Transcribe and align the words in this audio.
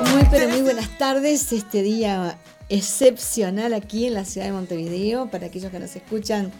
Muy, 0.00 0.24
pero 0.30 0.48
muy 0.48 0.62
buenas 0.62 0.96
tardes. 0.98 1.52
Este 1.52 1.82
día 1.82 2.38
excepcional 2.68 3.74
aquí 3.74 4.06
en 4.06 4.14
la 4.14 4.24
ciudad 4.24 4.46
de 4.46 4.52
Montevideo. 4.52 5.30
Para 5.30 5.46
aquellos 5.46 5.70
que 5.70 5.78
nos 5.78 5.94
escuchan 5.94 6.50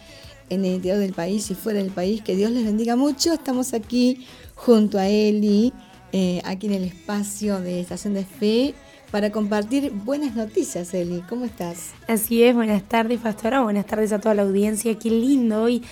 en 0.49 0.65
el 0.65 0.73
interior 0.75 0.99
del 0.99 1.13
país 1.13 1.49
y 1.49 1.55
fuera 1.55 1.79
del 1.79 1.91
país, 1.91 2.21
que 2.21 2.35
Dios 2.35 2.51
les 2.51 2.63
bendiga 2.63 2.95
mucho. 2.95 3.33
Estamos 3.33 3.73
aquí 3.73 4.27
junto 4.55 4.99
a 4.99 5.07
Eli, 5.07 5.73
eh, 6.11 6.41
aquí 6.45 6.67
en 6.67 6.73
el 6.73 6.83
espacio 6.83 7.59
de 7.59 7.81
Estación 7.81 8.13
de 8.13 8.25
Fe, 8.25 8.75
para 9.11 9.31
compartir 9.31 9.91
buenas 9.91 10.35
noticias, 10.35 10.93
Eli. 10.93 11.23
¿Cómo 11.27 11.45
estás? 11.45 11.91
Así 12.07 12.43
es, 12.43 12.55
buenas 12.55 12.83
tardes, 12.83 13.19
Pastora. 13.19 13.61
Buenas 13.61 13.85
tardes 13.85 14.11
a 14.11 14.19
toda 14.19 14.35
la 14.35 14.43
audiencia. 14.43 14.97
Qué 14.97 15.09
lindo 15.09 15.63
hoy. 15.63 15.83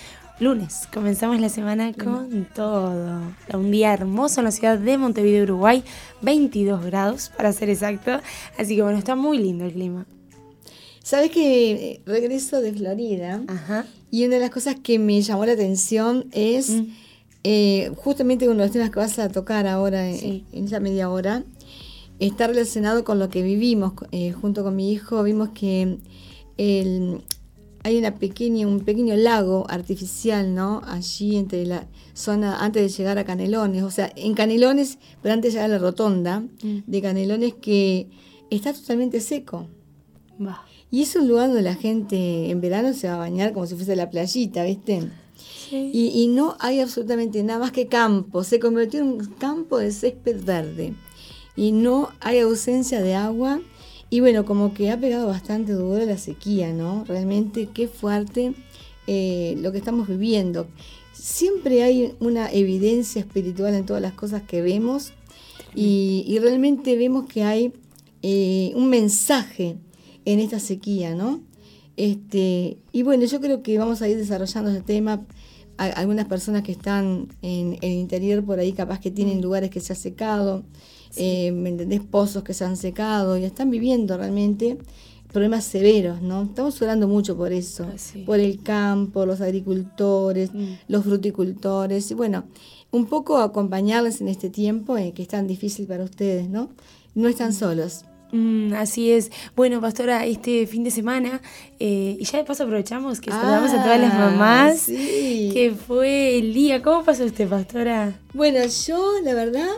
Lunes, 0.42 0.88
comenzamos 0.92 1.38
la 1.40 1.48
semana 1.48 1.92
con 1.92 2.48
todo. 2.52 3.20
Un 3.54 3.70
día 3.70 3.94
hermoso 3.94 4.40
en 4.40 4.46
la 4.46 4.50
ciudad 4.50 4.76
de 4.76 4.98
Montevideo, 4.98 5.44
Uruguay, 5.44 5.84
22 6.22 6.84
grados 6.84 7.30
para 7.36 7.52
ser 7.52 7.70
exacto. 7.70 8.10
Así 8.58 8.74
que 8.74 8.82
bueno, 8.82 8.98
está 8.98 9.14
muy 9.14 9.38
lindo 9.38 9.64
el 9.66 9.72
clima. 9.72 10.04
Sabes 11.04 11.30
que 11.30 11.72
eh, 11.92 12.00
regreso 12.06 12.60
de 12.60 12.72
Florida 12.72 13.40
Ajá. 13.46 13.86
y 14.10 14.24
una 14.26 14.34
de 14.34 14.40
las 14.40 14.50
cosas 14.50 14.74
que 14.82 14.98
me 14.98 15.22
llamó 15.22 15.46
la 15.46 15.52
atención 15.52 16.26
es 16.32 16.70
Mm. 16.70 16.86
eh, 17.44 17.92
justamente 17.96 18.48
uno 18.48 18.58
de 18.58 18.64
los 18.66 18.72
temas 18.72 18.90
que 18.90 18.98
vas 18.98 19.18
a 19.20 19.28
tocar 19.28 19.68
ahora 19.68 20.08
en- 20.10 20.18
Sí. 20.18 20.44
en, 20.52 20.64
esa 20.64 20.80
media 20.80 21.08
hora 21.08 21.44
está 22.18 22.48
relacionado 22.48 23.04
con 23.04 23.20
lo 23.20 23.28
que 23.28 23.42
vivimos 23.42 23.92
eh, 24.10 24.32
junto 24.32 24.64
con 24.64 24.74
mi 24.74 24.92
hijo. 24.92 25.22
Vimos 25.22 25.50
que 25.50 25.98
el- 26.56 27.22
hay 27.84 27.98
una 27.98 28.14
pequeña, 28.14 28.66
un 28.66 28.80
pequeño 28.80 29.16
lago 29.16 29.66
artificial, 29.68 30.54
¿no? 30.54 30.82
Allí 30.86 31.36
entre 31.36 31.66
la 31.66 31.86
zona, 32.14 32.62
antes 32.62 32.82
de 32.82 32.88
llegar 32.88 33.18
a 33.18 33.24
Canelones, 33.24 33.82
o 33.82 33.90
sea, 33.90 34.12
en 34.16 34.34
Canelones, 34.34 34.98
pero 35.20 35.34
antes 35.34 35.52
de 35.52 35.58
llegar 35.58 35.70
a 35.70 35.74
la 35.74 35.78
rotonda 35.78 36.40
Mm. 36.62 36.78
de 36.86 37.02
Canelones 37.02 37.54
que 37.54 38.08
está 38.50 38.72
totalmente 38.72 39.20
seco. 39.20 39.66
Va. 40.40 40.64
Y 40.90 41.02
es 41.02 41.16
un 41.16 41.26
lugar 41.26 41.48
donde 41.48 41.62
la 41.62 41.74
gente 41.74 42.50
en 42.50 42.60
verano 42.60 42.92
se 42.92 43.08
va 43.08 43.14
a 43.14 43.18
bañar 43.18 43.52
como 43.52 43.66
si 43.66 43.74
fuese 43.74 43.96
la 43.96 44.10
playita, 44.10 44.62
¿viste? 44.64 45.08
Y, 45.70 46.10
y 46.14 46.26
no 46.28 46.54
hay 46.60 46.80
absolutamente 46.80 47.42
nada 47.42 47.58
más 47.60 47.72
que 47.72 47.86
campo. 47.86 48.44
Se 48.44 48.60
convirtió 48.60 49.00
en 49.00 49.06
un 49.06 49.24
campo 49.38 49.78
de 49.78 49.90
césped 49.90 50.44
verde. 50.44 50.92
Y 51.56 51.72
no 51.72 52.10
hay 52.20 52.40
ausencia 52.40 53.00
de 53.00 53.14
agua. 53.14 53.60
Y 54.12 54.20
bueno, 54.20 54.44
como 54.44 54.74
que 54.74 54.90
ha 54.90 55.00
pegado 55.00 55.26
bastante 55.26 55.72
duro 55.72 56.04
la 56.04 56.18
sequía, 56.18 56.70
¿no? 56.74 57.02
Realmente 57.08 57.70
qué 57.72 57.88
fuerte 57.88 58.52
eh, 59.06 59.56
lo 59.58 59.72
que 59.72 59.78
estamos 59.78 60.06
viviendo. 60.06 60.66
Siempre 61.14 61.82
hay 61.82 62.12
una 62.20 62.52
evidencia 62.52 63.20
espiritual 63.20 63.74
en 63.74 63.86
todas 63.86 64.02
las 64.02 64.12
cosas 64.12 64.42
que 64.42 64.60
vemos. 64.60 65.14
Y, 65.74 66.24
y 66.28 66.38
realmente 66.40 66.94
vemos 66.94 67.24
que 67.24 67.42
hay 67.44 67.72
eh, 68.20 68.72
un 68.74 68.90
mensaje 68.90 69.78
en 70.26 70.40
esta 70.40 70.60
sequía, 70.60 71.14
¿no? 71.14 71.40
Este, 71.96 72.76
y 72.92 73.02
bueno, 73.04 73.24
yo 73.24 73.40
creo 73.40 73.62
que 73.62 73.78
vamos 73.78 74.02
a 74.02 74.08
ir 74.10 74.18
desarrollando 74.18 74.70
ese 74.72 74.82
tema. 74.82 75.24
A- 75.78 75.86
algunas 75.86 76.26
personas 76.26 76.64
que 76.64 76.72
están 76.72 77.28
en 77.40 77.78
el 77.80 77.92
interior 77.92 78.44
por 78.44 78.58
ahí, 78.58 78.72
capaz 78.74 79.00
que 79.00 79.10
tienen 79.10 79.40
lugares 79.40 79.70
que 79.70 79.80
se 79.80 79.94
ha 79.94 79.96
secado, 79.96 80.64
eh, 81.16 81.52
¿me 81.52 81.68
entendés? 81.70 82.00
Pozos 82.00 82.42
que 82.42 82.54
se 82.54 82.64
han 82.64 82.76
secado 82.76 83.36
y 83.36 83.44
están 83.44 83.70
viviendo 83.70 84.16
realmente 84.16 84.78
problemas 85.32 85.64
severos, 85.64 86.20
¿no? 86.20 86.42
Estamos 86.42 86.80
orando 86.82 87.08
mucho 87.08 87.36
por 87.36 87.52
eso, 87.52 87.86
Ah, 87.88 87.96
sí. 87.96 88.22
por 88.26 88.38
el 88.38 88.62
campo, 88.62 89.24
los 89.24 89.40
agricultores, 89.40 90.52
Mm. 90.52 90.74
los 90.88 91.04
fruticultores, 91.04 92.10
y 92.10 92.14
bueno, 92.14 92.44
un 92.90 93.06
poco 93.06 93.38
acompañarles 93.38 94.20
en 94.20 94.28
este 94.28 94.50
tiempo 94.50 94.98
eh, 94.98 95.12
que 95.14 95.22
es 95.22 95.28
tan 95.28 95.46
difícil 95.46 95.86
para 95.86 96.04
ustedes, 96.04 96.48
¿no? 96.50 96.68
No 97.14 97.28
están 97.28 97.54
solos. 97.54 98.04
Mm, 98.34 98.72
así 98.74 99.10
es. 99.10 99.30
Bueno, 99.56 99.80
Pastora, 99.80 100.24
este 100.26 100.66
fin 100.66 100.84
de 100.84 100.90
semana, 100.90 101.40
eh, 101.78 102.16
y 102.18 102.24
ya 102.24 102.38
de 102.38 102.44
paso 102.44 102.64
aprovechamos 102.64 103.20
que 103.20 103.30
saludamos 103.30 103.70
a 103.72 103.82
todas 103.82 104.00
las 104.00 104.12
Ah, 104.14 104.18
mamás, 104.30 104.78
sí. 104.80 105.50
que 105.52 105.72
fue 105.72 106.38
el 106.38 106.52
día. 106.54 106.82
¿Cómo 106.82 107.04
pasó 107.04 107.24
usted, 107.24 107.46
Pastora? 107.48 108.18
Bueno, 108.32 108.60
yo, 108.86 109.12
la 109.22 109.34
verdad, 109.34 109.68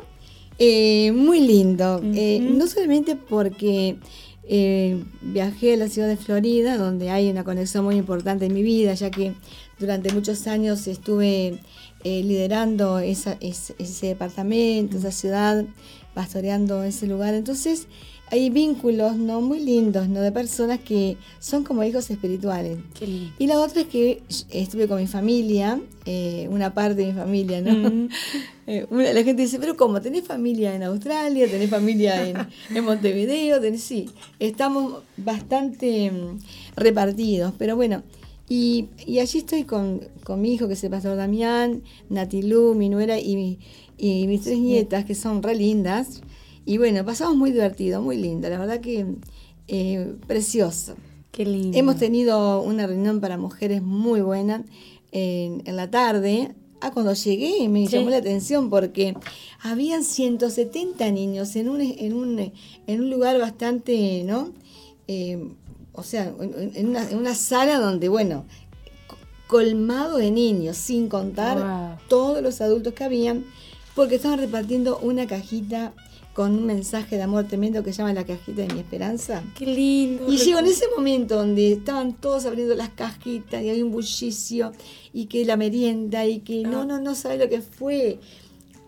eh, 0.58 1.12
muy 1.12 1.40
lindo. 1.40 2.00
Eh, 2.14 2.38
no 2.40 2.66
solamente 2.66 3.16
porque 3.16 3.96
eh, 4.48 5.02
viajé 5.22 5.74
a 5.74 5.76
la 5.76 5.88
ciudad 5.88 6.08
de 6.08 6.16
Florida, 6.16 6.76
donde 6.76 7.10
hay 7.10 7.30
una 7.30 7.44
conexión 7.44 7.84
muy 7.84 7.96
importante 7.96 8.46
en 8.46 8.54
mi 8.54 8.62
vida, 8.62 8.94
ya 8.94 9.10
que 9.10 9.32
durante 9.78 10.12
muchos 10.12 10.46
años 10.46 10.86
estuve 10.86 11.58
eh, 12.06 12.22
liderando 12.22 12.98
esa- 12.98 13.38
es- 13.40 13.72
ese 13.78 14.08
departamento, 14.08 14.98
esa 14.98 15.10
ciudad, 15.10 15.64
pastoreando 16.12 16.84
ese 16.84 17.06
lugar. 17.06 17.32
Entonces, 17.34 17.86
hay 18.30 18.50
vínculos 18.50 19.16
no 19.16 19.40
muy 19.40 19.60
lindos, 19.60 20.08
¿no? 20.08 20.20
De 20.20 20.32
personas 20.32 20.80
que 20.80 21.16
son 21.38 21.62
como 21.62 21.84
hijos 21.84 22.10
espirituales. 22.10 22.78
Qué 22.98 23.06
lindo. 23.06 23.32
Y 23.38 23.46
la 23.46 23.60
otra 23.60 23.82
es 23.82 23.86
que 23.88 24.22
estuve 24.50 24.88
con 24.88 25.00
mi 25.00 25.06
familia, 25.06 25.80
eh, 26.06 26.48
una 26.50 26.74
parte 26.74 26.94
de 27.02 27.06
mi 27.06 27.12
familia, 27.12 27.60
¿no? 27.60 27.72
Mm. 27.90 28.08
Eh, 28.66 28.86
una- 28.88 29.12
la 29.12 29.22
gente 29.22 29.42
dice, 29.42 29.58
pero 29.58 29.76
¿cómo? 29.76 30.00
¿Tenés 30.00 30.24
familia 30.24 30.74
en 30.74 30.82
Australia? 30.84 31.46
¿Tenés 31.50 31.68
familia 31.68 32.26
en, 32.26 32.38
en 32.74 32.82
Montevideo? 32.82 33.60
¿Tenés? 33.60 33.82
Sí, 33.82 34.08
estamos 34.38 35.02
bastante 35.18 36.10
mm, 36.10 36.38
repartidos, 36.74 37.52
pero 37.58 37.76
bueno. 37.76 38.02
Y, 38.48 38.86
y 39.06 39.18
allí 39.18 39.40
estoy 39.40 39.64
con, 39.64 40.00
con 40.22 40.40
mi 40.40 40.54
hijo, 40.54 40.66
que 40.66 40.72
es 40.72 40.82
el 40.84 40.88
pastor 40.90 41.14
Damián, 41.18 41.82
Natilú, 42.08 42.74
mi 42.74 42.88
nuera 42.88 43.18
y, 43.18 43.36
mi- 43.36 43.58
y 43.98 44.26
mis 44.28 44.40
tres 44.40 44.58
nietas, 44.58 45.04
que 45.04 45.14
son 45.14 45.42
re 45.42 45.54
lindas. 45.56 46.22
Y 46.66 46.78
bueno, 46.78 47.04
pasamos 47.04 47.36
muy 47.36 47.50
divertido, 47.52 48.00
muy 48.00 48.16
lindo, 48.16 48.48
la 48.48 48.58
verdad 48.58 48.80
que 48.80 49.06
eh, 49.68 50.14
precioso. 50.26 50.94
Qué 51.32 51.44
lindo. 51.44 51.76
Hemos 51.76 51.96
tenido 51.96 52.62
una 52.62 52.86
reunión 52.86 53.20
para 53.20 53.36
mujeres 53.36 53.82
muy 53.82 54.20
buena 54.20 54.64
en, 55.12 55.62
en 55.66 55.76
la 55.76 55.90
tarde. 55.90 56.54
Ah, 56.80 56.90
cuando 56.92 57.12
llegué 57.14 57.68
me 57.68 57.86
Sí. 57.86 57.96
llamó 57.96 58.10
la 58.10 58.18
atención 58.18 58.70
porque 58.70 59.14
habían 59.62 60.04
170 60.04 61.10
niños 61.10 61.56
en 61.56 61.68
un, 61.68 61.80
en 61.80 62.12
un, 62.14 62.52
en 62.86 63.00
un 63.00 63.10
lugar 63.10 63.38
bastante, 63.38 64.22
¿no? 64.24 64.50
Eh, 65.08 65.50
o 65.92 66.02
sea, 66.02 66.32
en, 66.40 66.88
una, 66.88 67.08
en 67.10 67.18
una 67.18 67.34
sala 67.34 67.78
donde, 67.78 68.08
bueno, 68.08 68.44
co- 69.06 69.16
colmado 69.46 70.16
de 70.18 70.30
niños, 70.30 70.76
sin 70.76 71.08
contar 71.08 71.58
Wow. 71.58 71.98
todos 72.08 72.42
los 72.42 72.60
adultos 72.60 72.94
que 72.94 73.04
habían, 73.04 73.44
porque 73.94 74.16
estaban 74.16 74.38
repartiendo 74.40 74.98
una 74.98 75.26
cajita 75.26 75.94
con 76.34 76.52
un 76.52 76.66
mensaje 76.66 77.16
de 77.16 77.22
amor 77.22 77.44
tremendo 77.46 77.82
que 77.84 77.92
se 77.92 77.98
llama 77.98 78.12
la 78.12 78.24
cajita 78.24 78.62
de 78.62 78.74
mi 78.74 78.80
esperanza. 78.80 79.42
Qué 79.56 79.66
lindo. 79.66 80.30
Y 80.30 80.36
llegó 80.36 80.58
en 80.58 80.66
ese 80.66 80.86
momento 80.94 81.36
donde 81.36 81.72
estaban 81.72 82.14
todos 82.14 82.44
abriendo 82.44 82.74
las 82.74 82.90
cajitas 82.90 83.62
y 83.62 83.70
había 83.70 83.84
un 83.84 83.92
bullicio 83.92 84.72
y 85.12 85.26
que 85.26 85.44
la 85.44 85.56
merienda 85.56 86.26
y 86.26 86.40
que 86.40 86.62
no, 86.62 86.80
Ah. 86.82 86.84
no, 86.86 87.00
no 87.00 87.14
sabe 87.14 87.38
lo 87.38 87.48
que 87.48 87.60
fue. 87.62 88.18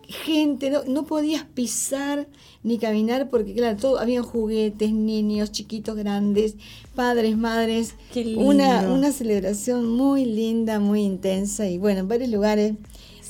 Gente, 0.09 0.71
no, 0.71 0.85
no 0.85 1.05
podías 1.05 1.45
pisar 1.45 2.29
ni 2.63 2.79
caminar 2.79 3.29
porque, 3.29 3.55
claro, 3.55 3.77
todo, 3.77 3.99
habían 3.99 4.23
juguetes, 4.23 4.93
niños, 4.93 5.51
chiquitos, 5.51 5.97
grandes, 5.97 6.55
padres, 6.95 7.37
madres. 7.37 7.95
Qué 8.13 8.25
lindo. 8.25 8.41
Una, 8.45 8.89
una 8.89 9.11
celebración 9.11 9.89
muy 9.89 10.25
linda, 10.25 10.79
muy 10.79 11.03
intensa 11.03 11.69
y 11.69 11.79
bueno, 11.79 12.01
en 12.01 12.09
varios 12.09 12.31
lugares 12.31 12.75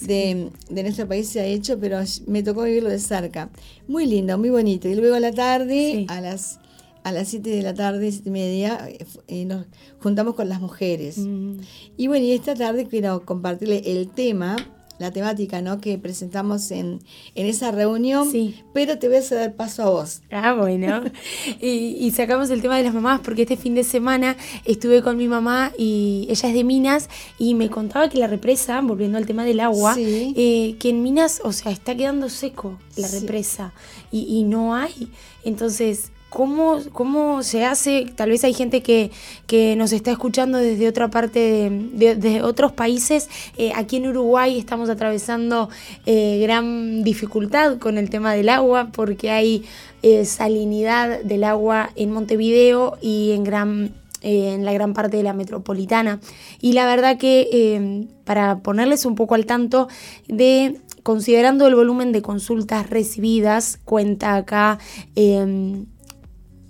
de, 0.01 0.51
de 0.69 0.83
nuestro 0.83 1.07
país 1.09 1.29
se 1.29 1.41
ha 1.41 1.45
hecho, 1.47 1.79
pero 1.79 1.99
me 2.27 2.43
tocó 2.43 2.63
vivirlo 2.63 2.89
de 2.91 2.99
cerca. 2.99 3.51
Muy 3.89 4.07
lindo, 4.07 4.37
muy 4.39 4.51
bonito. 4.51 4.89
Y 4.89 4.95
luego 4.95 5.15
a 5.17 5.21
la 5.21 5.33
tarde, 5.33 5.93
Sí. 5.93 6.07
a 6.09 6.21
las 6.21 6.59
a 7.03 7.13
las 7.13 7.29
7 7.29 7.51
de 7.51 7.63
la 7.63 7.73
tarde, 7.73 8.11
siete 8.11 8.31
y 8.31 8.33
media, 8.33 8.89
eh, 8.89 9.07
eh, 9.29 9.45
nos 9.45 9.67
juntamos 10.03 10.35
con 10.35 10.49
las 10.49 10.61
mujeres. 10.61 11.19
Mm. 11.19 11.59
Y 11.97 12.09
bueno, 12.09 12.25
y 12.27 12.33
esta 12.33 12.57
tarde 12.57 12.87
quiero 12.89 13.25
compartirle 13.25 13.81
el 13.87 14.09
tema, 14.09 14.57
la 14.99 15.11
temática 15.11 15.61
¿no? 15.63 15.81
que 15.81 15.99
presentamos 15.99 16.71
en, 16.71 17.01
en 17.35 17.47
esa 17.47 17.71
reunión, 17.71 18.31
Sí. 18.31 18.63
pero 18.73 18.99
te 18.99 19.09
voy 19.09 19.19
a 19.19 19.23
ceder 19.23 19.55
paso 19.55 19.83
a 19.83 19.91
vos. 19.91 20.23
Ah, 20.31 20.55
bueno. 20.55 21.03
y, 21.61 21.69
y 22.01 22.11
sacamos 22.13 22.51
el 22.51 22.63
tema 22.63 22.77
de 22.79 22.85
las 22.85 22.95
mamás 22.95 23.21
porque 23.21 23.43
este 23.43 23.57
fin 23.57 23.75
de 23.75 23.85
semana 23.85 24.37
estuve 24.65 25.03
con 25.03 25.17
mi 25.17 25.29
mamá 25.29 25.73
y 25.79 26.27
ella 26.31 26.49
es 26.49 26.55
de 26.55 26.65
Minas 26.65 27.09
y 27.39 27.55
me 27.55 27.69
contaba 27.71 28.09
que 28.09 28.19
la 28.19 28.27
represa, 28.27 28.81
volviendo 28.81 29.19
al 29.19 29.27
tema 29.27 29.45
del 29.45 29.61
agua, 29.61 29.95
Sí. 29.95 30.35
eh, 30.37 30.77
que 30.79 30.91
en 30.91 31.03
Minas, 31.03 31.41
o 31.45 31.53
sea, 31.53 31.73
está 31.73 31.95
quedando 31.97 32.29
seco 32.29 32.79
la 32.97 33.09
Sí. 33.09 33.21
represa 33.21 33.73
y, 34.11 34.21
y 34.39 34.43
no 34.45 34.75
hay. 34.75 35.11
Entonces, 35.45 36.11
¿Cómo, 36.37 36.81
¿Cómo 36.93 37.43
se 37.43 37.65
hace? 37.65 38.13
Tal 38.15 38.29
vez 38.29 38.45
hay 38.45 38.53
gente 38.53 38.83
que, 38.83 39.11
que 39.47 39.75
nos 39.75 39.95
está 39.95 40.11
escuchando 40.11 40.59
desde 40.59 40.87
otra 40.87 41.09
parte, 41.09 41.71
de, 41.71 42.43
otros 42.43 42.73
países. 42.73 43.31
Eh, 43.57 43.73
aquí 43.75 43.97
en 43.97 44.09
Uruguay 44.09 44.59
estamos 44.59 44.91
atravesando 44.91 45.71
eh, 46.05 46.39
gran 46.43 47.03
dificultad 47.05 47.79
con 47.79 47.97
el 47.97 48.11
tema 48.11 48.35
del 48.35 48.51
agua 48.51 48.91
porque 48.93 49.31
hay 49.31 49.65
eh, 50.03 50.27
salinidad 50.27 51.23
del 51.23 51.43
agua 51.43 51.89
en 51.97 52.13
Montevideo 52.13 52.99
y 53.01 53.33
en 53.33 53.43
gran 53.43 53.95
en 54.21 54.67
la 54.67 54.75
gran 54.75 54.93
parte 54.93 55.17
de 55.17 55.23
la 55.23 55.33
metropolitana. 55.33 56.21
Y 56.61 56.75
la 56.75 56.85
verdad 56.85 57.17
que 57.17 58.07
para 58.25 58.59
ponerles 58.59 59.07
un 59.07 59.15
poco 59.15 59.37
al 59.37 59.47
tanto 59.47 59.89
de 60.29 60.81
considerando 61.03 61.67
el 61.67 61.77
volumen 61.77 62.13
de 62.13 62.21
consultas 62.21 62.91
recibidas, 62.91 63.79
cuenta 63.85 64.35
acá 64.35 64.79
em, 65.15 65.87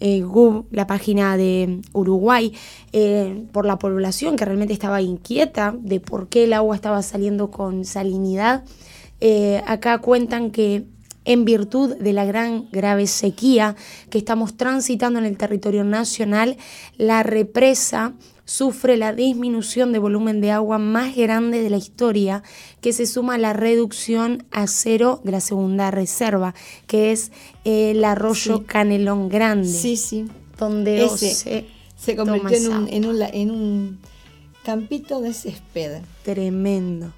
eh, 0.01 0.25
la 0.71 0.87
página 0.87 1.37
de 1.37 1.81
Uruguay, 1.93 2.53
eh, 2.93 3.45
por 3.53 3.67
la 3.67 3.79
población 3.79 4.37
que 4.37 4.45
realmente 4.45 4.73
estaba 4.73 5.01
inquieta 5.01 5.75
de 5.79 6.01
por 6.01 6.29
qué 6.29 6.45
el 6.45 6.53
agua 6.53 6.77
estaba 6.77 7.03
saliendo 7.03 7.51
con 7.51 7.85
salinidad. 7.85 8.65
Eh, 9.21 9.63
acá 9.67 9.99
cuentan 9.99 10.51
que 10.51 10.85
en 11.25 11.45
virtud 11.45 11.97
de 11.97 12.13
la 12.13 12.25
gran 12.25 12.69
grave 12.71 13.07
sequía 13.07 13.75
que 14.11 14.19
estamos 14.19 14.57
transitando 14.57 15.19
en 15.19 15.25
el 15.25 15.37
territorio 15.37 15.85
nacional, 15.85 16.57
la 16.97 17.23
represa 17.23 18.15
sufre 18.47 18.97
la 18.97 19.13
disminución 19.13 19.93
de 19.93 19.99
volumen 19.99 20.41
de 20.41 20.53
agua 20.53 20.79
más 20.79 21.15
grande 21.15 21.63
de 21.63 21.69
la 21.69 21.77
historia, 21.77 22.43
que 22.81 22.95
se 22.95 23.05
suma 23.05 23.35
a 23.35 23.39
la 23.39 23.53
reducción 23.53 24.47
a 24.51 24.67
cero 24.67 25.21
de 25.23 25.33
la 25.33 25.41
segunda 25.41 25.91
reserva, 25.91 26.55
que 26.87 27.13
es 27.13 27.33
el 27.65 28.03
arroyo 28.05 28.65
Canelón 28.65 29.29
Grande. 29.29 29.69
Sí, 29.69 29.97
sí. 29.97 30.27
Donde 30.59 31.07
se, 31.11 31.67
se 31.97 32.17
convirtió 32.17 32.57
en 32.57 32.73
un, 32.73 32.89
en, 32.89 33.05
un, 33.05 33.23
en 33.23 33.51
un 33.51 33.99
campito 34.65 35.21
de 35.21 35.35
césped. 35.35 36.01
Tremendo 36.25 37.13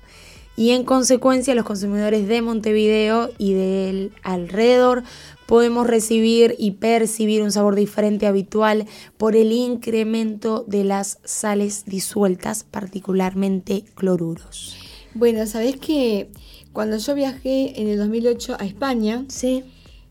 y 0.59 0.73
en 0.73 0.83
consecuencia 0.83 1.55
los 1.55 1.65
consumidores 1.65 2.27
de 2.27 2.43
Montevideo 2.43 3.31
y 3.39 3.53
del 3.53 4.13
alrededor 4.25 5.05
podemos 5.47 5.87
recibir 5.87 6.57
y 6.59 6.73
percibir 6.73 7.43
un 7.43 7.53
sabor 7.53 7.77
diferente 7.77 8.27
habitual 8.27 8.87
por 9.19 9.37
el 9.37 9.53
incremento 9.53 10.65
de 10.67 10.83
las 10.83 11.21
sales 11.23 11.85
disueltas, 11.85 12.65
particularmente 12.65 13.85
cloruros. 13.95 14.77
Bueno, 15.15 15.47
sabes 15.47 15.77
que 15.77 16.29
cuando 16.73 16.97
yo 16.97 17.15
viajé 17.15 17.81
en 17.81 17.87
el 17.87 17.97
2008 17.97 18.57
a 18.59 18.67
España, 18.67 19.27
sí. 19.29 19.63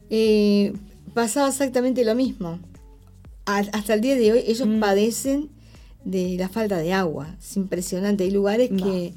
Eh, 0.09 0.71
pasaba 1.13 1.49
exactamente 1.49 2.05
lo 2.05 2.15
mismo. 2.15 2.59
hasta 3.45 3.93
el 3.93 3.99
día 3.99 4.15
de 4.15 4.31
hoy 4.31 4.43
ellos 4.47 4.65
mm. 4.65 4.79
padecen 4.79 5.49
de 6.05 6.37
la 6.37 6.47
falta 6.47 6.77
de 6.77 6.93
agua. 6.93 7.35
Es 7.37 7.57
impresionante. 7.57 8.23
Hay 8.23 8.31
lugares 8.31 8.69
que 8.69 9.13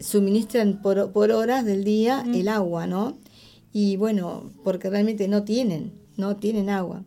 suministran 0.00 0.82
por, 0.82 1.12
por, 1.12 1.30
horas 1.30 1.64
del 1.64 1.84
día 1.84 2.24
el 2.32 2.48
agua, 2.48 2.86
¿no? 2.86 3.16
y 3.72 3.96
bueno, 3.96 4.50
porque 4.64 4.90
realmente 4.90 5.28
no 5.28 5.44
tienen, 5.44 5.92
no 6.16 6.36
tienen 6.36 6.70
agua. 6.70 7.04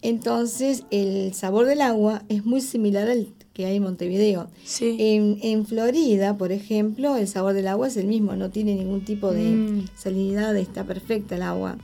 Entonces, 0.00 0.84
el 0.90 1.32
sabor 1.32 1.66
del 1.66 1.80
agua 1.80 2.24
es 2.28 2.44
muy 2.44 2.60
similar 2.60 3.08
al 3.08 3.28
que 3.52 3.66
hay 3.66 3.76
en 3.76 3.84
Montevideo. 3.84 4.48
En, 4.80 5.38
en, 5.42 5.66
Florida, 5.66 6.36
por 6.36 6.50
ejemplo, 6.50 7.16
el 7.16 7.28
sabor 7.28 7.52
del 7.52 7.68
agua 7.68 7.86
es 7.86 7.96
el 7.96 8.06
mismo, 8.06 8.34
no 8.34 8.50
tiene 8.50 8.74
ningún 8.74 9.04
tipo 9.04 9.32
de 9.32 9.44
mm. 9.44 9.84
salinidad, 9.94 10.56
está 10.56 10.84
perfecta 10.84 11.36
el 11.36 11.42
agua. 11.42 11.78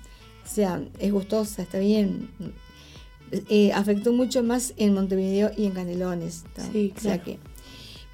O 0.45 0.53
sea, 0.53 0.83
es 0.99 1.13
gustosa, 1.13 1.63
está 1.63 1.79
bien. 1.79 2.31
Eh, 3.31 3.71
afectó 3.73 4.13
mucho 4.13 4.43
más 4.43 4.73
en 4.79 4.95
Montevideo 4.95 5.51
y 5.57 5.67
en 5.67 5.73
Canelones. 5.73 6.45
Sí, 6.73 6.93
claro. 6.99 7.23
que, 7.23 7.39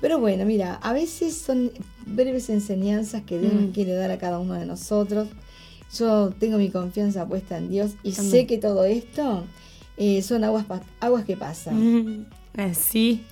pero 0.05 0.19
bueno, 0.19 0.45
mira, 0.45 0.75
a 0.83 0.93
veces 0.93 1.35
son 1.35 1.73
breves 2.05 2.51
enseñanzas 2.51 3.23
que 3.23 3.39
Dios 3.39 3.55
nos 3.55 3.71
mm. 3.71 3.73
quiere 3.73 3.95
dar 3.95 4.11
a 4.11 4.19
cada 4.19 4.39
uno 4.39 4.53
de 4.53 4.67
nosotros 4.67 5.29
yo 5.99 6.31
tengo 6.39 6.59
mi 6.59 6.71
confianza 6.71 7.27
puesta 7.27 7.57
en 7.57 7.69
Dios 7.69 7.93
y 8.03 8.13
sé 8.13 8.47
que 8.47 8.59
todo 8.59 8.85
esto 8.85 9.45
eh, 9.97 10.23
son 10.23 10.45
aguas, 10.45 10.67
aguas 11.01 11.25
que 11.25 11.37
pasan. 11.37 12.27
Así, 12.57 13.23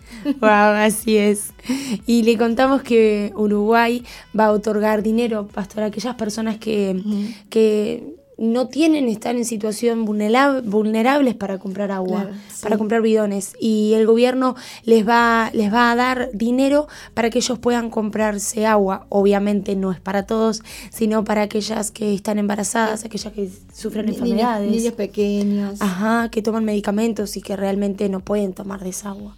wow, 0.41 0.41
así 0.43 1.17
es. 1.17 1.53
Y 2.07 2.23
le 2.23 2.37
contamos 2.39 2.83
que 2.83 3.33
Uruguay 3.37 4.05
va 4.39 4.47
a 4.47 4.53
otorgar 4.53 5.03
dinero, 5.03 5.47
pastor, 5.47 5.85
a 5.85 5.87
aquellas 5.87 6.15
personas 6.17 6.59
que, 6.59 7.01
que 7.49 8.17
no 8.43 8.67
tienen, 8.67 9.07
están 9.07 9.37
en 9.37 9.45
situación 9.45 10.05
vulnerables 10.05 11.35
para 11.37 11.59
comprar 11.59 11.93
agua, 11.93 12.29
para 12.61 12.77
comprar 12.77 13.01
bidones. 13.01 13.55
Y 13.61 13.93
el 13.95 14.05
gobierno 14.05 14.57
les 14.85 15.07
va, 15.07 15.49
les 15.53 15.73
va 15.73 15.93
a 15.93 15.95
dar 15.95 16.29
dinero 16.33 16.89
para 17.15 17.31
que 17.31 17.39
ellos 17.39 17.61
puedan 17.61 17.89
comprarse 17.89 18.67
agua. 18.67 19.07
Obviamente 19.11 19.77
no 19.77 19.93
es 19.93 20.01
para 20.01 20.27
todos, 20.27 20.65
sino 20.91 21.23
para 21.23 21.43
aquellas 21.43 21.93
que 21.93 22.15
están 22.15 22.41
embarazadas, 22.41 23.05
aquellas 23.05 23.33
que 23.33 23.49
sufren 23.73 24.09
enfermedades. 24.09 24.69
Niños, 24.69 24.95
pequeños. 24.95 25.81
Ajá, 25.81 26.29
que 26.29 26.43
toman 26.43 26.65
medicamentos 26.65 27.37
y 27.37 27.43
que 27.43 27.55
realmente 27.55 28.09
no 28.09 28.19
pueden 28.19 28.55
tomar 28.55 28.83
de 28.83 28.91
esa 28.91 29.11
agua. 29.11 29.37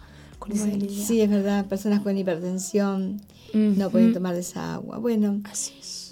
sí, 0.51 1.21
es 1.21 1.29
verdad, 1.29 1.67
personas 1.67 2.01
con 2.01 2.17
hipertensión 2.17 3.21
no 3.53 3.91
pueden 3.91 4.13
tomar 4.13 4.33
de 4.33 4.41
esa 4.41 4.73
agua. 4.73 4.97
Bueno, 4.97 5.41
así 5.43 5.73
es. 5.79 6.04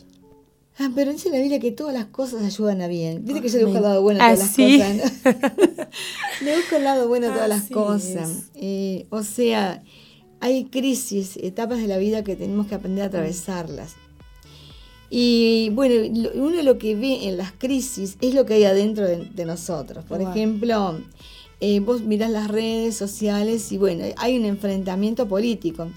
Ah, 0.80 0.90
pero 0.96 1.12
dice 1.12 1.30
la 1.30 1.38
Biblia 1.38 1.60
que 1.60 1.72
todas 1.72 1.94
las 1.94 2.06
cosas 2.06 2.44
ayudan 2.44 2.82
a 2.82 2.88
bien. 2.88 3.24
Viste 3.24 3.42
que 3.42 3.50
yo 3.50 3.60
le 3.60 3.66
busco 3.66 3.78
el 3.78 3.84
lado 3.84 4.02
bueno 4.02 4.24
a 4.24 4.34
todas 4.34 4.40
las 4.40 4.50
cosas. 4.50 5.14
le 6.42 6.56
busco 6.56 6.76
el 6.78 6.84
lado 6.84 7.08
bueno 7.08 7.28
a 7.30 7.34
todas 7.34 7.50
las 7.50 7.70
cosas. 7.70 8.50
Eh, 8.56 9.06
o 9.10 9.22
sea, 9.22 9.84
hay 10.40 10.66
crisis, 10.66 11.38
etapas 11.38 11.80
de 11.80 11.88
la 11.88 11.98
vida 11.98 12.24
que 12.24 12.36
tenemos 12.36 12.68
que 12.68 12.76
aprender 12.76 13.04
a 13.04 13.08
atravesarlas. 13.08 13.96
Y 15.12 15.70
bueno, 15.74 16.30
uno 16.34 16.64
lo 16.64 16.80
que 16.80 16.96
ve 16.96 17.28
en 17.28 17.38
las 17.38 17.52
crisis 17.52 18.18
es 18.20 18.34
lo 18.34 18.48
que 18.48 18.56
hay 18.56 18.64
adentro 18.64 19.06
de, 19.08 19.46
nosotros. 19.46 20.04
Por 20.06 20.22
ejemplo, 20.22 21.00
eh, 21.60 21.82
vos 21.82 22.02
mirás 22.02 22.32
las 22.32 22.48
redes 22.48 22.98
sociales 22.98 23.72
y 23.72 23.78
bueno, 23.78 24.06
hay 24.18 24.40
un 24.40 24.46
enfrentamiento 24.46 25.28
político. 25.28 25.88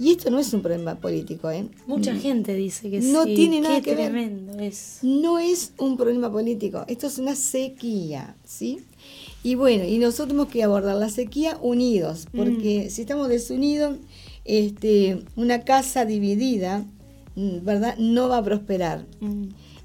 Y 0.00 0.12
esto 0.12 0.30
no 0.30 0.38
es 0.38 0.50
un 0.54 0.62
problema 0.62 0.94
político, 0.94 1.50
¿eh? 1.50 1.68
Mucha 1.86 2.14
mm. 2.14 2.20
gente 2.20 2.54
dice 2.54 2.90
que 2.90 3.00
no 3.02 3.24
sí. 3.24 3.34
tiene 3.34 3.60
nada 3.60 3.82
que 3.82 3.94
tremendo 3.94 4.58
Es. 4.58 5.00
No 5.02 5.38
es 5.38 5.74
un 5.76 5.98
problema 5.98 6.32
político, 6.32 6.86
esto 6.88 7.06
es 7.06 7.18
una 7.18 7.36
sequía, 7.36 8.34
¿sí? 8.42 8.80
Y 9.42 9.56
bueno, 9.56 9.84
y 9.84 9.98
nosotros 9.98 10.28
tenemos 10.28 10.48
que 10.48 10.62
abordar 10.62 10.96
la 10.96 11.10
sequía 11.10 11.58
unidos, 11.60 12.26
porque 12.34 12.86
mm. 12.86 12.90
si 12.90 13.02
estamos 13.02 13.28
desunidos, 13.28 13.98
este, 14.46 15.22
una 15.36 15.64
casa 15.64 16.06
dividida, 16.06 16.86
mm, 17.36 17.62
¿verdad? 17.62 17.98
No 17.98 18.30
va 18.30 18.38
a 18.38 18.42
prosperar. 18.42 19.04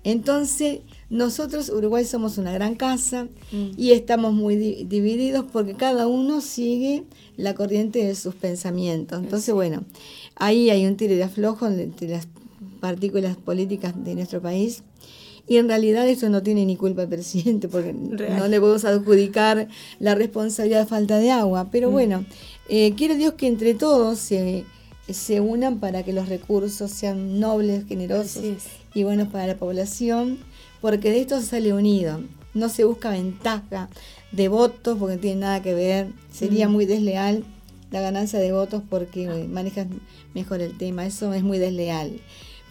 Entonces, 0.06 0.81
nosotros, 1.10 1.69
Uruguay, 1.69 2.06
somos 2.06 2.38
una 2.38 2.54
gran 2.54 2.75
casa 2.75 3.28
y 3.52 3.92
estamos 3.92 4.34
muy 4.34 4.56
divididos 4.56 5.46
porque 5.52 5.74
cada 5.74 6.06
uno 6.06 6.42
sigue 6.42 7.06
la 7.38 7.56
corriente 7.56 8.06
de 8.06 8.13
sus 8.13 8.36
pensamientos. 8.36 9.19
Entonces, 9.19 9.54
bueno, 9.54 9.84
ahí 10.36 10.69
hay 10.69 10.86
un 10.86 10.96
tiro 10.96 11.16
de 11.16 11.24
aflojo 11.24 11.68
entre 11.68 12.07
las 12.07 12.28
partículas 12.80 13.36
políticas 13.36 13.96
de 14.04 14.13
nuestro 14.13 14.42
país. 14.44 14.84
Y 15.48 15.57
en 15.57 15.68
realidad 15.68 16.07
eso 16.07 16.30
no 16.30 16.44
tiene 16.44 16.66
ni 16.66 16.75
culpa 16.75 17.02
al 17.02 17.10
presidente, 17.10 17.68
porque 17.68 17.92
no 17.94 18.48
le 18.48 18.60
podemos 18.60 18.86
adjudicar 18.86 19.68
la 20.00 20.14
responsabilidad 20.14 20.81
de 20.81 20.85
falta 20.85 21.18
de 21.18 21.31
agua. 21.31 21.69
Pero 21.71 21.90
mm. 21.90 21.92
bueno, 21.92 22.26
eh, 22.69 22.94
quiere 22.95 23.16
Dios 23.16 23.33
que 23.33 23.47
entre 23.47 23.74
todos 23.74 24.19
se, 24.19 24.66
se 25.09 25.42
unan 25.42 25.80
para 25.80 26.04
que 26.04 26.14
los 26.14 26.30
recursos 26.30 26.92
sean 26.92 27.40
nobles, 27.40 27.88
generosos 27.88 28.44
y 28.95 29.04
buenos 29.04 29.28
para 29.28 29.45
la 29.45 29.57
población, 29.57 30.40
porque 30.81 31.11
de 31.11 31.21
esto 31.21 31.40
se 31.40 31.45
sale 31.45 31.73
unido. 31.73 32.21
No 32.56 32.69
se 32.69 32.85
busca 32.85 33.11
ventaja, 33.11 33.90
de 34.31 34.47
votos, 34.47 34.97
porque 34.97 35.16
no 35.16 35.21
tiene 35.21 35.42
nada 35.42 35.61
que 35.61 35.73
ver. 35.73 36.07
Sería 36.31 36.68
mm. 36.68 36.71
muy 36.71 36.85
desleal 36.85 37.44
la 37.92 38.02
ganancia 38.02 38.40
de 38.40 38.52
votos 38.52 38.81
porque 38.90 39.28
manejas 39.49 39.87
mejor 40.33 40.61
el 40.61 40.78
tema. 40.78 41.06
Eso 41.06 41.33
es 41.33 41.44
muy 41.44 41.59
desleal. 41.59 42.21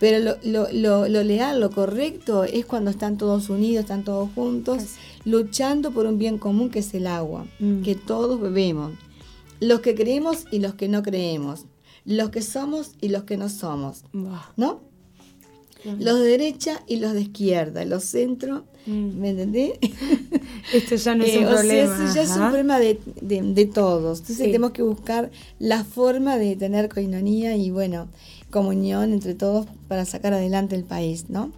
Pero 0.01 0.19
lo, 0.43 0.69
lo, 0.73 1.09
lo, 1.09 1.23
leal, 1.23 1.61
lo 1.61 1.71
correcto 1.71 2.45
es 2.45 2.67
cuando 2.67 2.91
están 2.91 3.17
todos 3.17 3.49
unidos, 3.51 3.85
están 3.85 4.03
todos 4.03 4.31
juntos, 4.35 4.83
luchando 5.25 5.93
por 5.93 6.07
un 6.07 6.19
bien 6.19 6.39
común 6.39 6.71
que 6.71 6.81
es 6.81 6.95
el 6.95 7.07
agua, 7.07 7.47
mm. 7.59 7.83
que 7.83 7.95
todos 7.95 8.41
bebemos. 8.41 8.93
Los 9.61 9.81
que 9.81 9.95
creemos 9.95 10.47
y 10.51 10.59
los 10.59 10.75
que 10.75 10.89
no 10.89 11.03
creemos. 11.03 11.67
Los 12.07 12.31
que 12.31 12.43
somos 12.43 12.93
y 13.01 13.11
los 13.11 13.25
que 13.25 13.37
no 13.37 13.49
somos. 13.49 14.05
¿No? 14.57 14.94
Los 15.85 16.21
de 16.21 16.27
derecha 16.27 16.83
y 16.87 16.97
los 16.97 17.13
de 17.13 17.23
izquierda, 17.23 17.85
los 17.85 18.05
centro 18.05 18.65
Mm. 18.87 19.19
¿Me 19.19 19.31
entendés? 19.31 19.73
Esto 20.73 20.97
ya 20.97 21.15
no 21.15 21.25
es 21.25 21.37
un 21.37 21.47
problema. 21.47 21.97
Sea, 21.97 22.15
ya 22.15 22.23
es 22.23 22.31
un 22.37 22.49
problema 22.49 22.79
de, 22.79 22.99
de, 23.21 23.65
todos. 23.67 24.21
Entonces 24.21 24.47
tenemos 24.47 24.73
que 24.73 24.83
buscar 24.83 25.31
la 25.59 25.85
forma 25.85 26.37
de 26.37 26.57
tener 26.57 26.89
coinonía 26.89 27.57
y, 27.57 27.71
bueno, 27.71 28.09
comunión 28.51 29.13
entre 29.13 29.35
todos 29.35 29.67
para 29.89 30.05
sacar 30.05 30.35
adelante 30.35 30.77
el 30.77 30.85
país, 30.85 31.27
¿no? 31.29 31.51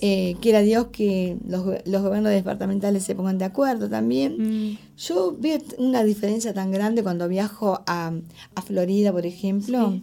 Eh, 0.00 0.36
quiera 0.40 0.60
Dios 0.60 0.88
que 0.92 1.36
los, 1.48 1.64
los, 1.84 2.02
gobiernos 2.02 2.30
departamentales 2.30 3.02
se 3.02 3.14
pongan 3.14 3.38
de 3.38 3.46
acuerdo 3.46 3.88
también. 3.88 4.36
Mm. 4.70 4.78
Yo 4.98 5.34
veo 5.38 5.58
una 5.78 6.04
diferencia 6.04 6.52
tan 6.54 6.70
grande 6.70 7.02
cuando 7.02 7.28
viajo 7.28 7.82
a, 7.86 8.12
a 8.54 8.62
Florida, 8.62 9.10
por 9.10 9.26
ejemplo. 9.26 9.98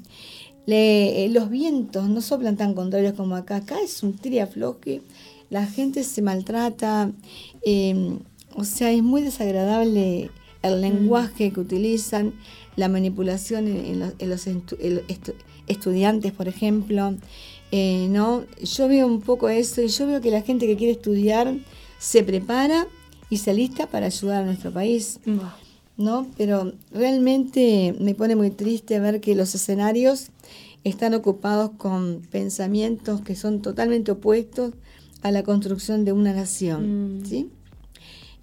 Le, 0.66 1.26
eh, 1.26 1.30
los 1.30 1.50
vientos 1.50 2.10
no 2.10 2.22
soplan 2.22 2.58
tan 2.58 2.74
contrarios 2.74 3.14
como 3.14 3.36
acá. 3.36 3.58
Acá 3.58 3.76
es 3.84 4.04
un 4.04 4.18
triafloje 4.18 5.02
la 5.50 5.66
gente 5.66 6.04
se 6.04 6.22
maltrata, 6.22 7.12
em, 7.64 8.20
o 8.56 8.64
sea, 8.64 8.92
es 8.92 9.04
muy 9.04 9.22
desagradable 9.22 10.30
el 10.62 10.78
mm. 10.78 10.82
lenguaje 10.82 11.52
que 11.52 11.60
utilizan, 11.60 12.34
la 12.76 12.90
manipulación 12.90 13.68
en, 13.68 14.00
los, 14.00 14.48
estudiantes, 15.68 16.32
por 16.34 16.48
ejemplo. 16.48 17.16
Eh, 17.72 18.08
¿no? 18.10 18.44
Yo 18.62 18.88
veo 18.88 19.08
un 19.08 19.22
poco 19.22 19.50
eso 19.50 19.82
y 19.82 19.88
yo 19.88 20.08
veo 20.08 20.22
que 20.22 20.30
la 20.30 20.42
gente 20.42 20.68
que 20.68 20.76
quiere 20.76 20.94
estudiar 20.94 21.56
se 22.00 22.24
prepara 22.24 22.88
y 23.30 23.38
se 23.38 23.52
alista 23.52 23.88
para 23.88 24.08
ayudar 24.08 24.44
a 24.44 24.46
nuestro 24.46 24.72
país. 24.72 25.20
¿No? 25.98 26.28
Pero 26.38 26.74
realmente 26.92 27.96
me 28.00 28.16
pone 28.16 28.36
muy 28.36 28.52
triste 28.52 29.00
ver 29.00 29.22
que 29.22 29.36
los 29.36 29.56
escenarios 29.56 30.30
están 30.84 31.14
ocupados 31.14 31.72
con 31.78 32.22
pensamientos 32.32 33.22
que 33.22 33.36
son 33.36 33.62
totalmente 33.62 34.12
opuestos 34.12 34.74
a 35.24 35.32
la 35.32 35.44
construcción 35.44 36.06
de 36.06 36.12
una 36.12 36.34
nación, 36.34 37.20
mm. 37.20 37.26
¿sí? 37.26 37.50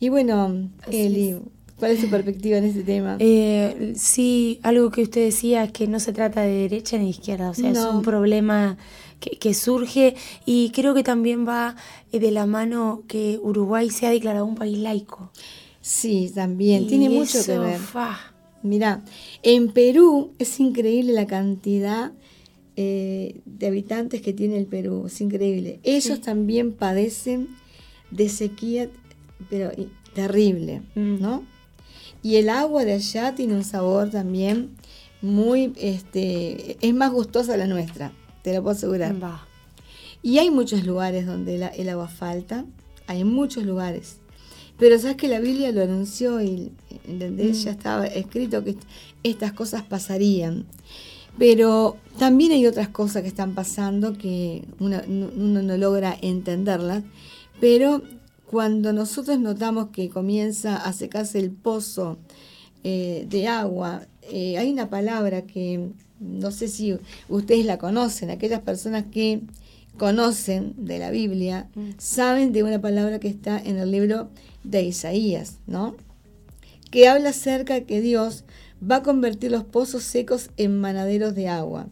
Y 0.01 0.09
bueno, 0.09 0.69
Eli, 0.91 1.37
¿cuál 1.79 1.93
es 1.93 2.01
su 2.01 2.11
perspectiva 2.11 2.59
en 2.59 2.65
este 2.65 2.83
tema? 2.83 3.17
Eh, 3.21 3.93
sí, 3.95 4.59
algo 4.65 4.91
que 4.91 5.03
usted 5.03 5.25
decía 5.25 5.63
es 5.63 5.71
que 5.71 5.87
no 5.87 6.01
se 6.01 6.13
trata 6.13 6.41
de 6.41 6.53
derecha 6.69 6.99
ni 6.99 7.05
de 7.05 7.11
izquierda, 7.11 7.51
o 7.51 7.55
sea, 7.55 7.71
es 7.71 7.79
un 7.79 8.03
problema 8.03 8.77
que, 9.21 9.39
que, 9.39 9.55
surge 9.55 10.17
y 10.45 10.71
creo 10.71 10.95
que 10.95 11.05
también 11.05 11.47
va 11.47 11.77
eh, 12.11 12.19
de 12.19 12.33
la 12.33 12.47
mano 12.47 13.05
que 13.07 13.39
Uruguay 13.41 13.91
se 13.91 14.09
ha 14.09 14.11
declarado 14.11 14.45
un 14.45 14.57
país 14.57 14.79
laico. 14.79 15.31
Sí, 15.83 16.31
también, 16.33 16.87
tiene 16.87 17.11
mucho 17.11 17.45
que 17.45 17.59
ver. 17.59 17.81
Mira, 18.63 19.03
en 19.43 19.73
Perú 19.73 20.31
es 20.39 20.61
increíble 20.61 21.13
la 21.13 21.27
cantidad 21.27 22.13
eh, 22.77 23.41
de 23.45 23.67
habitantes 23.67 24.23
que 24.23 24.33
tiene 24.33 24.57
el 24.57 24.67
Perú, 24.67 25.05
es 25.07 25.21
increíble. 25.21 25.81
Ellos 25.83 26.21
también 26.21 26.73
padecen 26.73 27.49
de 28.13 28.29
sequía, 28.29 28.89
pero 29.51 29.73
terrible, 30.15 30.83
mm. 30.95 31.21
¿no? 31.21 31.45
Y 32.23 32.37
el 32.37 32.49
agua 32.49 32.85
de 32.85 32.93
allá 32.93 33.35
tiene 33.35 33.55
un 33.55 33.65
sabor 33.65 34.11
también 34.11 34.71
muy, 35.21 35.73
este, 35.77 36.77
es 36.81 36.95
más 36.95 37.11
gustosa 37.11 37.57
la 37.57 37.67
nuestra, 37.67 38.13
te 38.43 38.55
lo 38.55 38.63
puedo 38.63 38.77
asegurar. 38.77 39.17
Y 40.23 40.39
hay 40.39 40.51
muchos 40.51 40.87
lugares 40.87 41.27
donde 41.27 41.71
el 41.77 41.89
agua 41.89 42.07
falta, 42.07 42.65
hay 43.09 43.25
muchos 43.25 43.65
lugares. 43.65 44.22
Pero 44.83 44.99
sabes 44.99 45.17
que 45.17 45.29
la 45.29 45.39
Biblia 45.39 45.71
lo 45.71 45.81
anunció 45.81 46.43
y 46.43 46.73
¿entendés? 47.07 47.61
Mm. 47.61 47.65
ya 47.67 47.71
estaba 47.71 48.05
escrito 48.05 48.65
que 48.65 48.75
estas 49.23 49.53
cosas 49.53 49.85
pasarían. 49.85 50.65
Pero 51.39 51.99
también 52.19 52.51
hay 52.51 52.67
otras 52.67 52.89
cosas 52.89 53.23
que 53.23 53.29
están 53.29 53.55
pasando 53.55 54.19
que 54.19 54.65
uno, 54.81 55.01
no 55.07 55.77
logra 55.77 56.19
entenderlas. 56.21 57.05
Pero 57.61 58.03
cuando 58.51 58.93
nosotros 58.93 59.39
notamos 59.39 59.91
que 59.91 60.09
comienza 60.09 60.75
a 60.75 60.93
secarse 60.93 61.39
el 61.39 61.53
pozo 61.53 62.19
eh, 62.83 63.25
de 63.31 63.47
agua, 63.47 64.09
eh, 64.33 64.59
hay 64.59 64.73
una 64.73 64.91
palabra 64.91 65.43
que 65.43 65.91
no 66.19 66.51
sé 66.51 66.67
si 66.67 66.99
ustedes 67.29 67.67
la 67.67 67.79
conocen, 67.79 68.31
aquellas 68.31 68.63
personas 68.63 69.05
que 69.13 69.43
conocen 69.97 70.75
de 70.77 70.99
la 70.99 71.13
Biblia, 71.13 71.69
mm. 71.77 71.91
saben 71.99 72.53
de 72.53 72.65
una 72.65 72.81
palabra 72.81 73.21
que 73.21 73.29
está 73.29 73.61
en 73.61 73.79
el 73.79 73.93
libro 73.93 74.29
de 74.65 74.83
Isaías, 74.83 75.59
¿no? 75.67 75.97
Que 76.91 77.09
habla 77.09 77.31
acerca 77.31 77.83
que 77.83 78.01
Dios 78.01 78.45
va 78.83 78.97
a 78.97 79.03
convertir 79.03 79.51
los 79.51 79.65
pozos 79.65 80.03
secos 80.03 80.51
en 80.57 80.81
manaderos 80.81 81.35
de 81.35 81.49
agua. 81.49 81.89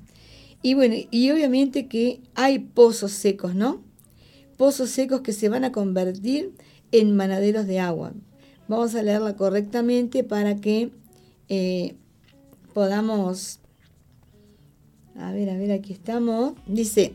Y 0.63 0.75
bueno, 0.75 0.95
y 1.11 1.31
obviamente 1.31 1.87
que 1.87 2.21
hay 2.35 2.59
pozos 2.59 3.13
secos, 3.13 3.55
¿no? 3.55 3.83
Pozos 4.57 4.91
secos 4.91 5.23
que 5.23 5.33
se 5.33 5.49
van 5.49 5.65
a 5.65 5.73
convertir 5.73 6.53
en 6.93 7.17
manaderos 7.17 7.67
de 7.67 7.81
agua. 7.81 8.13
Vamos 8.69 8.95
a 8.95 9.03
leerla 9.03 9.37
correctamente 9.37 10.23
para 10.23 10.57
que 10.57 10.91
eh, 11.49 11.95
podamos... 12.75 13.59
A 15.17 15.33
ver, 15.33 15.51
a 15.51 15.57
ver, 15.57 15.73
aquí 15.73 15.93
estamos. 15.93 16.55
Dice, 16.67 17.15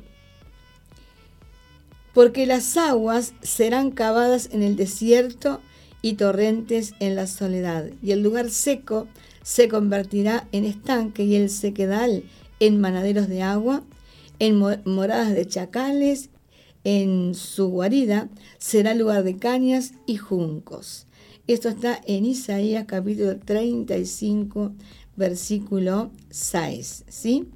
porque 2.15 2.45
las 2.45 2.77
aguas 2.77 3.33
serán 3.41 3.91
cavadas 3.91 4.49
en 4.53 4.63
el 4.63 4.77
desierto 4.77 5.59
y 6.01 6.13
torrentes 6.13 6.93
en 7.01 7.13
la 7.13 7.27
soledad, 7.27 7.89
y 8.01 8.11
el 8.11 8.23
lugar 8.23 8.49
seco 8.49 9.07
se 9.43 9.67
convertirá 9.67 10.47
en 10.53 10.63
estanque 10.63 11.25
y 11.25 11.35
el 11.35 11.49
sequedal 11.49 12.23
en 12.61 12.79
manaderos 12.79 13.27
de 13.27 13.41
agua, 13.41 13.83
en 14.39 14.57
moradas 14.85 15.35
de 15.35 15.45
chacales, 15.45 16.29
en 16.85 17.35
su 17.35 17.67
guarida 17.67 18.29
será 18.59 18.93
lugar 18.93 19.23
de 19.23 19.35
cañas 19.35 19.91
y 20.05 20.15
juncos. 20.15 21.07
Esto 21.47 21.67
está 21.67 21.99
en 22.05 22.25
Isaías 22.25 22.85
capítulo 22.87 23.37
35, 23.37 24.71
versículo 25.17 26.11
6, 26.29 27.03
¿sí? 27.09 27.49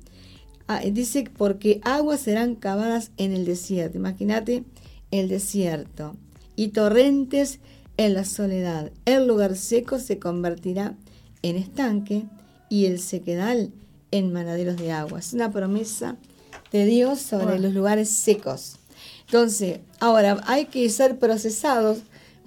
Ah, 0.72 0.82
dice, 0.82 1.28
porque 1.36 1.82
aguas 1.84 2.20
serán 2.20 2.54
cavadas 2.54 3.10
en 3.18 3.34
el 3.34 3.44
desierto. 3.44 3.98
Imagínate 3.98 4.64
el 5.10 5.28
desierto. 5.28 6.16
Y 6.56 6.68
torrentes 6.68 7.58
en 7.98 8.14
la 8.14 8.24
soledad. 8.24 8.92
El 9.06 9.26
lugar 9.26 9.56
seco 9.56 9.98
se 9.98 10.20
convertirá 10.20 10.94
en 11.42 11.56
estanque 11.56 12.28
y 12.70 12.86
el 12.86 13.00
sequedal 13.00 13.72
en 14.12 14.32
manaderos 14.32 14.78
de 14.78 14.92
agua. 14.92 15.18
Es 15.18 15.34
una 15.34 15.52
promesa 15.52 16.18
de 16.72 16.86
Dios 16.86 17.20
sobre 17.20 17.58
los 17.58 17.74
lugares 17.74 18.10
secos. 18.10 18.76
Entonces, 19.26 19.80
ahora 20.00 20.40
hay 20.46 20.66
que 20.66 20.88
ser 20.92 21.18
procesados 21.18 21.98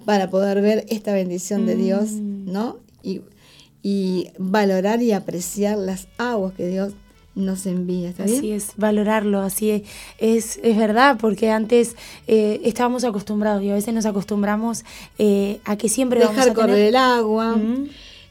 para 0.05 0.29
poder 0.29 0.61
ver 0.61 0.85
esta 0.87 1.11
bendición 1.11 1.65
de 1.65 1.75
Dios, 1.75 2.11
mm. 2.11 2.49
¿no? 2.49 2.77
Y, 3.01 3.19
y 3.81 4.29
valorar 4.37 5.01
y 5.01 5.11
apreciar 5.11 5.77
las 5.77 6.07
aguas 6.17 6.53
que 6.53 6.69
Dios 6.69 6.93
nos 7.35 7.65
envía. 7.65 8.09
¿está 8.09 8.23
así 8.23 8.51
es, 8.51 8.73
valorarlo, 8.77 9.39
así 9.39 9.71
es, 9.71 9.81
es, 10.17 10.59
es 10.63 10.77
verdad, 10.77 11.17
porque 11.19 11.51
antes 11.51 11.95
eh, 12.27 12.61
estábamos 12.63 13.03
acostumbrados 13.03 13.63
y 13.63 13.69
a 13.69 13.73
veces 13.73 13.93
nos 13.93 14.05
acostumbramos 14.05 14.83
eh, 15.17 15.59
a 15.65 15.77
que 15.77 15.89
siempre 15.89 16.19
Dejar 16.19 16.35
vamos 16.35 16.51
a 16.51 16.53
correr 16.53 16.87
el 16.87 16.95
agua, 16.95 17.59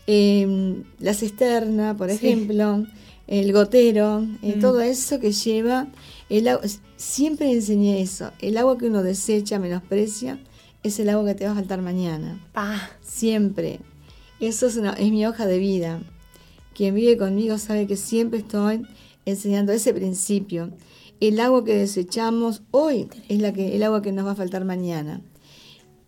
em, 0.07 0.83
la 1.01 1.15
cisterna, 1.15 1.97
por 1.97 2.11
ejemplo, 2.11 2.87
el 3.27 3.53
gotero, 3.53 4.27
eh, 4.43 4.57
todo 4.61 4.81
eso 4.81 5.19
que 5.19 5.33
lleva 5.33 5.87
el 6.29 6.49
agua. 6.49 6.63
Siempre 6.97 7.51
enseñé 7.51 8.01
eso, 8.01 8.31
el 8.41 8.57
agua 8.57 8.79
que 8.79 8.87
uno 8.87 9.03
desecha, 9.03 9.59
menosprecia, 9.59 10.39
es 10.83 10.99
el 10.99 11.09
agua 11.09 11.27
que 11.27 11.35
te 11.35 11.45
va 11.45 11.53
a 11.53 11.55
faltar 11.55 11.83
mañana. 11.83 12.41
Ah. 12.55 12.91
Siempre. 13.01 13.81
Eso 14.41 14.67
es, 14.67 14.77
una, 14.77 14.93
es 14.95 15.11
mi 15.11 15.25
hoja 15.25 15.47
de 15.47 15.59
vida. 15.59 16.01
Quien 16.75 16.95
vive 16.95 17.17
conmigo 17.17 17.59
sabe 17.59 17.87
que 17.87 17.97
siempre 17.97 18.41
estoy 18.41 18.83
enseñando 19.25 19.73
ese 19.73 19.93
principio. 19.93 20.71
El 21.21 21.39
agua 21.41 21.65
que 21.65 21.75
desechamos 21.75 22.63
hoy 22.71 23.09
es 23.29 23.41
la 23.41 23.53
que, 23.53 23.77
el 23.77 23.83
agua 23.83 24.03
que 24.03 24.13
nos 24.13 24.27
va 24.27 24.33
a 24.33 24.37
faltar 24.37 24.65
mañana. 24.65 25.23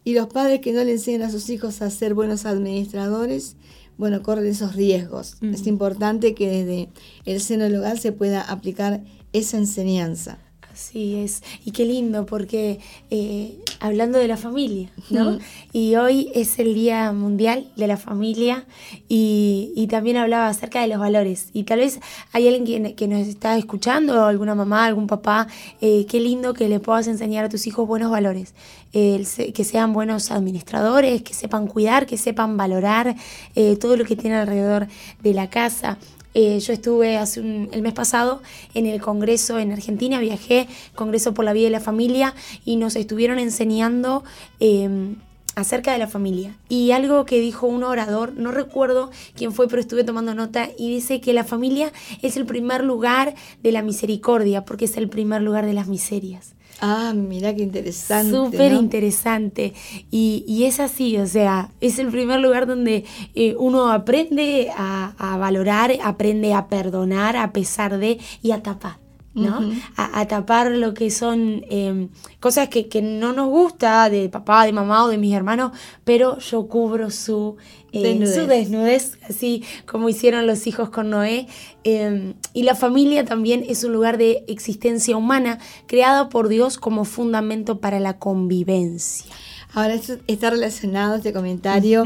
Y 0.04 0.14
los 0.14 0.26
padres 0.26 0.60
que 0.60 0.72
no 0.72 0.84
le 0.84 0.92
enseñan 0.92 1.22
a 1.22 1.30
sus 1.30 1.48
hijos 1.48 1.80
a 1.80 1.90
ser 1.90 2.14
buenos 2.14 2.44
administradores, 2.44 3.56
bueno, 3.96 4.22
corren 4.22 4.46
esos 4.46 4.74
riesgos. 4.74 5.36
Es 5.40 5.66
importante 5.66 6.34
que 6.34 6.50
desde 6.50 6.88
el 7.24 7.40
seno 7.40 7.64
del 7.64 7.76
hogar 7.76 7.98
se 7.98 8.12
pueda 8.12 8.42
aplicar 8.42 9.04
esa 9.32 9.56
enseñanza. 9.56 10.38
Así 10.74 11.14
es, 11.14 11.44
y 11.64 11.70
qué 11.70 11.84
lindo, 11.84 12.26
porque 12.26 12.80
eh, 13.08 13.60
hablando 13.78 14.18
de 14.18 14.26
la 14.26 14.36
familia, 14.36 14.90
¿no? 15.08 15.38
Y 15.72 15.94
hoy 15.94 16.32
es 16.34 16.58
el 16.58 16.74
Día 16.74 17.12
Mundial 17.12 17.70
de 17.76 17.86
la 17.86 17.96
Familia 17.96 18.64
y, 19.08 19.86
también 19.88 20.16
hablaba 20.16 20.48
acerca 20.48 20.80
de 20.80 20.88
los 20.88 20.98
valores. 20.98 21.50
Y 21.52 21.62
tal 21.62 21.78
vez 21.78 22.00
hay 22.32 22.48
alguien 22.48 22.96
que, 22.96 23.06
nos 23.06 23.28
está 23.28 23.56
escuchando, 23.56 24.24
alguna 24.24 24.56
mamá, 24.56 24.84
algún 24.86 25.06
papá, 25.06 25.46
eh, 25.80 26.06
qué 26.08 26.18
lindo 26.18 26.54
que 26.54 26.68
le 26.68 26.80
puedas 26.80 27.06
enseñar 27.06 27.44
a 27.44 27.48
tus 27.48 27.68
hijos 27.68 27.86
buenos 27.86 28.10
valores, 28.10 28.52
que 28.92 29.64
sean 29.64 29.92
buenos 29.92 30.32
administradores, 30.32 31.22
que 31.22 31.34
sepan 31.34 31.68
cuidar, 31.68 32.06
que 32.06 32.18
sepan 32.18 32.56
valorar 32.56 33.14
eh, 33.54 33.76
todo 33.76 33.96
lo 33.96 34.04
que 34.04 34.16
tiene 34.16 34.34
alrededor 34.34 34.88
de 35.22 35.34
la 35.34 35.48
casa. 35.48 35.98
Eh, 36.34 36.58
yo 36.58 36.72
estuve 36.72 37.16
hace 37.16 37.40
el 37.40 37.82
mes 37.82 37.92
pasado 37.92 38.42
en 38.74 38.86
el 38.86 39.00
Congreso 39.00 39.58
en 39.58 39.72
Argentina, 39.72 40.18
viajé, 40.18 40.66
Congreso 40.94 41.32
por 41.32 41.44
la 41.44 41.52
Vida 41.52 41.66
de 41.66 41.70
la 41.70 41.80
Familia, 41.80 42.34
y 42.64 42.76
nos 42.76 42.96
estuvieron 42.96 43.38
enseñando 43.38 44.24
em, 44.58 45.16
acerca 45.54 45.92
de 45.92 45.98
la 45.98 46.08
familia. 46.08 46.56
Y 46.68 46.90
algo 46.90 47.24
que 47.24 47.40
dijo 47.40 47.68
un 47.68 47.84
orador, 47.84 48.32
no 48.34 48.50
recuerdo 48.50 49.10
quién 49.36 49.52
fue, 49.52 49.68
pero 49.68 49.80
estuve 49.80 50.02
tomando 50.02 50.34
nota, 50.34 50.68
y 50.76 50.92
dice 50.92 51.20
que 51.20 51.32
la 51.32 51.44
familia 51.44 51.92
es 52.22 52.36
el 52.36 52.46
primer 52.46 52.82
lugar 52.82 53.34
de 53.62 53.72
la 53.72 53.82
misericordia, 53.82 54.64
porque 54.64 54.86
es 54.86 54.96
el 54.96 55.08
primer 55.08 55.42
lugar 55.42 55.66
de 55.66 55.74
las 55.74 55.86
miserias. 55.86 56.54
Ah, 56.80 57.12
mira 57.14 57.54
qué 57.54 57.62
interesante. 57.62 58.30
Súper 58.30 58.72
interesante. 58.72 59.72
Y, 60.10 60.64
es 60.64 60.80
así, 60.80 61.18
o 61.18 61.26
sea, 61.26 61.70
es 61.80 61.98
el 61.98 62.08
primer 62.08 62.40
lugar 62.40 62.66
donde 62.66 63.04
eh, 63.34 63.54
uno 63.58 63.90
aprende 63.90 64.70
a, 64.76 65.36
valorar, 65.38 65.92
aprende 66.02 66.54
a 66.54 66.68
perdonar 66.68 67.36
a 67.36 67.52
pesar 67.52 67.98
de 67.98 68.18
y 68.42 68.50
a 68.50 68.62
tapar. 68.62 68.98
¿no? 69.34 69.72
a, 69.96 70.28
tapar 70.28 70.70
lo 70.70 70.94
que 70.94 71.10
son 71.10 71.64
em, 71.68 72.08
cosas 72.38 72.68
que, 72.68 73.02
no 73.02 73.32
nos 73.32 73.48
gusta 73.48 74.08
de 74.08 74.28
papá, 74.28 74.64
de 74.64 74.72
mamá 74.72 75.04
o 75.04 75.08
de 75.08 75.18
mis 75.18 75.34
hermanos, 75.34 75.72
pero 76.04 76.38
yo 76.38 76.68
cubro 76.68 77.10
su, 77.10 77.56
eh, 77.98 78.02
desnudez. 78.02 78.34
su 78.34 78.46
desnudez, 78.46 79.18
así 79.28 79.64
como 79.86 80.08
hicieron 80.08 80.46
los 80.46 80.66
hijos 80.66 80.90
con 80.90 81.10
Noé. 81.10 81.46
Em, 81.84 82.34
y 82.52 82.62
la 82.62 82.74
familia 82.74 83.24
también 83.24 83.64
es 83.68 83.84
un 83.84 83.92
lugar 83.92 84.18
de 84.18 84.44
existencia 84.48 85.16
humana 85.16 85.58
creado 85.86 86.28
por 86.28 86.48
Dios 86.48 86.78
como 86.78 87.04
fundamento 87.04 87.78
para 87.80 88.00
la 88.00 88.18
convivencia. 88.18 89.30
Ahora, 89.72 89.94
esto 89.94 90.18
está 90.26 90.50
relacionado 90.50 91.16
este 91.16 91.32
comentario 91.32 92.04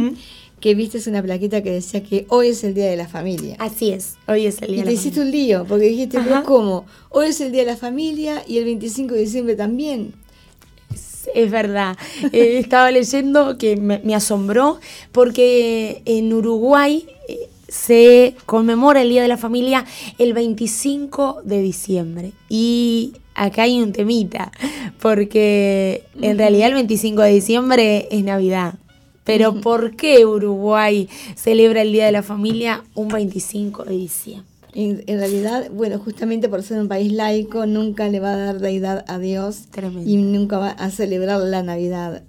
que 0.61 0.75
viste 0.75 0.99
una 1.09 1.23
plaquita 1.23 1.63
que 1.63 1.71
decía 1.71 2.03
que 2.03 2.27
hoy 2.29 2.49
es 2.49 2.65
el 2.65 2.75
Día 2.75 2.87
de 2.87 2.97
la 2.97 3.07
Familia. 3.07 3.57
Así 3.59 3.91
es, 3.91 4.17
hoy 4.27 4.47
es 4.47 4.61
el 4.63 4.69
Día 4.69 4.85
de 4.85 4.85
la 4.85 4.85
Familia. 4.85 4.85
Y 4.85 4.87
te 4.87 4.93
hiciste 4.93 5.21
un 5.21 5.31
lío, 5.31 5.65
porque 5.69 5.85
dijiste, 5.85 6.19
¿cómo? 6.45 6.87
Hoy 7.11 7.29
es 7.29 7.41
el 7.41 7.53
Día 7.53 7.63
de 7.63 7.73
la 7.73 7.77
Familia 7.77 8.43
y 8.47 8.59
el 8.59 8.65
25 8.65 9.15
de 9.15 9.21
diciembre 9.21 9.55
también. 9.55 10.15
Es, 11.35 11.51
verdad. 11.51 11.97
Eh, 12.33 12.59
estaba 12.59 12.91
leyendo 12.91 13.59
que 13.59 13.77
me, 13.77 14.15
asombró 14.15 14.81
porque 15.13 16.03
en 16.05 16.33
Uruguay 16.33 17.07
eh, 17.29 17.49
se 17.69 18.35
conmemora 18.47 19.03
el 19.03 19.11
Día 19.11 19.23
de 19.23 19.29
la 19.29 19.37
Familia 19.37 19.85
el 20.19 20.33
25 20.33 21.43
de 21.45 21.63
diciembre. 21.63 22.33
Y 22.49 23.13
acá 23.35 23.63
hay 23.63 23.81
un 23.81 23.93
temita, 23.93 24.53
porque 25.01 26.05
en 26.21 26.39
realidad 26.39 26.69
el 26.69 26.75
25 26.75 27.23
de 27.23 27.31
diciembre 27.31 28.09
es 28.11 28.25
Navidad. 28.25 28.75
Pero 29.25 29.61
¿por 29.61 29.95
qué 29.95 30.25
Uruguay 30.25 31.09
celebra 31.37 31.83
el 31.83 31.93
Día 31.93 32.07
de 32.07 32.13
la 32.13 32.23
Familia 32.23 32.83
un 32.95 33.09
25 33.09 33.85
de 33.85 33.95
diciembre? 33.95 34.58
En, 34.75 35.03
realidad, 35.07 35.71
bueno, 35.73 35.99
justamente 35.99 36.49
por 36.49 36.63
ser 36.63 36.81
un 36.81 36.89
país 36.89 37.13
laico, 37.13 37.67
nunca 37.67 38.09
le 38.09 38.21
va 38.21 38.33
a 38.33 38.37
dar 38.37 38.59
deidad 38.61 39.05
a 39.09 39.19
Dios 39.19 39.65
y 40.05 40.19
nunca 40.19 40.59
va 40.59 40.71
a 40.71 40.91
celebrar 40.91 41.41
la 41.41 41.63
Navidad. 41.63 42.23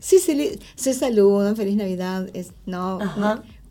Sí, 0.00 0.18
se, 0.18 0.58
se 0.74 0.94
saludan, 0.94 1.56
feliz 1.56 1.76
Navidad, 1.76 2.28
es, 2.34 2.52
no, 2.66 2.98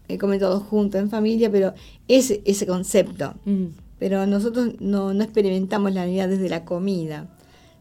eh, 0.07 0.17
comen 0.17 0.39
todos 0.39 0.63
juntos 0.63 1.01
en 1.01 1.09
familia, 1.09 1.51
pero 1.51 1.73
ese, 2.07 2.41
ese 2.45 2.65
concepto. 2.65 3.33
Mm. 3.45 3.65
Pero 3.99 4.25
nosotros 4.25 4.73
no, 4.79 5.11
experimentamos 5.11 5.93
la 5.93 6.01
Navidad 6.01 6.29
desde 6.29 6.49
la 6.49 6.65
comida, 6.65 7.27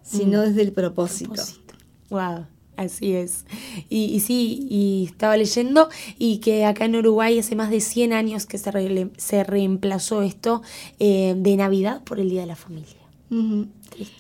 sino 0.03 0.39
mm. 0.39 0.47
desde 0.47 0.63
el 0.63 0.73
propósito. 0.73 1.33
propósito. 1.33 1.75
Wow. 2.11 2.47
Así 2.77 3.15
es. 3.15 3.45
Y, 3.91 4.21
sí, 4.21 4.67
y 4.71 5.05
estaba 5.07 5.37
leyendo 5.37 5.89
y 6.19 6.39
que 6.39 6.65
acá 6.65 6.87
en 6.87 6.97
Uruguay 6.97 7.39
hace 7.39 7.55
más 7.55 7.71
de 7.71 7.81
100 7.81 8.13
años 8.13 8.47
que 8.47 8.59
se, 8.59 9.11
se 9.17 9.45
reemplazó 9.45 10.23
esto 10.23 10.63
eh, 10.99 11.35
de 11.37 11.57
Navidad 11.57 12.03
por 12.03 12.19
el 12.19 12.31
Día 12.31 12.41
de 12.41 12.47
la 12.47 12.57
Familia. 12.57 12.97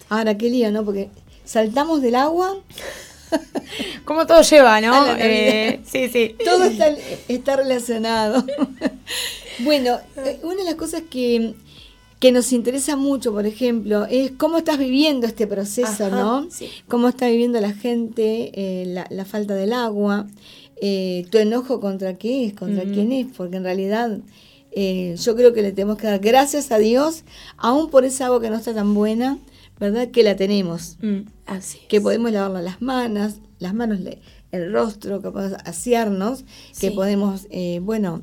Ahora, 0.08 0.36
qué 0.36 0.50
lío, 0.50 0.70
¿no? 0.70 0.84
Porque 0.84 1.08
saltamos 1.44 2.02
del 2.02 2.14
agua. 2.14 2.56
Como 4.04 4.26
todo 4.26 4.42
lleva, 4.42 4.80
¿no? 4.80 5.16
Eh, 5.16 5.80
sí, 5.84 6.08
sí. 6.08 6.36
Todo 6.44 6.64
está, 6.64 6.94
está 7.28 7.56
relacionado. 7.56 8.44
bueno, 9.60 9.98
eh, 10.16 10.40
una 10.42 10.56
de 10.56 10.64
las 10.64 10.74
cosas 10.74 11.02
que 11.10 11.54
que 12.22 12.30
nos 12.30 12.52
interesa 12.52 12.94
mucho, 12.94 13.32
por 13.32 13.46
ejemplo, 13.46 14.06
es 14.08 14.30
cómo 14.30 14.58
estás 14.58 14.78
viviendo 14.78 15.26
este 15.26 15.48
proceso, 15.48 16.08
¿no? 16.08 16.46
Cómo 16.86 17.08
está 17.08 17.26
viviendo 17.26 17.60
la 17.60 17.72
gente, 17.72 18.52
eh, 18.54 19.04
la, 19.10 19.24
falta 19.24 19.56
del 19.56 19.72
agua, 19.72 20.28
eh, 20.80 21.26
tu 21.30 21.38
enojo 21.38 21.80
contra 21.80 22.14
qué 22.14 22.46
es, 22.46 22.52
contra 22.52 22.84
quién 22.84 23.10
es, 23.10 23.26
porque 23.36 23.56
en 23.56 23.64
realidad 23.64 24.20
eh, 24.70 25.16
yo 25.20 25.34
creo 25.34 25.52
que 25.52 25.62
le 25.62 25.72
tenemos 25.72 25.98
que 25.98 26.06
dar 26.06 26.20
gracias 26.20 26.70
a 26.70 26.78
Dios, 26.78 27.24
aún 27.56 27.90
por 27.90 28.04
esa 28.04 28.26
agua 28.26 28.40
que 28.40 28.50
no 28.50 28.56
está 28.56 28.72
tan 28.72 28.94
buena, 28.94 29.40
¿verdad? 29.80 30.12
Que 30.12 30.22
la 30.22 30.36
tenemos. 30.36 30.98
Mm, 31.02 31.22
así 31.46 31.80
que 31.88 32.00
podemos 32.00 32.30
lavarnos 32.30 32.62
las 32.62 32.80
manos, 32.80 33.40
las 33.58 33.74
manos, 33.74 33.98
el 34.52 34.72
rostro, 34.72 35.20
que 35.22 35.32
podemos 35.32 35.58
asearnos, 35.64 36.44
que 36.78 36.92
podemos, 36.92 37.48
bueno, 37.80 38.22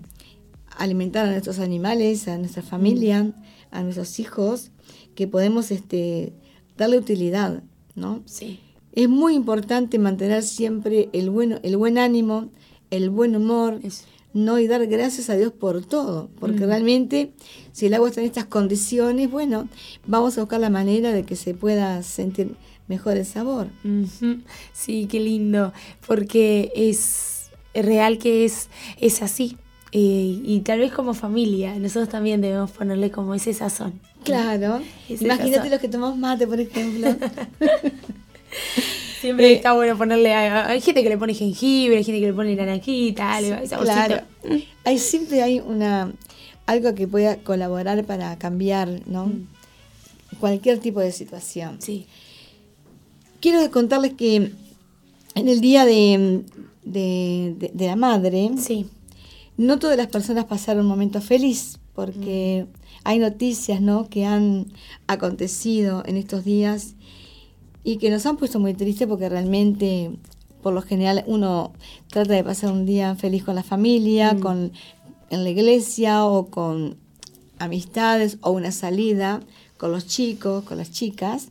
alimentar 0.78 1.26
a 1.26 1.32
nuestros 1.32 1.60
animales, 1.60 2.30
a 2.30 2.38
nuestra 2.38 2.62
familia. 2.64 3.24
Mm 3.24 3.49
a 3.72 3.84
nuestros 3.84 4.20
hijos 4.20 4.72
que 5.16 5.28
podemos 5.28 5.72
este, 5.72 6.34
darle 6.78 6.98
utilidad, 6.98 7.64
¿no? 7.96 8.22
Sí. 8.26 8.60
Es 8.94 9.08
muy 9.08 9.36
importante 9.36 10.00
mantener 10.00 10.44
siempre 10.44 11.10
el, 11.14 11.30
bueno, 11.30 11.60
el 11.64 11.78
buen 11.78 11.98
ánimo, 11.98 12.50
el 12.90 13.10
buen 13.10 13.36
humor, 13.36 13.80
¿no? 14.34 14.60
Y 14.60 14.68
dar 14.68 14.86
gracias 14.88 15.30
a 15.30 15.36
Dios 15.36 15.52
por 15.52 15.86
todo, 15.86 16.30
porque 16.40 16.66
mm. 16.66 16.70
realmente 16.70 17.34
si 17.72 17.86
el 17.86 17.94
agua 17.94 18.10
está 18.10 18.22
en 18.22 18.28
estas 18.28 18.46
condiciones, 18.46 19.30
bueno, 19.30 19.68
vamos 20.08 20.38
a 20.38 20.42
buscar 20.42 20.60
la 20.60 20.70
manera 20.70 21.12
de 21.12 21.24
que 21.24 21.36
se 21.36 21.54
pueda 21.54 22.02
sentir 22.04 22.56
mejor 22.88 23.18
el 23.18 23.26
sabor. 23.26 23.68
Sí, 24.74 25.08
qué 25.10 25.20
lindo, 25.20 25.72
porque 26.08 26.72
es 26.76 27.52
real 27.74 28.18
que 28.18 28.46
es, 28.46 28.70
es 29.00 29.22
así. 29.22 29.58
Y 29.92 30.62
tal 30.66 30.80
vez 30.80 30.92
como 30.92 31.14
familia, 31.14 31.74
nosotros 31.80 32.10
también 32.10 32.42
debemos 32.42 32.72
ponerle 32.72 33.10
como 33.10 33.34
ese 33.34 33.54
sazón. 33.54 34.00
Claro. 34.24 34.82
Imagínate 35.08 35.70
los 35.70 35.80
que 35.80 35.88
tomamos 35.88 36.18
mate, 36.18 36.46
por 36.46 36.60
ejemplo. 36.60 37.16
Siempre 39.22 39.48
eh, 39.48 39.56
está 39.56 39.74
bueno 39.74 39.98
ponerle. 39.98 40.34
Hay 40.34 40.80
gente 40.82 41.04
que 41.04 41.10
le 41.10 41.18
pone 41.18 41.34
jengibre, 41.34 41.98
hay 41.98 42.04
gente 42.04 42.20
que 42.22 42.28
le 42.28 42.34
pone 42.34 42.56
naranjita, 42.56 43.40
claro. 43.82 44.22
Hay, 44.86 44.98
siempre 44.98 45.44
hay 45.44 45.60
una 45.60 46.14
algo 46.66 46.94
que 46.96 47.08
pueda 47.08 47.38
colaborar 47.38 48.06
para 48.06 48.38
cambiar, 48.38 49.02
¿no? 49.08 49.28
Mm. 49.28 49.48
Cualquier 50.40 50.80
tipo 50.80 51.00
de 51.00 51.12
situación. 51.12 51.82
Sí. 51.82 52.06
Quiero 53.42 53.70
contarles 53.72 54.14
que 54.14 54.52
en 55.36 55.48
el 55.48 55.60
día 55.60 55.86
de, 55.86 56.44
de, 56.86 57.72
de 57.74 57.88
la 57.88 57.96
madre. 57.96 58.52
Sí 58.58 58.86
no 59.60 59.78
todas 59.78 59.98
las 59.98 60.08
personas 60.08 60.46
pasaron 60.46 60.84
un 60.84 60.88
momento 60.88 61.20
feliz, 61.20 61.80
porque 61.94 62.66
mm. 62.66 62.78
hay 63.04 63.20
noticias 63.20 63.82
¿no? 63.82 64.08
que 64.10 64.26
han 64.26 64.68
acontecido 65.06 66.02
en 66.06 66.16
estos 66.16 66.46
días 66.46 66.96
y 67.84 67.98
que 67.98 68.10
nos 68.10 68.26
han 68.26 68.38
puesto 68.38 68.62
muy 68.62 68.74
tristes 68.74 69.06
porque 69.06 69.28
realmente, 69.28 70.12
por 70.64 70.74
lo 70.74 70.82
general, 70.82 71.26
uno 71.28 71.74
trata 72.08 72.36
de 72.36 72.44
pasar 72.46 72.72
un 72.72 72.86
día 72.86 73.16
feliz 73.16 73.44
con 73.44 73.56
la 73.56 73.64
familia, 73.64 74.34
mm. 74.34 74.40
con, 74.40 74.72
en 75.30 75.44
la 75.44 75.50
iglesia 75.50 76.24
o 76.24 76.48
con 76.48 76.96
amistades 77.58 78.38
o 78.40 78.52
una 78.52 78.72
salida 78.72 79.42
con 79.76 79.92
los 79.92 80.08
chicos, 80.08 80.64
con 80.64 80.78
las 80.78 80.92
chicas. 80.92 81.50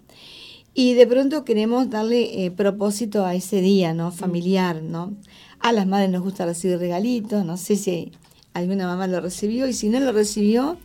Y 0.73 0.95
de 0.95 1.07
pronto 1.07 1.45
queremos 1.45 1.91
darle 1.91 2.47
eh, 2.47 2.51
propósito 2.51 3.27
a 3.27 3.35
ese 3.35 3.61
día, 3.61 3.93
¿no? 3.93 4.09
Mm. 4.09 4.13
Familiar, 4.13 4.83
¿no? 4.83 5.13
A 5.61 5.73
las 5.73 5.87
madres 5.87 6.11
nos 6.11 6.23
gusta 6.23 6.47
recibir 6.47 6.79
regalitos, 6.79 7.45
no 7.45 7.57
sé 7.57 7.77
si 7.77 8.13
alguna 8.55 8.87
mamá 8.87 9.07
lo 9.07 9.21
recibió 9.21 9.67
y 9.67 9.73
si 9.73 9.89
no 9.89 10.01
lo 10.01 10.13
recibió, 10.13 10.79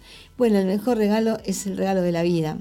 bueno, 0.43 0.59
el 0.59 0.65
mejor 0.65 0.97
regalo 0.97 1.37
es 1.45 1.65
el 1.67 1.77
regalo 1.77 2.01
de 2.01 2.11
la 2.11 2.21
vida. 2.21 2.57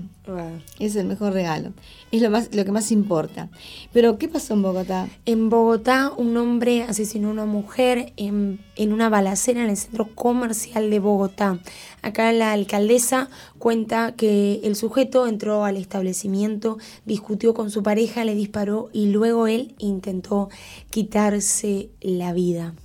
Es 0.78 0.94
el 0.94 1.04
mejor 1.04 1.32
regalo. 1.32 1.72
Es 2.12 2.22
lo, 2.22 2.30
más, 2.30 2.54
lo 2.54 2.64
que 2.64 2.70
más 2.70 2.92
importa. 2.92 3.48
Pero, 3.92 4.18
¿qué 4.18 4.28
pasó 4.28 4.54
en 4.54 4.62
Bogotá? 4.62 5.08
En 5.26 5.50
Bogotá, 5.50 6.12
un 6.16 6.36
hombre 6.36 6.84
asesinó 6.84 7.26
a 7.26 7.32
una 7.32 7.44
mujer 7.44 8.12
en, 8.16 8.60
en 8.76 8.92
una 8.92 9.08
balacera 9.08 9.64
en 9.64 9.70
el 9.70 9.76
centro 9.76 10.14
comercial 10.14 10.90
de 10.90 11.00
Bogotá. 11.00 11.58
Acá 12.02 12.30
la 12.30 12.52
alcaldesa 12.52 13.28
cuenta 13.58 14.12
que 14.12 14.60
el 14.62 14.76
sujeto 14.76 15.26
entró 15.26 15.64
al 15.64 15.76
establecimiento, 15.76 16.78
discutió 17.04 17.52
con 17.52 17.72
su 17.72 17.82
pareja, 17.82 18.24
le 18.24 18.36
disparó 18.36 18.90
y 18.92 19.06
luego 19.06 19.48
él 19.48 19.74
intentó 19.78 20.50
quitarse 20.90 21.90
la 22.00 22.32
vida. 22.32 22.76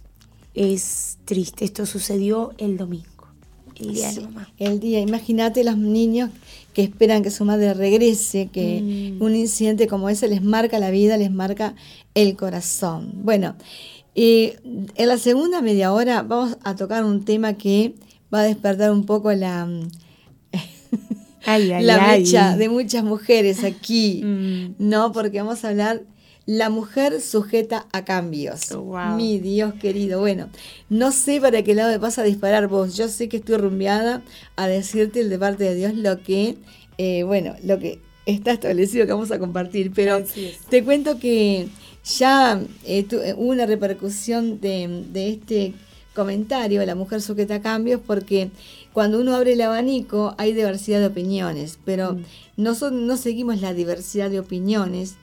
Es 0.56 1.20
triste, 1.26 1.66
esto 1.66 1.86
sucedió 1.86 2.54
el 2.58 2.78
domingo. 2.78 3.17
El 3.80 3.94
día 3.94 4.12
de 4.12 4.22
mamá. 4.22 4.50
El 4.58 4.80
día, 4.80 5.00
imagínate 5.00 5.64
los 5.64 5.78
niños 5.78 6.30
que 6.74 6.84
esperan 6.84 7.24
que 7.24 7.32
su 7.32 7.46
madre 7.46 7.74
regrese, 7.74 8.50
que 8.52 9.16
mm. 9.18 9.22
un 9.22 9.36
incidente 9.36 9.88
como 9.88 10.10
ese 10.10 10.28
les 10.28 10.44
marca 10.44 10.80
la 10.80 10.92
vida, 10.92 11.18
les 11.18 11.32
marca 11.32 11.76
el 12.14 12.36
corazón. 12.36 13.12
Bueno, 13.24 13.56
en 14.16 15.08
la 15.08 15.18
segunda 15.18 15.62
media 15.62 15.94
hora 15.94 16.24
vamos 16.24 16.58
a 16.64 16.76
tocar 16.76 17.04
un 17.04 17.24
tema 17.24 17.54
que 17.54 17.94
va 18.34 18.42
a 18.42 18.44
despertar 18.44 18.92
un 18.92 19.06
poco 19.06 19.32
la, 19.32 19.68
la 21.46 22.08
mecha 22.08 22.58
de 22.58 22.70
muchas 22.70 23.04
mujeres 23.04 23.64
aquí, 23.64 24.22
mm. 24.24 24.76
¿no? 24.80 25.12
Porque 25.12 25.42
vamos 25.42 25.64
a 25.64 25.70
hablar 25.70 26.04
la 26.48 26.70
mujer 26.70 27.22
sujeta 27.22 27.86
a 27.92 28.06
cambios. 28.06 28.70
Mi 29.16 29.38
Dios 29.38 29.74
querido. 29.76 30.22
Bueno, 30.22 30.50
no 30.90 31.12
sé 31.12 31.40
para 31.40 31.62
qué 31.62 31.76
lado 31.76 31.92
me 31.92 31.98
vas 31.98 32.18
a 32.18 32.24
disparar 32.24 32.68
vos. 32.70 32.96
Yo 32.96 33.10
sé 33.10 33.28
que 33.30 33.38
estoy 33.38 33.58
rumbeada 33.58 34.24
a 34.56 34.68
decirte 34.68 35.24
de 35.24 35.38
parte 35.38 35.66
de 35.66 35.76
Dios 35.76 35.94
lo 35.94 36.24
que, 36.24 36.58
eh, 36.98 37.24
bueno, 37.24 37.54
lo 37.64 37.78
que 37.80 38.00
está 38.26 38.54
establecido 38.54 39.06
que 39.06 39.12
vamos 39.12 39.32
a 39.32 39.40
compartir. 39.40 39.92
Pero 39.94 40.24
te 40.70 40.84
cuento 40.86 41.20
que 41.20 41.68
ya 42.18 42.62
eh, 42.86 43.06
hubo 43.36 43.52
una 43.52 43.66
repercusión 43.66 44.62
de, 44.62 45.04
de 45.12 45.30
este 45.32 45.74
comentario, 46.16 46.84
la 46.86 46.96
mujer 46.96 47.22
sujeta 47.22 47.56
a 47.56 47.62
cambios, 47.62 48.00
porque 48.06 48.50
cuando 48.94 49.20
uno 49.20 49.36
abre 49.36 49.54
el 49.54 49.62
abanico 49.62 50.34
hay 50.40 50.54
diversidad 50.54 51.00
de 51.00 51.08
opiniones, 51.08 51.78
pero 51.86 52.14
mm. 52.14 52.24
no, 52.56 52.74
no 52.90 53.18
seguimos 53.18 53.62
la 53.62 53.74
diversidad 53.74 54.32
de 54.32 54.40
opiniones, 54.40 55.18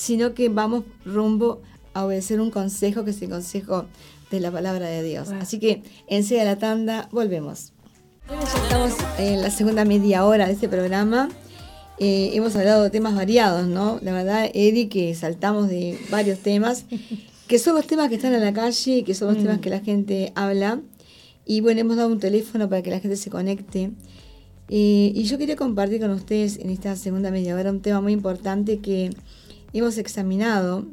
sino 0.00 0.32
que 0.32 0.48
vamos 0.48 0.84
rumbo 1.04 1.60
a 1.92 2.06
obedecer 2.06 2.40
un 2.40 2.50
consejo 2.50 3.04
que 3.04 3.10
es 3.10 3.20
el 3.20 3.28
consejo 3.28 3.84
de 4.30 4.40
la 4.40 4.50
palabra 4.50 4.86
de 4.86 5.02
Dios. 5.02 5.28
Así 5.28 5.58
que 5.58 5.82
enseguida 6.06 6.46
la 6.46 6.56
tanda, 6.56 7.10
volvemos. 7.12 7.74
ya 8.26 8.62
estamos 8.62 8.92
en 9.18 9.42
la 9.42 9.50
segunda 9.50 9.84
media 9.84 10.24
hora 10.24 10.46
de 10.46 10.54
este 10.54 10.70
programa. 10.70 11.28
Eh, 11.98 12.30
hemos 12.32 12.56
hablado 12.56 12.84
de 12.84 12.88
temas 12.88 13.14
variados, 13.14 13.66
¿no? 13.66 13.98
La 14.00 14.12
verdad, 14.14 14.50
Eddie, 14.54 14.88
que 14.88 15.14
saltamos 15.14 15.68
de 15.68 15.98
varios 16.10 16.38
temas, 16.38 16.86
que 17.46 17.58
son 17.58 17.74
los 17.74 17.86
temas 17.86 18.08
que 18.08 18.14
están 18.14 18.32
en 18.32 18.40
la 18.40 18.54
calle, 18.54 19.04
que 19.04 19.12
son 19.14 19.34
los 19.34 19.36
temas 19.36 19.58
mm. 19.58 19.60
que 19.60 19.68
la 19.68 19.80
gente 19.80 20.32
habla. 20.34 20.80
Y 21.44 21.60
bueno, 21.60 21.82
hemos 21.82 21.98
dado 21.98 22.08
un 22.08 22.20
teléfono 22.20 22.70
para 22.70 22.80
que 22.80 22.90
la 22.90 23.00
gente 23.00 23.18
se 23.18 23.28
conecte. 23.28 23.90
Eh, 24.70 25.12
y 25.14 25.24
yo 25.24 25.36
quería 25.36 25.56
compartir 25.56 26.00
con 26.00 26.10
ustedes 26.12 26.56
en 26.56 26.70
esta 26.70 26.96
segunda 26.96 27.30
media 27.30 27.54
hora 27.54 27.70
un 27.70 27.82
tema 27.82 28.00
muy 28.00 28.14
importante 28.14 28.78
que 28.78 29.10
hemos 29.72 29.98
examinado 29.98 30.86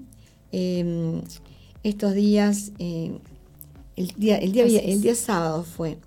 em, 0.52 1.22
estos 1.84 2.14
días, 2.14 2.72
eh, 2.80 3.18
el, 3.96 4.08
día, 4.18 4.38
el, 4.38 4.52
día, 4.52 4.66
el 4.66 5.02
día 5.02 5.16
sábado 5.16 5.64
fue, 5.64 5.98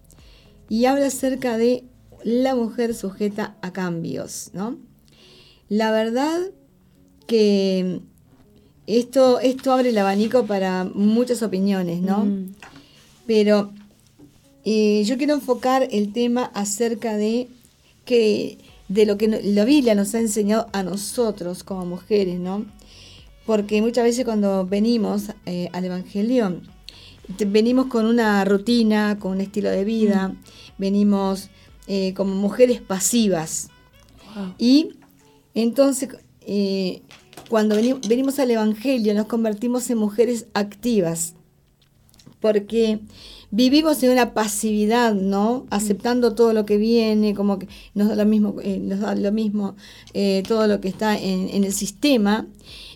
y 0.68 0.84
habla 0.84 1.06
acerca 1.06 1.58
de 1.58 1.84
la 2.22 2.54
mujer 2.54 2.94
sujeta 2.94 3.56
a 3.62 3.72
cambios, 3.72 4.50
¿no? 4.52 4.76
La 5.68 5.90
verdad 5.90 6.40
que 7.26 8.00
esto, 8.86 9.38
esto 9.40 9.72
abre 9.72 9.90
el 9.90 9.98
abanico 9.98 10.46
para 10.46 10.84
muchas 10.84 11.42
opiniones, 11.42 12.02
¿no? 12.02 12.24
Mm. 12.24 12.54
Pero 13.26 13.72
eh, 14.64 15.02
yo 15.04 15.16
quiero 15.16 15.34
enfocar 15.34 15.88
el 15.90 16.12
tema 16.12 16.50
acerca 16.54 17.16
de 17.16 17.48
que 18.04 18.58
de 18.90 19.06
lo 19.06 19.16
que 19.16 19.28
la 19.28 19.64
Biblia 19.64 19.94
nos 19.94 20.14
ha 20.14 20.20
enseñado 20.20 20.66
a 20.74 20.82
nosotros 20.82 21.64
como 21.64 21.86
mujeres, 21.86 22.38
¿no? 22.38 22.66
porque 23.50 23.82
muchas 23.82 24.04
veces 24.04 24.24
cuando 24.24 24.64
venimos 24.64 25.32
eh, 25.44 25.70
al 25.72 25.84
Evangelio, 25.84 26.60
venimos 27.48 27.86
con 27.86 28.06
una 28.06 28.44
rutina, 28.44 29.18
con 29.18 29.32
un 29.32 29.40
estilo 29.40 29.70
de 29.70 29.82
vida, 29.82 30.28
mm. 30.28 30.38
venimos 30.78 31.50
eh, 31.88 32.14
como 32.14 32.32
mujeres 32.36 32.80
pasivas. 32.80 33.68
Y 34.56 34.90
entonces, 35.54 36.10
eh, 36.42 37.02
cuando 37.48 37.74
venimos 37.74 38.38
al 38.38 38.52
Evangelio, 38.52 39.14
nos 39.14 39.26
convertimos 39.26 39.90
en 39.90 39.98
mujeres 39.98 40.46
activas, 40.54 41.34
porque 42.38 43.00
vivimos 43.50 44.02
en 44.02 44.12
una 44.12 44.34
pasividad, 44.34 45.14
¿no? 45.14 45.66
Aceptando 45.70 46.34
todo 46.34 46.52
lo 46.52 46.64
que 46.66 46.76
viene, 46.76 47.34
como 47.34 47.58
que 47.58 47.68
nos 47.94 48.08
da 48.08 48.16
lo 48.16 48.26
mismo, 48.26 48.56
nos 48.80 49.00
da 49.00 49.14
lo 49.14 49.32
mismo 49.32 49.76
todo 50.46 50.66
lo 50.66 50.80
que 50.80 50.88
está 50.88 51.18
en, 51.18 51.48
en 51.48 51.64
el 51.64 51.72
sistema. 51.72 52.46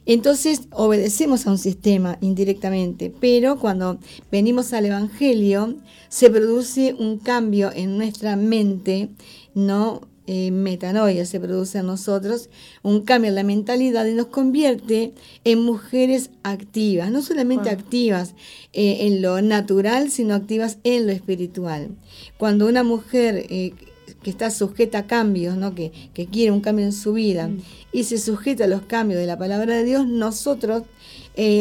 Entonces 0.07 0.69
obedecemos 0.71 1.47
a 1.47 1.51
un 1.51 1.59
sistema 1.59 2.19
indirectamente, 2.21 3.13
pero 3.21 3.59
cuando 3.59 3.99
venimos 4.31 4.73
al 4.75 4.87
Evangelio 4.87 5.77
se 6.09 6.29
produce 6.29 6.95
un 6.99 7.19
cambio 7.19 7.73
en 7.75 7.97
nuestra 7.97 8.37
mente, 8.37 9.09
no 9.55 10.03
eh, 10.27 10.51
metanoia 10.51 11.27
se 11.27 11.39
produce 11.39 11.79
en 11.79 11.87
nosotros, 11.87 12.49
un 12.83 13.03
cambio 13.03 13.29
en 13.29 13.35
la 13.35 13.43
mentalidad 13.43 14.07
y 14.07 14.15
nos 14.15 14.27
convierte 14.27 15.13
en 15.45 15.61
mujeres 15.61 16.31
activas, 16.43 17.11
no 17.11 17.21
solamente 17.21 17.69
activas 17.69 18.35
eh, 18.73 19.07
en 19.07 19.21
lo 19.21 19.43
natural, 19.43 20.11
sino 20.11 20.35
activas 20.35 20.79
en 20.83 21.07
lo 21.07 21.13
espiritual. 21.13 21.91
Cuando 22.39 22.67
una 22.67 22.83
mujer 22.83 23.45
eh, 23.51 23.75
que 24.23 24.31
está 24.31 24.51
sujeta 24.51 25.01
a 25.01 25.07
cambios, 25.07 25.59
¿no? 25.59 25.75
que, 25.75 25.93
quiere 26.33 26.53
un 26.53 26.63
cambio 26.63 26.87
en 26.87 26.95
su 26.95 27.13
vida 27.13 27.49
mm. 27.49 27.59
y 27.93 28.05
se 28.05 28.17
sujeta 28.17 28.65
a 28.65 28.69
los 28.69 28.81
cambios 28.81 29.21
de 29.21 29.27
la 29.27 29.37
palabra 29.37 29.77
de 29.77 29.85
Dios, 29.85 30.07
nosotros 30.07 30.85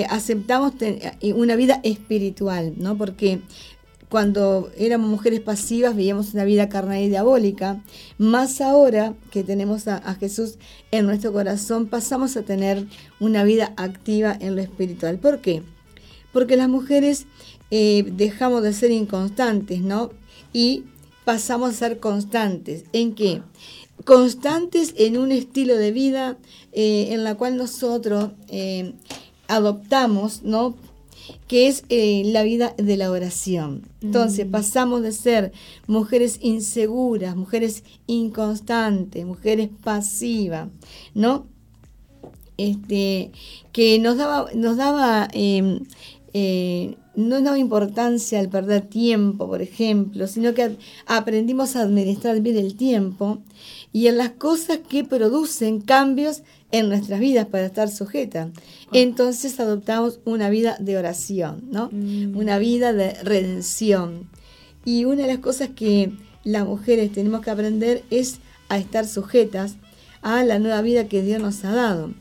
aceptamos 0.07 0.73
una 1.35 1.55
vida 1.55 1.81
espiritual, 1.83 2.75
¿no? 2.77 2.95
porque 2.95 3.41
cuando 4.13 4.69
éramos 4.77 5.09
mujeres 5.09 5.39
pasivas 5.39 5.95
veíamos 5.95 6.35
una 6.35 6.43
vida 6.43 6.69
carnal 6.69 7.01
y 7.01 7.09
diabólica, 7.09 7.81
más 8.19 8.61
ahora 8.61 9.15
que 9.31 9.43
tenemos 9.43 9.87
a, 9.87 10.13
Jesús 10.19 10.59
en 10.91 11.07
nuestro 11.07 11.33
corazón, 11.33 11.87
pasamos 11.87 12.37
a 12.37 12.43
tener 12.43 12.85
una 13.19 13.43
vida 13.43 13.73
activa 13.75 14.37
en 14.39 14.55
lo 14.55 14.61
espiritual. 14.61 15.17
¿Por 15.17 15.41
qué? 15.41 15.63
Porque 16.31 16.57
las 16.57 16.69
mujeres 16.69 17.25
eh, 17.71 18.05
dejamos 18.15 18.61
de 18.61 18.73
ser 18.73 18.91
inconstantes, 18.91 19.81
¿no? 19.81 20.11
Y 20.53 20.83
pasamos 21.25 21.71
a 21.71 21.73
ser 21.73 21.99
constantes. 21.99 22.83
¿En 22.93 23.15
qué? 23.15 23.41
Constantes 24.05 24.93
en 24.95 25.17
un 25.17 25.31
estilo 25.31 25.75
de 25.75 25.91
vida 25.91 26.37
eh, 26.71 27.07
en 27.09 27.23
la 27.23 27.33
cual 27.33 27.57
nosotros 27.57 28.29
eh, 28.49 28.93
adoptamos, 29.47 30.43
¿no? 30.43 30.75
Que 31.47 31.67
es 31.67 31.83
eh, 31.89 32.23
la 32.25 32.43
vida 32.43 32.73
de 32.77 32.97
la 32.97 33.11
oración. 33.11 33.83
Entonces 34.01 34.47
mm. 34.47 34.51
pasamos 34.51 35.01
de 35.01 35.11
ser 35.11 35.51
mujeres 35.87 36.39
inseguras, 36.41 37.35
mujeres 37.35 37.83
inconstantes, 38.07 39.25
mujeres 39.25 39.69
pasivas, 39.83 40.69
¿no? 41.13 41.47
Este, 42.57 43.31
que 43.71 43.97
nos 43.99 44.17
daba, 44.17 44.47
nos 44.53 44.77
daba 44.77 45.27
em, 45.33 45.79
no 47.15 47.41
daba 47.41 47.59
importancia 47.59 48.39
al 48.39 48.49
perder 48.49 48.81
tiempo, 48.87 49.47
por 49.47 49.61
ejemplo, 49.61 50.27
sino 50.27 50.53
que 50.53 50.77
aprendimos 51.05 51.75
a 51.75 51.81
administrar 51.81 52.39
bien 52.41 52.57
el 52.57 52.75
tiempo 52.75 53.39
y 53.91 54.07
en 54.07 54.17
las 54.17 54.31
cosas 54.31 54.79
que 54.87 55.03
producen 55.03 55.81
cambios 55.81 56.41
en 56.73 56.89
nuestras 56.89 57.21
vidas 57.21 57.45
para 57.45 57.65
estar 57.65 57.89
sujetas. 57.89 58.49
Entonces 58.91 59.57
adoptamos 59.59 60.19
una 60.25 60.49
vida 60.49 60.75
de 60.79 60.97
oración, 60.97 61.63
¿no? 61.71 61.89
Mm. 61.91 62.35
Una 62.35 62.57
vida 62.57 62.91
de 62.91 63.13
redención. 63.23 64.27
Y 64.83 65.05
una 65.05 65.21
de 65.21 65.29
las 65.29 65.37
cosas 65.37 65.69
que 65.73 66.11
las 66.43 66.65
mujeres 66.65 67.13
tenemos 67.13 67.41
que 67.41 67.51
aprender 67.51 68.03
es 68.09 68.39
a 68.67 68.77
estar 68.77 69.07
sujetas 69.07 69.75
a 70.21 70.43
la 70.43 70.59
nueva 70.59 70.81
vida 70.81 71.07
que 71.07 71.21
Dios 71.21 71.41
nos 71.41 71.63
ha 71.63 71.71
dado. 71.71 72.11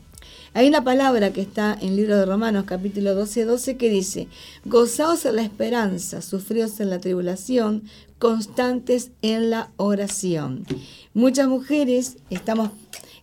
Hay 0.55 0.67
una 0.67 0.83
palabra 0.83 1.33
que 1.33 1.41
está 1.41 1.75
en 1.81 1.89
el 1.89 1.95
libro 1.95 2.15
de 2.15 2.27
Romanos 2.27 2.65
capítulo 2.67 3.15
12, 3.15 3.45
12 3.45 3.75
que 3.75 3.89
dice, 3.89 4.27
gozaos 4.65 5.25
en 5.25 5.37
la 5.37 5.41
esperanza, 5.41 6.21
sufridos 6.21 6.79
en 6.79 6.91
la 6.91 6.99
tribulación, 6.99 7.83
constantes 8.19 9.09
en 9.23 9.49
la 9.49 9.71
oración. 9.77 10.67
Muchas 11.15 11.47
mujeres 11.47 12.17
estamos, 12.29 12.69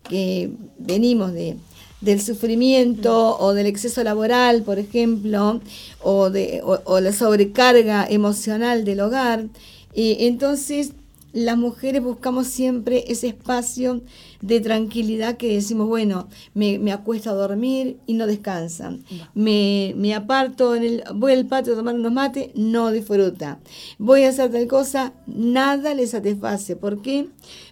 que 0.08 0.50
venimos 0.78 1.32
de, 1.32 1.56
del 2.00 2.20
sufrimiento 2.20 3.38
o 3.38 3.52
del 3.54 3.66
exceso 3.66 4.02
laboral, 4.02 4.62
por 4.62 4.78
ejemplo, 4.78 5.60
o, 6.02 6.30
de, 6.30 6.62
la 7.00 7.12
sobrecarga 7.12 8.06
emocional 8.08 8.84
del 8.84 9.00
hogar. 9.00 9.46
y 9.94 10.26
entonces 10.26 10.92
las 11.32 11.56
mujeres 11.56 12.02
buscamos 12.02 12.48
siempre 12.48 13.04
ese 13.08 13.28
espacio 13.28 14.02
de 14.40 14.60
tranquilidad 14.60 15.36
que 15.36 15.54
decimos, 15.54 15.86
bueno, 15.86 16.28
me, 16.54 16.78
me 16.78 16.92
acuesto 16.92 17.30
a 17.30 17.34
dormir 17.34 17.98
y 18.06 18.14
no 18.14 18.26
descansan. 18.26 19.04
Me, 19.34 19.92
me, 19.96 20.14
aparto, 20.14 20.74
en 20.74 20.82
el, 20.82 21.04
voy 21.14 21.32
al 21.32 21.46
patio 21.46 21.74
a 21.74 21.76
tomar 21.76 21.94
unos 21.94 22.12
mates, 22.12 22.50
no 22.54 22.90
disfruta. 22.90 23.60
Voy 23.98 24.24
a 24.24 24.30
hacer 24.30 24.50
tal 24.50 24.66
cosa, 24.66 25.12
nada 25.26 25.94
le 25.94 26.06
satisface. 26.06 26.74
¿Por 26.74 27.00
qué? 27.02 27.28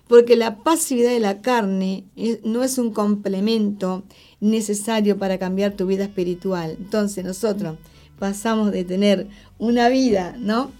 Porque 0.08 0.36
la 0.36 0.56
pasividad 0.56 1.10
de 1.10 1.20
la 1.20 1.40
carne 1.40 2.04
no 2.42 2.62
es 2.64 2.78
un 2.78 2.92
complemento 2.92 4.04
necesario 4.40 5.18
para 5.18 5.38
cambiar 5.38 5.72
tu 5.72 5.86
vida 5.86 6.04
espiritual. 6.04 6.76
Entonces 6.78 7.24
nosotros 7.24 7.76
pasamos 8.18 8.72
de 8.72 8.84
tener 8.84 9.28
una 9.58 9.88
vida, 9.88 10.34
¿no? 10.38 10.72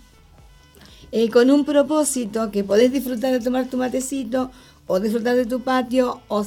Eh, 1.11 1.31
con 1.31 1.51
un 1.51 1.65
propósito 1.65 2.51
que 2.51 2.65
podés 2.65 2.93
disfrutar 2.93 3.33
de 3.33 3.41
tomar 3.41 3.69
tu 3.69 3.79
matecito 3.79 4.51
o 4.87 5.01
disfrutar 5.01 5.37
de 5.37 5.47
tu 5.47 5.61
patio 5.61 6.21
o, 6.29 6.43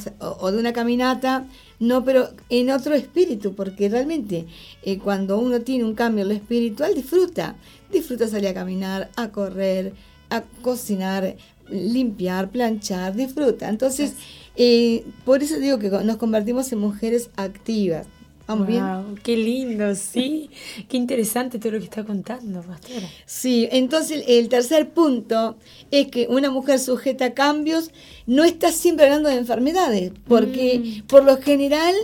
de 0.52 0.58
una 0.60 0.74
caminata, 0.74 1.46
no, 1.80 2.04
pero 2.04 2.30
en 2.50 2.70
otro 2.72 2.94
espíritu, 2.94 3.56
porque 3.56 3.90
realmente 3.90 4.46
eh, 4.84 5.00
cuando 5.00 5.40
uno 5.40 5.62
tiene 5.62 5.84
un 5.84 5.96
cambio 5.96 6.24
en 6.24 6.30
lo 6.30 6.34
espiritual, 6.36 6.94
disfruta, 6.94 7.56
disfruta 7.92 8.28
salir 8.28 8.50
a 8.50 8.54
caminar, 8.54 9.10
a 9.16 9.30
correr, 9.30 9.94
a 10.30 10.42
cocinar, 10.62 11.36
limpiar, 11.72 12.50
planchar, 12.50 13.16
disfruta. 13.16 13.70
Entonces, 13.70 14.14
eh, 14.56 15.06
por 15.26 15.42
eso 15.42 15.58
digo 15.58 15.80
que 15.80 15.90
nos 15.90 16.18
convertimos 16.18 16.72
en 16.72 16.80
mujeres 16.80 17.30
activas. 17.36 18.08
¿Vamos 18.48 18.68
bien? 18.68 18.84
Qué 19.24 19.38
lindo, 19.38 19.96
sí. 19.96 20.50
qué 20.90 20.98
interesante 20.98 21.58
todo 21.58 21.74
lo 21.74 21.80
que 21.80 21.86
está 21.86 22.04
contando, 22.04 22.62
pastora. 22.62 23.08
Sí, 23.26 23.70
entonces 23.72 24.24
el 24.28 24.50
tercer 24.50 24.90
punto 24.90 25.58
es 25.90 26.08
que 26.08 26.28
una 26.28 26.52
mujer 26.52 26.80
sujeta 26.80 27.26
a 27.26 27.34
cambios 27.34 27.92
no 28.26 28.44
está 28.44 28.72
siempre 28.72 29.06
hablando 29.06 29.30
de 29.30 29.36
enfermedades, 29.36 30.12
porque 30.28 30.80
mm. 30.80 31.08
por 31.08 31.24
lo 31.24 31.38
general 31.38 31.96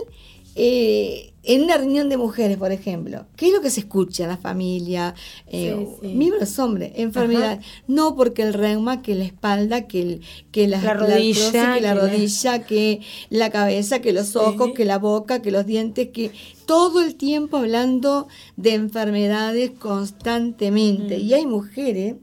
eh, 0.54 1.32
en 1.48 1.62
una 1.62 1.78
reunión 1.78 2.10
de 2.10 2.18
mujeres, 2.18 2.58
por 2.58 2.72
ejemplo, 2.72 3.24
¿qué 3.34 3.46
es 3.46 3.54
lo 3.54 3.62
que 3.62 3.70
se 3.70 3.80
escucha 3.80 4.24
en 4.24 4.28
la 4.28 4.36
familia? 4.36 5.14
Eh, 5.46 5.88
Miembros 6.02 6.58
hombres, 6.58 6.92
enfermedad. 6.94 7.58
No 7.86 8.14
porque 8.14 8.42
el 8.42 8.52
reuma, 8.52 9.00
que 9.00 9.14
la 9.14 9.24
espalda, 9.24 9.86
que, 9.86 10.02
el, 10.02 10.20
que 10.52 10.68
la, 10.68 10.78
rodilla, 10.92 11.74
que 11.74 11.80
la 11.80 11.94
rodilla, 11.94 12.66
que 12.66 13.00
la 13.30 13.48
cabeza, 13.48 14.00
que 14.00 14.12
los 14.12 14.36
ojos, 14.36 14.72
que 14.76 14.84
la 14.84 14.98
boca, 14.98 15.40
que 15.40 15.50
los 15.50 15.64
dientes, 15.64 16.10
que 16.10 16.32
todo 16.66 17.00
el 17.00 17.14
tiempo 17.14 17.56
hablando 17.56 18.28
de 18.58 18.74
enfermedades 18.74 19.70
constantemente. 19.70 21.16
Mm. 21.16 21.20
Y 21.22 21.32
hay 21.32 21.46
mujeres 21.46 22.16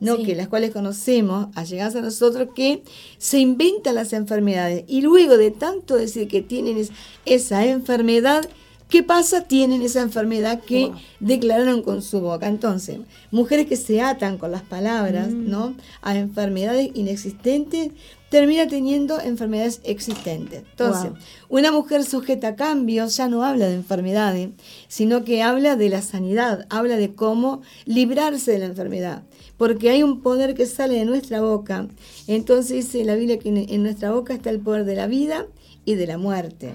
¿no? 0.00 0.16
que 0.22 0.34
las 0.34 0.48
cuales 0.48 0.70
conocemos, 0.70 1.48
allegadas 1.54 1.96
a 1.96 2.00
nosotros, 2.00 2.48
que 2.54 2.82
se 3.18 3.40
inventan 3.40 3.94
las 3.94 4.14
enfermedades 4.14 4.84
y 4.88 5.02
luego 5.02 5.36
de 5.36 5.50
tanto 5.50 5.96
decir 5.96 6.28
que 6.28 6.40
tienen 6.40 6.88
esa 7.26 7.66
enfermedad, 7.66 8.48
¿qué 8.90 9.02
pasa? 9.02 9.42
Tienen 9.42 9.80
esa 9.82 10.02
enfermedad 10.02 10.60
que 10.60 10.92
declararon 11.20 11.82
con 11.82 12.02
su 12.02 12.20
boca. 12.20 12.48
Entonces, 12.48 12.98
mujeres 13.30 13.66
que 13.66 13.76
se 13.76 14.02
atan 14.02 14.36
con 14.36 14.50
las 14.50 14.62
palabras, 14.62 15.28
mm. 15.28 15.48
¿no? 15.48 15.74
A 16.02 16.18
enfermedades 16.18 16.90
inexistentes, 16.94 17.92
termina 18.28 18.66
teniendo 18.66 19.20
enfermedades 19.20 19.80
existentes. 19.84 20.64
Entonces, 20.70 21.12
una 21.48 21.72
mujer 21.72 22.04
sujeta 22.04 22.48
a 22.48 22.56
cambios 22.56 23.16
ya 23.16 23.28
no 23.28 23.44
habla 23.44 23.66
de 23.66 23.74
enfermedades, 23.74 24.50
sino 24.88 25.24
que 25.24 25.42
habla 25.42 25.76
de 25.76 25.88
la 25.88 26.02
sanidad, 26.02 26.66
habla 26.68 26.96
de 26.96 27.14
cómo 27.14 27.62
librarse 27.86 28.52
de 28.52 28.58
la 28.58 28.66
enfermedad 28.66 29.22
porque 29.56 29.90
hay 29.90 30.02
un 30.02 30.22
poder 30.22 30.54
que 30.54 30.64
sale 30.64 30.94
de 30.94 31.04
nuestra 31.04 31.42
boca. 31.42 31.86
Entonces 32.26 32.86
dice 32.86 33.04
la 33.04 33.14
Biblia 33.14 33.38
que 33.38 33.50
en 33.50 33.82
nuestra 33.82 34.10
boca 34.10 34.32
está 34.32 34.48
el 34.48 34.58
poder 34.58 34.86
de 34.86 34.94
la 34.94 35.06
vida 35.06 35.48
y 35.84 35.96
de 35.96 36.06
la 36.06 36.16
muerte. 36.16 36.72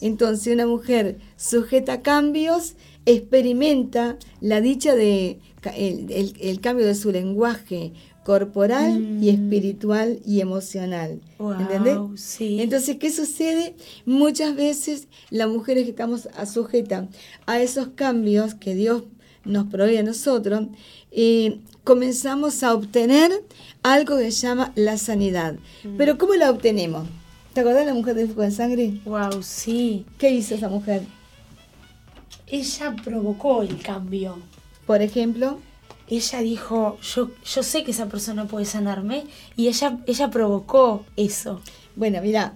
Entonces 0.00 0.52
una 0.52 0.66
mujer 0.66 1.18
sujeta 1.36 1.94
a 1.94 2.02
cambios 2.02 2.74
experimenta 3.06 4.18
la 4.40 4.60
dicha 4.60 4.94
de 4.94 5.38
el, 5.76 6.60
cambio 6.60 6.86
de 6.86 6.94
su 6.94 7.10
lenguaje 7.10 7.92
corporal 8.24 8.96
y 9.22 9.32
mm. 9.32 9.34
espiritual 9.34 10.20
y 10.26 10.40
emocional. 10.40 11.20
¿Entendés? 11.38 11.96
Entonces, 12.40 12.96
¿qué 12.96 13.10
sucede? 13.10 13.74
Muchas 14.04 14.54
veces 14.54 15.08
las 15.30 15.48
mujeres 15.48 15.84
que 15.84 15.90
estamos 15.90 16.28
sujetas 16.52 17.06
a 17.46 17.60
esos 17.60 17.88
cambios 17.94 18.54
que 18.54 18.74
Dios 18.74 19.04
nos 19.44 19.66
provee 19.68 19.96
a 19.96 20.02
nosotros, 20.02 20.66
eh, 21.10 21.60
comenzamos 21.84 22.62
a 22.62 22.74
obtener 22.74 23.32
algo 23.82 24.18
que 24.18 24.30
se 24.30 24.46
llama 24.46 24.72
la 24.76 24.98
sanidad. 24.98 25.54
Mm. 25.84 25.96
Pero 25.96 26.18
¿cómo 26.18 26.34
la 26.34 26.50
obtenemos? 26.50 27.08
¿Te 27.58 27.62
acordás 27.62 27.80
de 27.80 27.86
la 27.86 27.94
mujer 27.94 28.14
de 28.14 28.26
flujo 28.26 28.42
de 28.42 28.52
sangre? 28.52 29.00
Wow, 29.04 29.42
sí. 29.42 30.06
¿Qué 30.16 30.30
hizo 30.30 30.54
esa 30.54 30.68
mujer? 30.68 31.02
Ella 32.46 32.94
provocó 33.02 33.62
el 33.62 33.82
cambio. 33.82 34.38
Por 34.86 35.02
ejemplo, 35.02 35.58
ella 36.06 36.38
dijo, 36.38 36.98
yo, 37.00 37.32
yo 37.44 37.62
sé 37.64 37.82
que 37.82 37.90
esa 37.90 38.06
persona 38.06 38.44
puede 38.44 38.64
sanarme 38.64 39.24
y 39.56 39.66
ella, 39.66 39.98
ella 40.06 40.30
provocó 40.30 41.04
eso. 41.16 41.60
Bueno, 41.96 42.20
mira, 42.22 42.54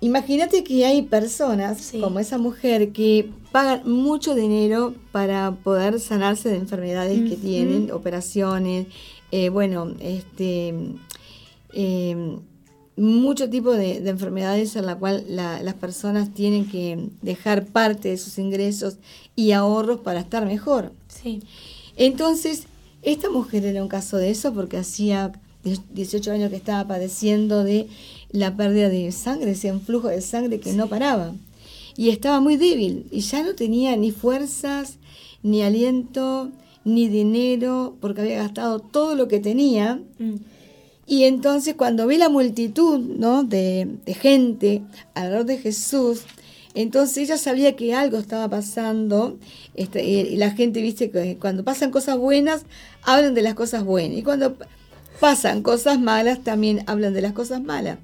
imagínate 0.00 0.64
que 0.64 0.84
hay 0.84 1.02
personas 1.02 1.92
como 2.00 2.18
esa 2.18 2.38
mujer 2.38 2.90
que 2.90 3.30
pagan 3.52 3.88
mucho 3.88 4.34
dinero 4.34 4.92
para 5.12 5.52
poder 5.52 6.00
sanarse 6.00 6.48
de 6.48 6.56
enfermedades 6.56 7.30
que 7.30 7.36
tienen, 7.36 7.92
operaciones, 7.92 8.88
eh, 9.30 9.50
bueno, 9.50 9.94
este, 10.00 10.74
em, 11.72 12.40
mucho 12.96 13.50
tipo 13.50 13.72
de, 13.72 13.96
enfermedades 14.08 14.76
en 14.76 14.86
la 14.86 14.96
cual 14.96 15.24
las 15.28 15.74
personas 15.74 16.32
tienen 16.32 16.68
que 16.68 17.10
dejar 17.22 17.66
parte 17.66 18.08
de 18.08 18.16
sus 18.16 18.38
ingresos 18.38 18.96
y 19.34 19.52
ahorros 19.52 20.00
para 20.00 20.20
estar 20.20 20.46
mejor. 20.46 20.92
Sí. 21.08 21.42
Entonces, 21.96 22.64
esta 23.02 23.30
mujer 23.30 23.64
era 23.64 23.82
un 23.82 23.88
caso 23.88 24.16
de 24.16 24.30
eso 24.30 24.54
porque 24.54 24.78
hacía 24.78 25.32
18 25.92 26.32
años 26.32 26.50
que 26.50 26.56
estaba 26.56 26.86
padeciendo 26.86 27.64
de 27.64 27.88
la 28.30 28.56
pérdida 28.56 28.88
de 28.88 29.12
sangre, 29.12 29.52
ese 29.52 29.72
flujo 29.78 30.08
de 30.08 30.20
sangre 30.20 30.60
que 30.60 30.72
no 30.72 30.88
paraba 30.88 31.34
y 31.96 32.10
estaba 32.10 32.40
muy 32.40 32.56
débil 32.56 33.06
y 33.10 33.20
ya 33.20 33.42
no 33.42 33.54
tenía 33.54 33.96
ni 33.96 34.10
fuerzas, 34.10 34.98
ni 35.42 35.62
aliento, 35.62 36.50
ni 36.84 37.08
dinero, 37.08 37.96
porque 38.00 38.20
había 38.20 38.36
gastado 38.36 38.80
todo 38.80 39.14
lo 39.14 39.28
que 39.28 39.40
tenía. 39.40 40.00
Mm. 40.18 40.34
Y 41.06 41.24
entonces 41.24 41.74
cuando 41.76 42.06
vi 42.06 42.18
la 42.18 42.28
multitud 42.28 42.98
¿no? 42.98 43.44
de, 43.44 43.98
gente 44.20 44.82
alrededor 45.14 45.46
de 45.46 45.58
Jesús, 45.58 46.22
entonces 46.74 47.18
ella 47.18 47.38
sabía 47.38 47.76
que 47.76 47.94
algo 47.94 48.18
estaba 48.18 48.48
pasando. 48.48 49.38
Este, 49.74 50.04
y 50.04 50.36
la 50.36 50.50
gente, 50.50 50.82
viste, 50.82 51.10
que 51.10 51.38
cuando 51.38 51.64
pasan 51.64 51.90
cosas 51.90 52.18
buenas, 52.18 52.66
hablan 53.02 53.34
de 53.34 53.42
las 53.42 53.54
cosas 53.54 53.84
buenas. 53.84 54.18
Y 54.18 54.22
cuando 54.22 54.56
pasan 55.20 55.62
cosas 55.62 56.00
malas, 56.00 56.42
también 56.42 56.82
hablan 56.86 57.14
de 57.14 57.22
las 57.22 57.32
cosas 57.32 57.62
malas. 57.62 57.98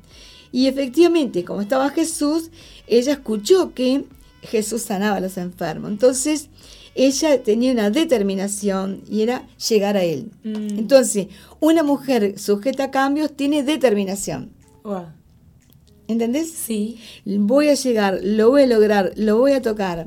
Y 0.53 0.69
efectivamente, 0.69 1.45
como 1.45 1.61
estaba 1.61 1.91
Jesús, 1.91 2.51
ella 2.87 3.13
escuchó 3.13 3.75
que 3.75 4.05
Jesús 4.43 4.83
sanaba 4.83 5.17
a 5.17 5.21
los 5.21 5.37
enfermos. 5.39 5.91
Entonces, 5.91 6.49
ella 6.95 7.43
tenía 7.43 7.73
una 7.73 7.91
determinación 7.91 9.03
y 9.09 9.23
era 9.23 9.47
llegar 9.69 9.97
a 9.97 10.05
Él. 10.05 10.31
Mm. 10.45 10.79
Entonces, 10.79 11.29
una 11.61 11.83
mujer 11.83 12.39
sujeta 12.39 12.85
a 12.85 12.91
cambios 12.91 13.33
tiene 13.33 13.63
determinación. 13.63 14.51
¿Entendés? 16.09 16.53
Sí. 16.53 16.99
Voy 17.25 17.69
a 17.69 17.75
llegar, 17.75 18.21
lo 18.23 18.51
voy 18.51 18.63
a 18.63 18.67
lograr, 18.67 19.13
lo 19.17 19.39
voy 19.39 19.53
a 19.53 19.63
tocar. 19.63 20.07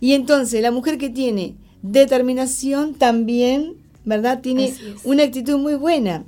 Y 0.00 0.12
entonces, 0.12 0.62
la 0.62 0.70
mujer 0.70 0.98
que 0.98 1.10
tiene 1.10 1.54
determinación 1.82 2.94
también, 2.94 3.74
¿verdad? 4.04 4.40
Tiene 4.40 4.74
una 5.04 5.24
actitud 5.24 5.58
muy 5.58 5.74
buena. 5.74 6.24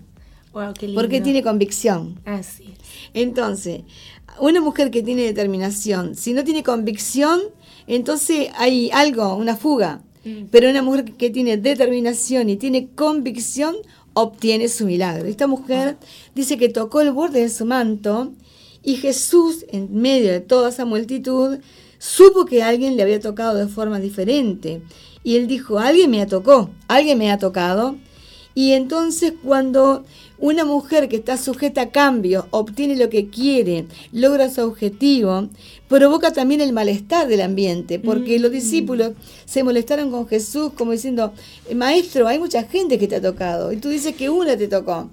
Porque 0.52 1.20
tiene 1.20 1.42
convicción. 1.42 2.20
Así 2.24 2.64
es. 2.64 2.78
Entonces, 3.14 3.82
una 4.40 4.61
mujer 4.61 4.90
que 4.90 5.02
tiene 5.02 5.22
determinación, 5.22 6.14
si 6.14 6.32
no 6.32 6.44
tiene 6.44 6.62
convicción, 6.62 7.40
entonces 7.88 8.48
hay 8.55 8.90
algo, 8.92 9.35
una 9.35 9.57
fuga. 9.57 10.03
Mm. 10.24 10.44
Pero 10.51 10.70
una 10.70 10.83
mujer 10.83 11.05
que 11.16 11.31
tiene 11.31 11.57
determinación 11.57 12.51
y 12.51 12.57
tiene 12.57 12.88
convicción, 12.94 13.77
obtiene 14.12 14.68
su 14.68 14.87
milagro. 14.87 15.27
Esta 15.27 15.46
mujer 15.46 15.96
ah. 16.01 16.07
dice 16.35 16.59
que 16.59 16.68
tocó 16.68 17.01
el 17.01 17.12
borde 17.12 17.40
de 17.40 17.48
su 17.48 17.64
manto 17.64 18.33
y 18.83 18.96
Jesús, 18.96 19.64
en 19.70 19.92
medio 19.92 20.31
de 20.31 20.40
toda 20.40 20.70
esa 20.70 20.85
multitud, 20.85 21.59
supo 21.98 22.44
que 22.44 22.62
alguien 22.62 22.96
le 22.96 23.03
había 23.03 23.20
tocado 23.20 23.57
de 23.57 23.68
forma 23.68 24.01
diferente. 24.01 24.83
Y 25.24 25.37
él 25.37 25.46
dijo, 25.46 25.79
alguien 25.79 26.11
me 26.11 26.22
ha 26.22 26.27
tocado, 26.27 26.70
alguien 26.87 27.18
me 27.18 27.31
ha 27.31 27.38
tocado. 27.38 27.96
Y 28.55 28.72
entonces 28.72 29.35
cuando 29.42 30.05
una 30.38 30.64
mujer 30.64 31.09
que 31.09 31.16
está 31.16 31.37
sujeta 31.37 31.83
a 31.83 31.90
cambio 31.90 32.46
obtiene 32.51 32.96
lo 32.96 33.11
que 33.11 33.29
quiere, 33.29 33.87
logra 34.12 34.51
su 34.51 34.62
objetivo, 34.62 35.48
provoca 35.88 36.33
también 36.33 36.61
el 36.61 36.72
malestar 36.72 37.27
del 37.29 37.40
ambiente, 37.40 37.98
porque 37.98 38.38
los 38.38 38.51
mm. 38.51 38.55
discípulos 38.55 39.12
se 39.44 39.64
molestaron 39.64 40.11
con 40.11 40.29
Jesús 40.29 40.72
como 40.74 40.92
diciendo, 40.92 41.33
maestro, 41.74 42.29
hay 42.29 42.38
mucha 42.38 42.62
gente 42.64 42.98
que 42.98 43.09
te 43.09 43.16
ha 43.16 43.22
tocado, 43.22 43.72
y 43.72 43.77
tú 43.79 43.88
dices 43.88 44.14
que 44.14 44.31
una 44.31 44.57
te 44.57 44.68
tocó. 44.68 45.11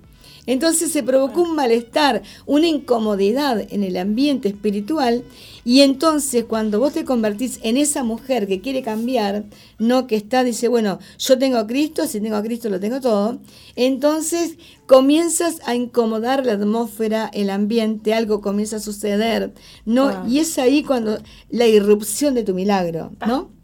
Entonces 0.47 0.91
se 0.91 1.03
provocó 1.03 1.41
un 1.41 1.55
malestar, 1.55 2.21
una 2.45 2.67
incomodidad 2.67 3.65
en 3.69 3.83
el 3.83 3.97
ambiente 3.97 4.49
espiritual 4.49 5.23
y 5.63 5.81
entonces 5.81 6.45
cuando 6.45 6.79
vos 6.79 6.93
te 6.93 7.05
convertís 7.05 7.59
en 7.63 7.77
esa 7.77 8.03
mujer 8.03 8.47
que 8.47 8.61
quiere 8.61 8.83
cambiar, 8.83 9.45
no 9.79 10.05
que 10.05 10.15
está, 10.15 10.43
dice, 10.43 10.67
bueno, 10.67 10.99
yo 11.17 11.39
tengo 11.39 11.57
a 11.57 11.65
Cristo, 11.65 12.05
si 12.05 12.21
tengo 12.21 12.35
a 12.35 12.43
Cristo 12.43 12.69
lo 12.69 12.79
tengo 12.79 13.01
todo, 13.01 13.39
entonces 13.75 14.57
comienzas 14.85 15.61
a 15.65 15.73
incomodar 15.73 16.45
la 16.45 16.53
atmósfera, 16.53 17.31
el 17.33 17.49
ambiente, 17.49 18.13
algo 18.13 18.41
comienza 18.41 18.75
a 18.75 18.79
suceder, 18.79 19.53
¿no? 19.85 20.27
Y 20.29 20.37
es 20.37 20.59
ahí 20.59 20.83
cuando 20.83 21.17
la 21.49 21.65
irrupción 21.65 22.35
de 22.35 22.43
tu 22.43 22.53
milagro, 22.53 23.11
¿no? 23.25 23.54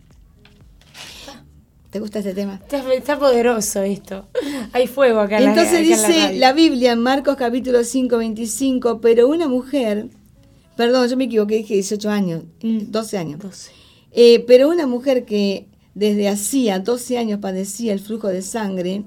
¿Te 1.91 1.99
gusta 1.99 2.19
ese 2.19 2.33
tema? 2.33 2.61
Está, 2.93 3.19
poderoso 3.19 3.81
esto. 3.81 4.25
Hay 4.71 4.87
fuego 4.87 5.19
acá. 5.19 5.39
En 5.39 5.49
Entonces 5.49 5.85
dice 5.85 6.37
la, 6.37 6.53
Biblia 6.53 6.93
en 6.93 6.99
Marcos 7.01 7.35
capítulo 7.35 7.83
5, 7.83 8.17
25, 8.17 9.01
pero 9.01 9.27
una 9.27 9.49
mujer, 9.49 10.07
perdón, 10.77 11.09
yo 11.09 11.17
me 11.17 11.25
equivoqué, 11.25 11.57
dije 11.57 11.73
18 11.73 12.09
años, 12.09 12.43
12 12.61 13.17
años. 13.17 13.69
Eh, 14.13 14.45
pero 14.47 14.69
una 14.69 14.87
mujer 14.87 15.25
que 15.25 15.67
desde 15.93 16.29
hacía 16.29 16.79
12 16.79 17.17
años 17.17 17.39
padecía 17.41 17.91
el 17.91 17.99
flujo 17.99 18.29
de 18.29 18.41
sangre 18.41 19.03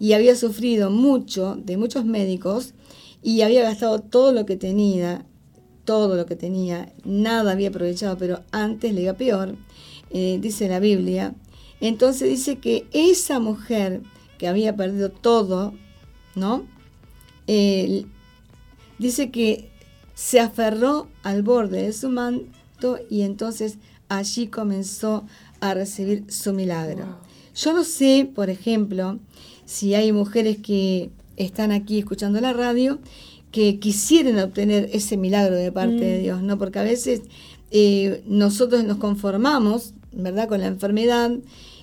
y 0.00 0.14
había 0.14 0.34
sufrido 0.34 0.90
mucho 0.90 1.54
de 1.56 1.76
muchos 1.76 2.04
médicos 2.04 2.74
y 3.22 3.42
había 3.42 3.62
gastado 3.62 4.00
todo 4.00 4.32
lo 4.32 4.44
que 4.44 4.56
tenía, 4.56 5.24
todo 5.84 6.16
lo 6.16 6.26
que 6.26 6.34
tenía, 6.34 6.92
nada 7.04 7.52
había 7.52 7.68
aprovechado, 7.68 8.18
pero 8.18 8.42
antes 8.50 8.92
le 8.92 9.02
iba 9.02 9.12
peor, 9.12 9.54
eh, 10.10 10.38
dice 10.40 10.66
la 10.68 10.80
Biblia, 10.80 11.32
entonces 11.86 12.28
dice 12.28 12.58
que 12.58 12.86
esa 12.92 13.40
mujer 13.40 14.02
que 14.38 14.48
había 14.48 14.76
perdido 14.76 15.10
todo, 15.10 15.74
¿no? 16.34 16.66
dice 18.98 19.30
que 19.30 19.70
se 20.14 20.40
aferró 20.40 21.08
al 21.22 21.42
borde 21.42 21.82
de 21.82 21.92
su 21.92 22.08
manto 22.08 22.98
y 23.10 23.22
entonces 23.22 23.76
allí 24.08 24.46
comenzó 24.46 25.26
a 25.60 25.74
recibir 25.74 26.24
su 26.28 26.52
milagro. 26.52 27.18
Yo 27.54 27.72
no 27.72 27.84
sé, 27.84 28.30
por 28.34 28.50
ejemplo, 28.50 29.18
si 29.66 29.94
hay 29.94 30.12
mujeres 30.12 30.58
que 30.58 31.10
están 31.36 31.72
aquí 31.72 31.98
escuchando 31.98 32.40
la 32.40 32.52
radio 32.52 32.98
que 33.50 33.78
quisieran 33.78 34.38
obtener 34.40 34.90
ese 34.92 35.16
milagro 35.16 35.54
de 35.54 35.70
parte 35.70 36.04
de 36.04 36.18
mm. 36.18 36.22
Dios, 36.22 36.42
¿no? 36.42 36.58
Porque 36.58 36.80
a 36.80 36.82
veces 36.82 37.22
eh, 37.70 38.22
nosotros 38.26 38.84
nos 38.84 38.98
conformamos, 38.98 39.94
¿verdad?, 40.12 40.48
con 40.48 40.60
la 40.60 40.66
enfermedad. 40.66 41.30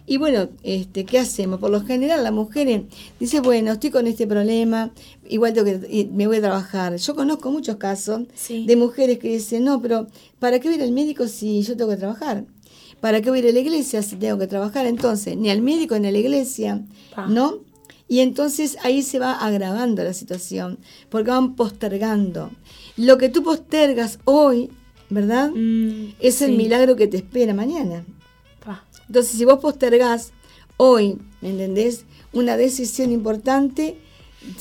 Y 0.05 0.17
bueno, 0.17 0.49
este, 0.63 1.05
¿qué 1.05 1.19
hacemos? 1.19 1.59
Por 1.59 1.69
lo 1.69 1.81
general, 1.81 2.23
la 2.23 2.31
mujer 2.31 2.85
dice, 3.19 3.39
bueno, 3.39 3.71
estoy 3.71 3.91
con 3.91 4.07
este 4.07 4.27
problema, 4.27 4.91
igual 5.29 5.53
tengo 5.53 5.65
que, 5.65 6.09
me 6.11 6.27
voy 6.27 6.37
a 6.37 6.41
trabajar. 6.41 6.95
Yo 6.95 7.15
conozco 7.15 7.51
muchos 7.51 7.77
casos 7.77 8.21
de 8.49 8.75
mujeres 8.75 9.19
que 9.19 9.29
dicen, 9.29 9.63
no, 9.65 9.81
pero 9.81 10.07
¿para 10.39 10.59
qué 10.59 10.73
ir 10.73 10.81
al 10.81 10.91
médico 10.91 11.27
si 11.27 11.61
yo 11.61 11.77
tengo 11.77 11.91
que 11.91 11.97
trabajar? 11.97 12.45
¿Para 12.99 13.21
qué 13.21 13.29
voy 13.29 13.39
a 13.39 13.43
ir 13.43 13.49
a 13.49 13.53
la 13.53 13.59
iglesia 13.59 14.01
si 14.01 14.15
tengo 14.15 14.37
que 14.37 14.47
trabajar? 14.47 14.85
Entonces, 14.85 15.37
ni 15.37 15.49
al 15.49 15.61
médico 15.61 15.97
ni 15.97 16.07
a 16.07 16.11
la 16.11 16.17
iglesia, 16.17 16.81
¿no? 17.27 17.59
Y 18.07 18.19
entonces 18.19 18.77
ahí 18.83 19.03
se 19.03 19.19
va 19.19 19.33
agravando 19.33 20.03
la 20.03 20.13
situación, 20.13 20.79
porque 21.09 21.31
van 21.31 21.55
postergando. 21.55 22.51
Lo 22.97 23.17
que 23.17 23.29
tú 23.29 23.41
postergas 23.41 24.19
hoy, 24.25 24.69
¿verdad? 25.09 25.51
Mm, 25.55 26.15
es 26.19 26.41
el 26.41 26.57
milagro 26.57 26.97
que 26.97 27.07
te 27.07 27.17
espera 27.17 27.53
mañana. 27.53 28.03
Entonces, 29.11 29.37
si 29.37 29.43
vos 29.43 29.59
postergás 29.59 30.31
hoy, 30.77 31.17
¿me 31.41 31.49
entendés? 31.49 32.05
Una 32.31 32.55
decisión 32.55 33.11
importante, 33.11 33.97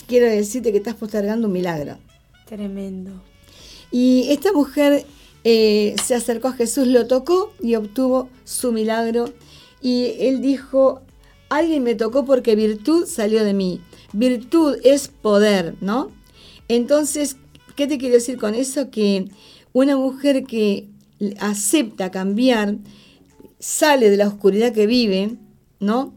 quiero 0.09 0.27
decirte 0.27 0.73
que 0.73 0.79
estás 0.79 0.97
postergando 0.97 1.47
un 1.47 1.53
milagro. 1.53 1.99
Tremendo. 2.47 3.13
Y 3.93 4.27
esta 4.31 4.53
mujer 4.53 5.07
eh, 5.45 5.95
se 6.05 6.17
acercó 6.17 6.49
a 6.49 6.53
Jesús, 6.55 6.89
lo 6.89 7.07
tocó 7.07 7.53
y 7.63 7.77
obtuvo 7.77 8.29
su 8.43 8.73
milagro. 8.73 9.33
Y 9.81 10.15
él 10.19 10.41
dijo, 10.41 11.01
alguien 11.49 11.85
me 11.85 11.95
tocó 11.95 12.25
porque 12.25 12.57
virtud 12.57 13.07
salió 13.07 13.45
de 13.45 13.55
mí. 13.55 13.81
Virtud 14.13 14.79
es 14.83 15.07
poder, 15.07 15.77
¿no? 15.81 16.11
Entonces, 16.67 17.37
¿qué 17.77 17.87
te 17.87 17.99
quiero 17.99 18.17
decir 18.17 18.37
con 18.37 18.57
eso? 18.57 18.91
Que 18.91 19.29
una 19.73 19.97
mujer 19.97 20.43
que 20.43 20.89
acepta 21.39 22.11
cambiar, 22.11 22.79
sale 23.61 24.11
de 24.11 24.17
la 24.17 24.27
oscuridad 24.27 24.73
que 24.73 24.89
vive, 24.89 25.37
¿no? 25.79 26.15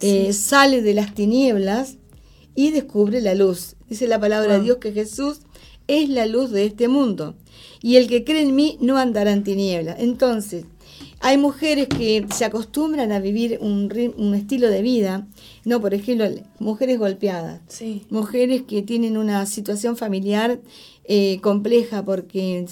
Eh, 0.00 0.32
sale 0.32 0.80
de 0.80 0.94
las 0.94 1.14
tinieblas 1.14 1.96
y 2.54 2.70
descubre 2.70 3.20
la 3.20 3.34
luz. 3.34 3.76
Dice 3.88 4.08
la 4.08 4.20
palabra 4.20 4.58
de 4.58 4.64
Dios 4.64 4.78
que 4.78 4.92
Jesús 4.92 5.40
es 5.86 6.08
la 6.08 6.26
luz 6.26 6.50
de 6.50 6.64
este 6.64 6.88
mundo 6.88 7.34
y 7.82 7.96
el 7.96 8.08
que 8.08 8.24
cree 8.24 8.42
en 8.42 8.54
mí 8.54 8.78
no 8.80 8.96
andará 8.96 9.32
en 9.32 9.44
tinieblas. 9.44 9.96
Entonces, 9.98 10.64
hay 11.20 11.38
mujeres 11.38 11.88
que 11.88 12.26
se 12.34 12.44
acostumbran 12.44 13.12
a 13.12 13.18
vivir 13.18 13.58
un, 13.60 13.90
un 14.16 14.34
estilo 14.34 14.68
de 14.68 14.82
vida, 14.82 15.26
no, 15.64 15.80
por 15.80 15.94
ejemplo, 15.94 16.26
mujeres 16.58 16.98
golpeadas, 16.98 17.60
mujeres 18.10 18.62
que 18.62 18.82
tienen 18.82 19.16
una 19.16 19.46
situación 19.46 19.96
familiar 19.96 20.60
eh, 21.04 21.40
compleja 21.40 22.04
porque 22.04 22.66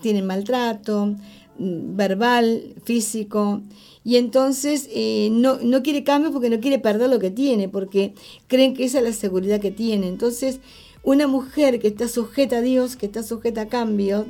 tienen 0.00 0.26
maltrato 0.26 1.16
verbal, 1.58 2.74
físico, 2.84 3.62
y 4.04 4.16
entonces 4.16 4.88
eh, 4.92 5.28
no, 5.32 5.58
no 5.62 5.82
quiere 5.82 6.04
cambio 6.04 6.32
porque 6.32 6.50
no 6.50 6.60
quiere 6.60 6.78
perder 6.78 7.10
lo 7.10 7.18
que 7.18 7.30
tiene, 7.30 7.68
porque 7.68 8.14
creen 8.46 8.74
que 8.74 8.84
esa 8.84 8.98
es 8.98 9.04
la 9.04 9.12
seguridad 9.12 9.60
que 9.60 9.70
tiene. 9.70 10.08
Entonces, 10.08 10.60
una 11.02 11.26
mujer 11.26 11.78
que 11.78 11.88
está 11.88 12.08
sujeta 12.08 12.58
a 12.58 12.60
Dios, 12.62 12.96
que 12.96 13.06
está 13.06 13.22
sujeta 13.22 13.62
a 13.62 13.68
cambio, 13.68 14.26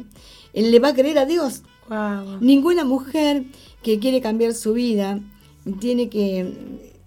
eh, 0.53 0.63
le 0.63 0.79
va 0.79 0.89
a 0.89 0.95
creer 0.95 1.19
a 1.19 1.27
Dios. 1.27 1.63
Ninguna 2.41 2.85
mujer 2.85 3.45
que 3.83 3.99
quiere 3.99 4.21
cambiar 4.21 4.53
su 4.53 4.75
vida 4.75 5.21
tiene 5.81 6.09
que, 6.09 6.53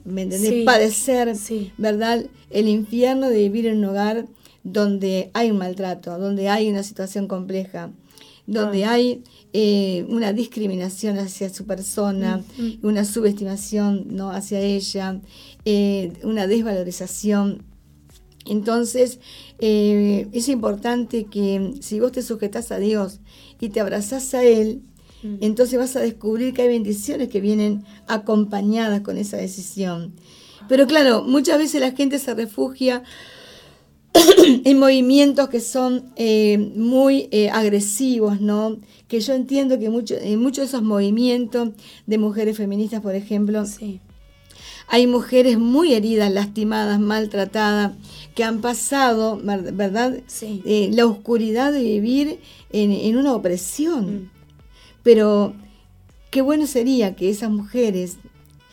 ¿me 0.06 0.28
Padecer, 0.66 1.36
¿verdad? 1.78 2.26
El 2.50 2.68
infierno 2.68 3.30
de 3.30 3.38
vivir 3.38 3.68
en 3.68 3.80
un 3.80 3.86
hogar 3.86 4.28
donde 4.64 5.30
hay 5.34 5.52
un 5.52 5.58
maltrato, 5.58 6.18
donde 6.18 6.50
hay 6.50 6.70
una 6.70 6.84
situación 6.84 7.28
compleja, 7.28 7.92
donde 8.52 8.86
hay 8.86 9.24
eh, 9.54 10.06
una 10.10 10.34
discriminación 10.34 11.18
hacia 11.18 11.50
su 11.50 11.66
persona, 11.66 12.44
mm, 12.58 12.62
mm. 12.62 12.80
una 12.84 13.06
subestimación 13.06 14.08
¿no? 14.10 14.32
hacia 14.32 14.60
ella, 14.60 15.20
eh, 15.66 16.14
una 16.24 16.48
desvalorización 16.48 17.64
entonces, 18.46 19.20
eh, 19.60 20.28
es 20.32 20.50
importante 20.50 21.26
que 21.26 21.74
si 21.82 22.00
vos 22.00 22.12
te 22.12 22.22
sujetas 22.22 22.72
a 22.72 22.78
Dios 22.78 23.20
y 23.60 23.70
te 23.70 23.80
abrazás 23.80 24.34
a 24.34 24.44
Él, 24.44 24.82
mm. 25.24 25.36
entonces 25.42 25.78
vas 25.78 25.96
a 25.96 26.00
descubrir 26.02 26.54
que 26.54 26.64
hay 26.64 26.68
bendiciones 26.70 27.30
que 27.30 27.42
vienen 27.42 27.84
acompañadas 28.08 29.02
con 29.02 29.18
esa 29.18 29.38
decisión. 29.38 30.14
Pero 30.68 30.88
claro, 30.88 31.24
muchas 31.24 31.58
veces 31.58 31.82
la 31.82 31.92
gente 31.92 32.18
se 32.18 32.34
refugia 32.34 33.04
en 34.66 34.80
movimientos 34.80 35.50
que 35.50 35.60
son 35.60 36.12
eh, 36.16 36.58
muy 36.76 37.30
eh, 37.32 37.50
agresivos, 37.50 38.42
¿no? 38.42 38.78
Que 39.08 39.20
yo 39.20 39.34
entiendo 39.34 39.80
que 39.80 39.90
mucho, 39.90 40.16
en 40.16 40.40
muchos 40.40 40.58
de 40.58 40.66
esos 40.66 40.84
movimientos 40.84 41.70
de 42.06 42.18
mujeres 42.18 42.58
feministas, 42.58 43.02
por 43.02 43.16
ejemplo, 43.16 43.64
hay 44.88 45.08
mujeres 45.08 45.58
muy 45.58 45.94
heridas, 45.94 46.32
lastimadas, 46.32 47.00
maltratadas, 47.00 47.94
que 48.36 48.44
han 48.44 48.60
pasado, 48.62 49.40
¿verdad? 49.42 50.20
Eh, 50.42 50.90
la 50.92 51.06
oscuridad 51.06 51.72
de 51.72 51.82
vivir 51.82 52.40
en, 52.72 53.18
una 53.18 53.34
opresión. 53.34 54.16
Mm. 54.16 54.30
Pero 55.04 55.54
qué 56.30 56.42
bueno 56.42 56.68
sería 56.68 57.16
que 57.16 57.30
esas 57.30 57.52
mujeres 57.52 58.18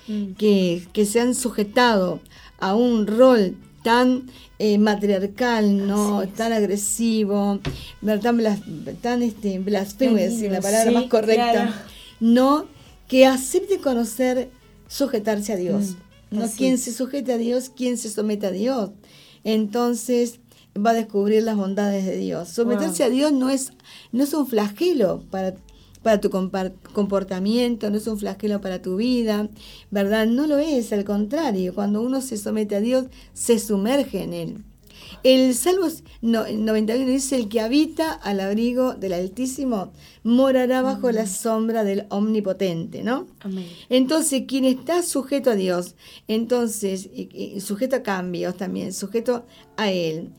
mm. 0.08 0.32
que, 0.32 1.06
se 1.06 1.20
han 1.20 1.34
sujetado 1.34 2.20
a 2.58 2.74
un 2.74 3.06
rol 3.06 3.56
tan 3.88 4.30
eh, 4.58 4.76
matriarcal, 4.76 5.86
¿no? 5.86 6.28
Tan 6.28 6.52
agresivo, 6.52 7.58
tan, 8.20 8.38
tan 9.00 9.22
este, 9.22 9.58
blasfemo, 9.60 10.16
decir 10.16 10.52
la 10.52 10.60
palabra 10.60 10.90
más 10.90 11.04
correcta, 11.04 11.86
no, 12.20 12.66
que 13.08 13.24
acepte 13.24 13.78
conocer 13.78 14.50
sujetarse 14.88 15.54
a 15.54 15.56
Dios. 15.56 15.96
Mm. 16.30 16.38
no 16.38 16.50
quien 16.50 16.76
se 16.76 16.92
sujete 16.92 17.32
a 17.32 17.38
Dios, 17.38 17.70
quien 17.74 17.96
se 17.96 18.10
somete 18.10 18.46
a 18.48 18.50
Dios 18.50 18.90
entonces 19.42 20.40
va 20.76 20.90
a 20.90 20.94
descubrir 20.94 21.42
las 21.42 21.56
bondades 21.56 22.04
de 22.04 22.18
Dios. 22.18 22.50
Someterse 22.50 23.04
a 23.04 23.08
Dios 23.08 23.32
no 23.32 23.48
es, 23.48 23.72
no 24.12 24.22
es 24.22 24.34
un 24.34 24.46
flagelo 24.46 25.24
para, 25.30 25.54
para 26.02 26.20
tu 26.20 26.30
comportamiento, 26.30 27.90
no 27.90 27.96
es 27.96 28.06
un 28.06 28.18
flagelo 28.18 28.60
para 28.60 28.80
tu 28.82 28.96
vida, 28.96 29.48
¿verdad? 29.90 30.26
No 30.26 30.46
lo 30.46 30.58
es, 30.58 30.92
al 30.92 31.04
contrario, 31.04 31.74
cuando 31.74 32.02
uno 32.02 32.20
se 32.20 32.36
somete 32.36 32.76
a 32.76 32.80
Dios, 32.80 33.06
se 33.32 33.58
sumerge 33.58 34.22
en 34.22 34.32
Él. 34.32 34.64
El 35.22 35.54
Salmo 35.54 35.86
91 36.20 37.10
dice, 37.10 37.36
el 37.36 37.48
que 37.48 37.60
habita 37.60 38.12
al 38.12 38.40
abrigo 38.40 38.94
del 38.94 39.14
Altísimo 39.14 39.92
morará 40.22 40.82
bajo 40.82 41.10
la 41.10 41.26
sombra 41.26 41.82
del 41.82 42.06
Omnipotente, 42.10 43.02
¿no? 43.02 43.26
Entonces, 43.88 44.42
quien 44.46 44.64
está 44.64 45.02
sujeto 45.02 45.50
a 45.50 45.54
Dios, 45.54 45.96
entonces, 46.28 47.08
sujeto 47.58 47.96
a 47.96 48.02
cambios 48.02 48.56
también, 48.56 48.92
sujeto 48.92 49.46
a 49.76 49.90
Él, 49.90 50.30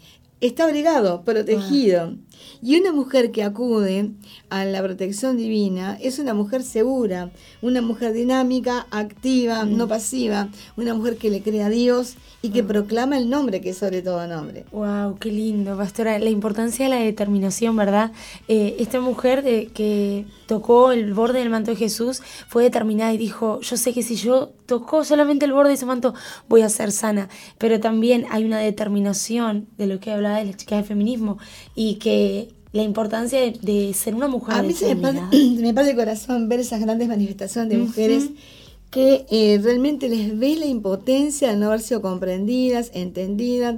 está 0.41 0.63
abrigado, 0.63 1.23
protegido. 1.23 2.15
Y 2.61 2.79
una 2.79 2.91
mujer 2.91 3.31
que 3.31 3.43
acude 3.43 4.11
a 4.49 4.65
la 4.65 4.81
protección 4.81 5.37
divina 5.37 5.97
es 6.01 6.19
una 6.19 6.33
mujer 6.33 6.63
segura, 6.63 7.31
una 7.61 7.81
mujer 7.81 8.13
dinámica, 8.13 8.87
activa, 8.91 9.65
no 9.65 9.87
pasiva, 9.87 10.49
una 10.77 10.93
mujer 10.93 11.17
que 11.17 11.29
le 11.29 11.41
cree 11.41 11.63
a 11.63 11.69
Dios 11.69 12.15
y 12.41 12.49
que 12.49 12.63
proclama 12.63 13.17
el 13.17 13.29
nombre, 13.29 13.61
que 13.61 13.71
es 13.71 13.77
sobre 13.77 14.01
todo 14.01 14.25
nombre. 14.27 14.65
Wow, 14.71 15.17
qué 15.19 15.31
lindo, 15.31 15.77
pastora. 15.77 16.17
La 16.19 16.29
importancia 16.29 16.85
de 16.85 16.89
la 16.89 17.01
determinación, 17.01 17.75
¿verdad? 17.75 18.11
Eh, 18.47 18.77
esta 18.79 19.01
mujer 19.01 19.43
de, 19.43 19.67
que 19.67 20.25
tocó 20.45 20.91
el 20.91 21.13
borde 21.13 21.39
del 21.39 21.49
manto 21.49 21.71
de 21.71 21.77
Jesús 21.77 22.21
fue 22.47 22.63
determinada 22.63 23.13
y 23.13 23.17
dijo, 23.17 23.59
yo 23.61 23.77
sé 23.77 23.93
que 23.93 24.03
si 24.03 24.15
yo 24.15 24.53
tocó 24.65 25.03
solamente 25.03 25.45
el 25.45 25.53
borde 25.53 25.69
de 25.69 25.75
ese 25.75 25.85
manto, 25.85 26.13
voy 26.47 26.61
a 26.61 26.69
ser 26.69 26.91
sana. 26.91 27.27
Pero 27.57 27.79
también 27.79 28.25
hay 28.29 28.45
una 28.45 28.59
determinación 28.59 29.67
de 29.77 29.87
lo 29.87 29.99
que 29.99 30.11
hablaba 30.29 30.39
de 30.39 30.51
las 30.51 30.57
chicas 30.57 30.79
del 30.79 30.87
feminismo 30.87 31.37
y 31.75 31.95
que 31.95 32.49
la 32.71 32.83
importancia 32.83 33.39
de, 33.39 33.93
ser 33.93 34.15
una 34.15 34.27
mujer. 34.27 34.55
A 34.55 34.63
mí 34.63 34.73
se 34.73 34.93
me 34.93 35.01
parte, 35.01 35.37
me 35.61 35.73
parte 35.73 35.91
el 35.91 35.97
corazón 35.97 36.49
ver 36.49 36.59
esas 36.59 36.79
grandes 36.81 37.07
manifestaciones 37.07 37.69
de 37.69 37.77
mujeres 37.77 38.29
que 38.91 39.25
eh, 39.29 39.59
realmente 39.61 40.09
les 40.09 40.37
ve 40.37 40.55
la 40.55 40.65
impotencia 40.65 41.49
de 41.49 41.57
no 41.57 41.67
haber 41.67 41.81
sido 41.81 42.01
comprendidas, 42.01 42.91
entendidas, 42.93 43.77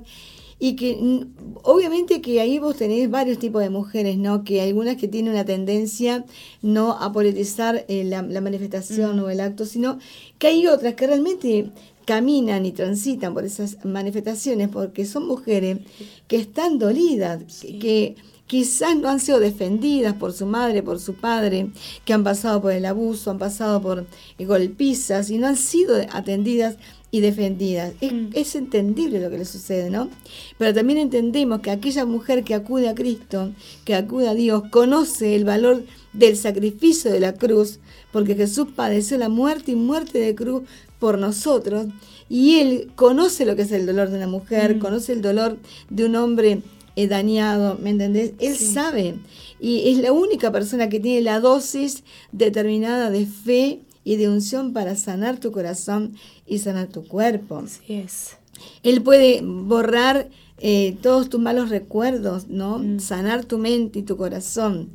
y 0.63 0.75
que 0.75 1.25
obviamente 1.63 2.21
que 2.21 2.39
ahí 2.39 2.59
vos 2.59 2.75
tenés 2.75 3.09
varios 3.09 3.39
tipos 3.39 3.63
de 3.63 3.71
mujeres, 3.71 4.17
¿no? 4.17 4.43
Que 4.43 4.61
algunas 4.61 4.95
que 4.95 5.07
tienen 5.07 5.33
una 5.33 5.43
tendencia 5.43 6.23
no 6.61 6.91
a 6.91 7.11
politizar 7.11 7.83
eh, 7.87 8.03
la, 8.03 8.21
manifestación 8.21 9.19
o 9.19 9.29
el 9.31 9.39
acto, 9.39 9.65
sino 9.65 9.97
que 10.37 10.47
hay 10.47 10.67
otras 10.67 10.93
que 10.93 11.07
realmente 11.07 11.71
caminan 12.05 12.65
y 12.65 12.71
transitan 12.71 13.33
por 13.33 13.45
esas 13.45 13.83
manifestaciones 13.85 14.69
porque 14.69 15.05
son 15.05 15.27
mujeres 15.27 15.79
que 16.27 16.37
están 16.37 16.79
dolidas, 16.79 17.43
que 17.79 18.15
quizás 18.47 18.97
no 18.97 19.07
han 19.07 19.19
sido 19.21 19.39
defendidas 19.39 20.13
por 20.15 20.33
su 20.33 20.45
madre, 20.45 20.83
por 20.83 20.99
su 20.99 21.13
padre, 21.13 21.69
que 22.03 22.13
han 22.13 22.23
pasado 22.23 22.61
por 22.61 22.73
el 22.73 22.85
abuso, 22.85 23.31
han 23.31 23.39
pasado 23.39 23.81
por 23.81 24.05
golpizas 24.39 25.29
y 25.29 25.37
no 25.37 25.47
han 25.47 25.55
sido 25.55 25.95
atendidas 26.11 26.75
y 27.11 27.19
defendidas. 27.19 27.93
Mm. 28.01 28.29
Es, 28.33 28.55
entendible 28.55 29.19
lo 29.19 29.29
que 29.29 29.37
le 29.37 29.45
sucede, 29.45 29.89
¿no? 29.89 30.09
Pero 30.57 30.73
también 30.73 30.97
entendemos 30.99 31.61
que 31.61 31.71
aquella 31.71 32.05
mujer 32.05 32.43
que 32.43 32.55
acude 32.55 32.89
a 32.89 32.95
Cristo, 32.95 33.51
que 33.85 33.95
acude 33.95 34.27
a 34.27 34.33
Dios, 34.33 34.63
conoce 34.69 35.35
el 35.35 35.45
valor 35.45 35.85
del 36.13 36.35
sacrificio 36.35 37.11
de 37.11 37.19
la 37.19 37.33
cruz, 37.33 37.79
porque 38.11 38.35
Jesús 38.35 38.67
padeció 38.75 39.17
la 39.17 39.29
muerte 39.29 39.71
y 39.71 39.75
muerte 39.75 40.19
de 40.19 40.35
cruz 40.35 40.63
por 41.01 41.17
nosotros, 41.17 41.87
y 42.29 42.59
Él 42.59 42.91
conoce 42.95 43.43
lo 43.47 43.55
que 43.55 43.63
es 43.63 43.71
el 43.71 43.87
dolor 43.87 44.11
de 44.11 44.17
una 44.17 44.27
mujer, 44.27 44.75
mm. 44.75 44.79
conoce 44.79 45.13
el 45.13 45.23
dolor 45.23 45.57
de 45.89 46.05
un 46.05 46.15
hombre 46.15 46.61
eh, 46.95 47.07
dañado, 47.07 47.79
¿me 47.81 47.89
entendés? 47.89 48.33
Él 48.37 48.55
sabe, 48.55 49.15
y 49.59 49.89
es 49.89 49.97
la 49.97 50.11
única 50.11 50.51
persona 50.51 50.89
que 50.89 50.99
tiene 50.99 51.21
la 51.21 51.39
dosis 51.39 52.03
determinada 52.31 53.09
de 53.09 53.25
fe 53.25 53.81
y 54.03 54.17
de 54.17 54.29
unción 54.29 54.73
para 54.73 54.95
sanar 54.95 55.39
tu 55.39 55.51
corazón 55.51 56.13
y 56.45 56.59
sanar 56.59 56.87
tu 56.87 57.07
cuerpo. 57.07 57.63
Así 57.65 57.95
es. 57.95 58.37
Él 58.83 59.01
puede 59.01 59.41
borrar 59.43 60.29
eh, 60.59 60.95
todos 61.01 61.29
tus 61.29 61.41
malos 61.41 61.69
recuerdos, 61.69 62.47
¿no? 62.47 62.77
Mm. 62.77 62.99
Sanar 62.99 63.43
tu 63.45 63.57
mente 63.57 63.99
y 63.99 64.03
tu 64.03 64.17
corazón. 64.17 64.91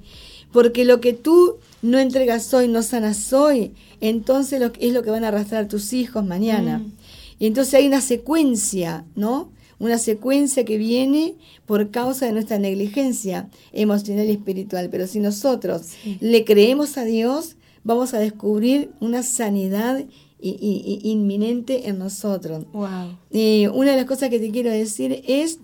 Porque 0.53 0.85
lo 0.85 1.01
que 1.01 1.13
tú 1.13 1.57
no 1.83 1.99
entregas 1.99 2.53
hoy, 2.55 2.69
no 2.69 2.83
sanas 2.83 3.33
hoy, 3.33 3.73
entonces 4.01 4.61
lo, 4.61 4.73
es 4.79 4.93
lo 4.93 5.03
que 5.03 5.11
van 5.11 5.25
a 5.25 5.29
arrastrar 5.29 5.69
tus 5.69 5.93
hijos 5.93 6.25
mañana. 6.25 6.79
Mm. 6.79 6.93
Y 7.39 7.47
entonces 7.47 7.75
hay 7.75 7.87
una 7.87 8.01
secuencia, 8.01 9.05
¿no? 9.15 9.51
Una 9.79 9.99
secuencia 9.99 10.65
que 10.65 10.79
viene 10.79 11.35
por 11.67 11.91
causa 11.91 12.27
de 12.27 12.33
nuestra 12.33 12.59
negligencia 12.59 13.51
emocional 13.73 14.27
y 14.27 14.33
espiritual. 14.33 14.89
Pero 14.91 15.07
si 15.07 15.21
nosotros 15.21 15.83
le 16.21 16.45
creemos 16.45 16.97
a 16.97 17.05
Dios, 17.05 17.57
vamos 17.85 18.15
a 18.15 18.19
descubrir 18.19 18.91
una 19.01 19.23
sanidad 19.23 20.03
inminente 20.41 21.89
en 21.89 21.99
nosotros. 21.99 22.65
Wow. 22.73 23.19
una 23.75 23.91
de 23.91 23.97
las 23.97 24.07
cosas 24.07 24.31
que 24.31 24.39
te 24.39 24.51
quiero 24.51 24.71
decir 24.71 25.23
es 25.27 25.59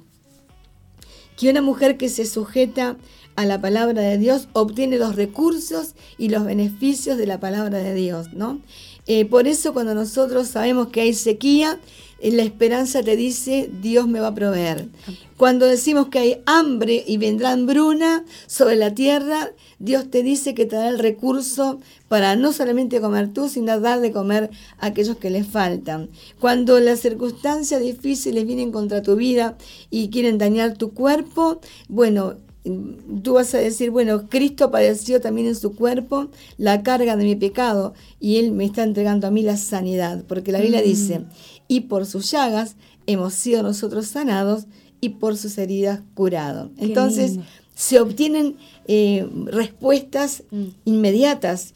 que 1.37 1.51
una 1.51 1.63
mujer 1.63 1.97
que 1.97 2.09
se 2.09 2.27
sujeta 2.27 2.97
a 3.37 3.47
la 3.47 3.61
palabra 3.61 4.03
de 4.03 4.19
Dios 4.19 4.49
obtiene 4.53 4.99
los 4.99 5.17
recursos 5.17 5.95
y 6.19 6.29
los 6.29 6.45
beneficios 6.45 7.17
de 7.17 7.27
la 7.27 7.41
palabra 7.41 7.79
de 7.79 7.95
Dios, 7.95 8.33
¿no? 8.33 8.61
Eh, 9.07 9.25
por 9.25 9.49
eso 9.49 9.73
cuando 9.73 9.95
nosotros 9.95 10.49
sabemos 10.49 10.89
que 10.89 11.01
hay 11.01 11.15
sequía, 11.15 11.81
la 12.31 12.45
esperanza 12.45 13.03
te 13.03 13.17
dice, 13.17 13.69
Dios 13.81 14.07
me 14.07 14.21
va 14.21 14.29
a 14.29 14.35
proveer. 14.35 14.89
Cuando 15.37 15.67
decimos 15.67 16.07
que 16.07 16.21
hay 16.21 16.43
hambre 16.47 17.03
y 17.05 17.17
vendrá 17.17 17.51
hambruna 17.51 18.25
sobre 18.47 18.77
la 18.77 18.95
tierra, 18.95 19.51
Dios 19.81 20.09
te 20.09 20.23
dice 20.23 20.55
que 20.55 20.65
te 20.65 20.77
dará 20.77 20.89
el 20.91 21.01
recurso 21.01 21.81
para 22.07 22.37
no 22.37 22.53
solamente 22.53 23.01
comer 23.01 23.33
tú, 23.33 23.49
sino 23.49 23.81
dar 23.81 24.01
de 24.01 24.13
comer 24.13 24.51
a 24.79 24.87
aquellos 24.87 25.17
que 25.17 25.31
les 25.31 25.49
faltan. 25.49 26.11
Cuando 26.39 26.79
las 26.79 27.01
circunstancias 27.01 27.81
difíciles 27.81 28.47
vienen 28.47 28.71
contra 28.71 29.03
tu 29.03 29.17
vida 29.17 29.59
y 29.91 30.11
quieren 30.11 30.39
dañar 30.39 30.77
tu 30.77 30.93
cuerpo, 30.93 31.61
bueno, 31.89 32.37
tú 33.23 33.35
vas 33.35 33.55
a 33.55 33.59
decir, 33.59 33.91
bueno, 33.91 34.29
Cristo 34.29 34.71
padeció 34.71 35.21
también 35.21 35.49
en 35.49 35.57
su 35.57 35.75
cuerpo 35.75 36.29
la 36.59 36.83
carga 36.83 37.17
de 37.17 37.25
mi 37.25 37.35
pecado 37.35 37.95
y 38.21 38.37
Él 38.37 38.53
me 38.53 38.65
está 38.65 38.85
entregando 38.85 39.27
a 39.27 39.31
mí 39.31 39.43
la 39.43 39.57
sanidad, 39.57 40.25
porque 40.29 40.53
la 40.53 40.61
Biblia 40.61 40.81
mm. 40.81 40.85
dice, 40.85 41.25
y 41.69 41.81
por 41.81 42.07
sus 42.07 42.31
llagas 42.31 42.77
hemos 43.07 43.35
sido 43.35 43.63
nosotros 43.63 44.07
sanados 44.07 44.67
y 45.01 45.11
por 45.11 45.37
sus 45.37 45.59
heridas 45.59 46.01
curados. 46.15 46.71
Entonces 46.79 47.39
se 47.75 48.01
obtienen 48.01 48.57
eh, 48.87 49.27
respuestas 49.47 50.45
mm. 50.51 50.65
inmediatas 50.85 51.75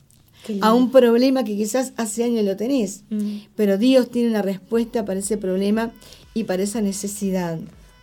a 0.61 0.73
un 0.73 0.93
problema 0.93 1.43
que 1.43 1.57
quizás 1.57 1.93
hace 1.97 2.23
años 2.23 2.45
lo 2.45 2.57
tenés, 2.57 3.03
mm. 3.11 3.39
pero 3.57 3.79
Dios 3.79 4.11
tiene 4.11 4.31
una 4.31 4.43
respuesta 4.43 5.05
para 5.05 5.19
ese 5.19 5.37
problema 5.37 5.93
y 6.35 6.45
para 6.45 6.63
esa 6.63 6.81
necesidad. 6.81 7.59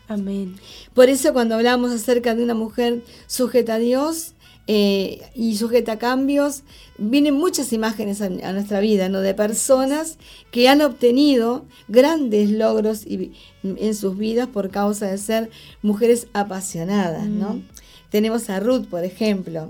Amén. 0.07 0.55
Por 0.93 1.09
eso 1.09 1.33
cuando 1.33 1.55
hablamos 1.55 1.91
acerca 1.91 2.35
de 2.35 2.43
una 2.43 2.53
mujer 2.53 3.03
sujeta 3.27 3.75
a 3.75 3.79
Dios, 3.79 4.33
eh, 4.65 5.21
y 5.35 5.57
sujeta 5.57 5.93
a 5.93 5.97
cambios, 5.97 6.63
vienen 6.97 7.33
muchas 7.33 7.73
imágenes 7.73 8.21
a, 8.21 8.29
nuestra 8.29 8.79
vida, 8.79 9.09
¿no? 9.09 9.19
De 9.19 9.33
personas 9.33 10.17
que 10.51 10.69
han 10.69 10.81
obtenido 10.81 11.65
grandes 11.89 12.49
logros 12.49 13.05
en 13.05 13.95
sus 13.95 14.17
vidas 14.17 14.47
por 14.47 14.69
causa 14.69 15.07
de 15.07 15.17
ser 15.17 15.49
mujeres 15.81 16.27
apasionadas, 16.31 17.27
¿no? 17.27 17.55
Mm. 17.55 17.63
Tenemos 18.09 18.49
a 18.49 18.61
Ruth, 18.61 18.85
por 18.85 19.03
ejemplo. 19.03 19.69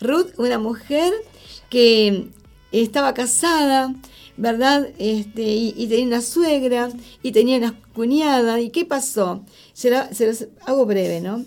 Ruth, 0.00 0.28
una 0.36 0.60
mujer 0.60 1.12
que 1.68 2.28
estaba 2.70 3.14
casada, 3.14 3.92
¿verdad? 4.36 4.88
Este, 4.98 5.42
y, 5.42 5.86
tenía 5.88 6.06
una 6.06 6.20
suegra 6.20 6.90
y 7.24 7.32
tenía 7.32 7.58
una 7.58 7.74
cuñada. 7.92 8.60
¿Y 8.60 8.70
qué 8.70 8.84
pasó? 8.84 9.42
Se, 9.78 10.26
los 10.26 10.48
hago 10.66 10.86
breve, 10.86 11.20
¿no? 11.20 11.44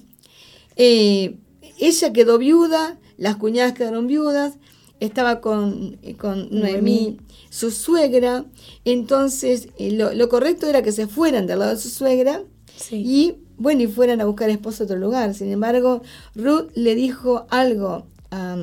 Eh, 0.78 1.38
ella 1.78 2.14
quedó 2.14 2.38
viuda, 2.38 2.98
las 3.18 3.36
cuñadas 3.36 3.74
quedaron 3.74 4.08
viudas, 4.08 4.54
estaba 5.02 5.42
con, 5.42 6.00
con 6.18 6.48
Noemí, 6.50 7.18
su 7.50 7.72
suegra, 7.72 8.46
entonces 8.86 9.68
eh, 9.78 9.92
lo, 9.92 10.30
correcto 10.30 10.66
era 10.66 10.82
que 10.82 10.94
se 10.94 11.08
fueran 11.08 11.46
del 11.46 11.60
lado 11.60 11.72
de 11.72 11.82
su 11.82 11.90
suegra 11.90 12.42
y 12.90 13.36
bueno, 13.58 13.82
y 13.82 13.88
fueran 13.88 14.22
a 14.22 14.26
buscar 14.26 14.50
esposo 14.50 14.84
a 14.84 14.86
otro 14.86 14.98
lugar. 14.98 15.34
Sin 15.34 15.52
embargo, 15.52 16.02
Ruth 16.34 16.72
le 16.74 16.96
dijo 16.96 17.48
algo 17.50 18.06
a 18.32 18.56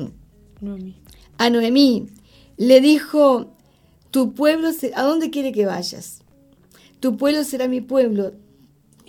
Noemí. 0.61 0.95
A 1.37 1.51
Noemí. 1.51 2.07
Le 2.57 2.81
dijo, 2.81 3.51
tu 4.09 4.33
pueblo, 4.33 4.69
¿a 4.95 5.03
dónde 5.03 5.29
quiere 5.29 5.51
que 5.51 5.67
vayas? 5.67 6.21
Tu 6.99 7.17
pueblo 7.17 7.43
será 7.43 7.67
mi 7.67 7.81
pueblo, 7.81 8.33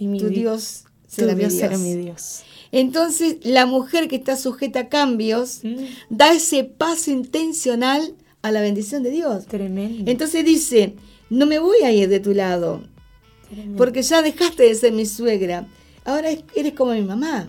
y 0.01 0.09
mi 0.09 0.19
tu 0.19 0.29
Dios, 0.29 0.85
será, 1.07 1.35
mi 1.35 1.41
Dios. 1.41 1.53
será 1.53 1.79
mi 1.79 1.95
Dios. 1.95 2.43
Entonces, 2.73 3.37
la 3.43 3.67
mujer 3.67 4.09
que 4.09 4.17
está 4.17 4.37
sujeta 4.37 4.81
a 4.81 4.89
cambios 4.89 5.61
mm. 5.63 5.77
da 6.09 6.33
ese 6.33 6.65
paso 6.65 7.11
intencional 7.11 8.15
a 8.43 8.51
la 8.51 8.63
bendición 8.63 9.03
de 9.03 9.11
Dios. 9.11 9.47
Tremendo. 9.47 10.11
Entonces 10.11 10.45
dice, 10.45 10.95
no 11.29 11.47
me 11.47 11.59
voy 11.59 11.83
a 11.85 11.93
ir 11.93 12.09
de 12.09 12.21
tu 12.21 12.33
lado, 12.33 12.83
porque 13.77 14.03
ya 14.03 14.23
dejaste 14.23 14.63
de 14.63 14.75
ser 14.75 14.93
mi 14.93 15.05
suegra, 15.05 15.67
ahora 16.05 16.31
eres 16.55 16.73
como 16.73 16.93
mi 16.93 17.03
mamá. 17.03 17.49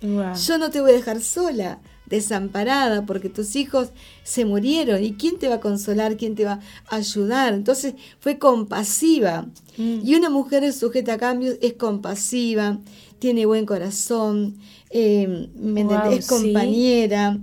Yo 0.00 0.58
no 0.58 0.70
te 0.70 0.80
voy 0.80 0.90
a 0.90 0.94
dejar 0.94 1.20
sola, 1.22 1.80
desamparada, 2.08 3.06
porque 3.06 3.28
tus 3.28 3.56
hijos 3.56 3.90
se 4.22 4.44
murieron. 4.44 5.02
¿Y 5.02 5.12
quién 5.12 5.38
te 5.38 5.48
va 5.48 5.56
a 5.56 5.60
consolar? 5.60 6.16
¿Quién 6.16 6.34
te 6.34 6.44
va 6.44 6.60
a 6.88 6.96
ayudar? 6.96 7.54
Entonces 7.54 7.94
fue 8.20 8.38
compasiva. 8.38 9.46
Mm. 9.76 10.00
Y 10.04 10.14
una 10.14 10.30
mujer 10.30 10.72
sujeta 10.72 11.14
a 11.14 11.18
cambios 11.18 11.56
es 11.60 11.74
compasiva, 11.74 12.78
tiene 13.18 13.46
buen 13.46 13.66
corazón, 13.66 14.56
eh, 14.90 15.48
es 16.10 16.26
compañera. 16.26 17.38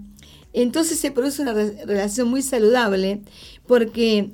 Entonces 0.54 1.00
se 1.00 1.12
produce 1.12 1.42
una 1.42 1.54
relación 1.54 2.30
muy 2.30 2.42
saludable 2.42 3.22
porque 3.68 4.32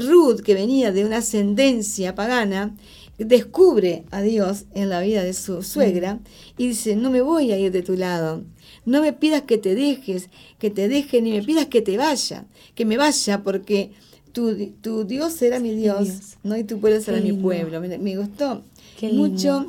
Ruth, 0.00 0.40
que 0.40 0.54
venía 0.54 0.92
de 0.92 1.04
una 1.04 1.18
ascendencia 1.18 2.14
pagana, 2.14 2.74
descubre 3.18 4.04
a 4.10 4.22
Dios 4.22 4.64
en 4.74 4.88
la 4.88 5.00
vida 5.00 5.22
de 5.22 5.34
su 5.34 5.62
suegra 5.62 6.20
y 6.56 6.68
dice, 6.68 6.96
no 6.96 7.10
me 7.10 7.20
voy 7.20 7.52
a 7.52 7.58
ir 7.58 7.70
de 7.70 7.82
tu 7.82 7.94
lado, 7.94 8.44
no 8.84 9.00
me 9.00 9.12
pidas 9.12 9.42
que 9.42 9.58
te 9.58 9.74
dejes, 9.74 10.28
que 10.58 10.70
te 10.70 10.88
deje, 10.88 11.22
ni 11.22 11.32
me 11.32 11.42
pidas 11.42 11.66
que 11.66 11.82
te 11.82 11.96
vaya, 11.96 12.44
que 12.74 12.84
me 12.84 12.96
vaya 12.96 13.42
porque 13.42 13.90
tu, 14.32 14.54
tu 14.80 15.04
Dios 15.04 15.32
será 15.34 15.58
mi 15.58 15.74
Dios, 15.74 16.36
¿no? 16.42 16.56
y 16.56 16.64
tu 16.64 16.78
pueblo 16.78 17.00
será 17.00 17.20
mi 17.20 17.32
pueblo. 17.32 17.80
Me, 17.80 18.16
gustó 18.16 18.62
mucho 19.12 19.66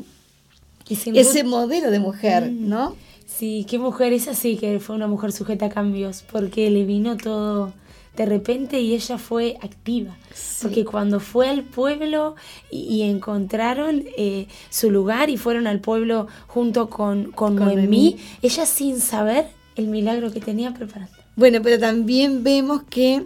ese 0.90 1.44
modelo 1.44 1.92
de 1.92 2.00
mujer, 2.00 2.52
mm. 2.52 2.70
¿no? 2.70 2.96
Sí, 3.26 3.66
qué 3.70 3.80
mujer 3.80 4.14
es 4.14 4.28
así, 4.28 4.58
que 4.58 4.80
fue 4.80 4.96
una 4.96 5.08
mujer 5.08 5.32
sujeta 5.32 5.68
a 5.68 5.70
cambios, 5.70 6.24
porque 6.32 6.70
le 6.70 6.86
vino 6.86 7.18
todo 7.18 7.74
de 8.16 8.26
repente 8.26 8.80
y 8.80 8.94
ella 8.94 9.18
fue 9.18 9.58
activa. 9.62 10.18
Porque 10.62 10.86
cuando 10.86 11.20
fue 11.20 11.50
al 11.50 11.64
pueblo 11.64 12.36
y, 12.70 13.02
encontraron 13.04 14.04
eh, 14.18 14.48
su 14.70 14.92
lugar 14.92 15.30
y 15.30 15.38
fueron 15.38 15.68
al 15.68 15.80
pueblo 15.80 16.28
junto 16.48 16.90
con, 16.90 17.32
con, 17.32 17.56
Noemí, 17.56 18.18
ella 18.42 18.66
sin 18.66 19.00
saber 19.00 19.48
el 19.76 19.88
milagro 19.88 20.32
que 20.32 20.40
tenía 20.40 20.74
preparado. 20.74 21.12
Bueno, 21.36 21.62
pero 21.62 21.80
también 21.80 22.44
vemos 22.44 22.84
que, 22.84 23.26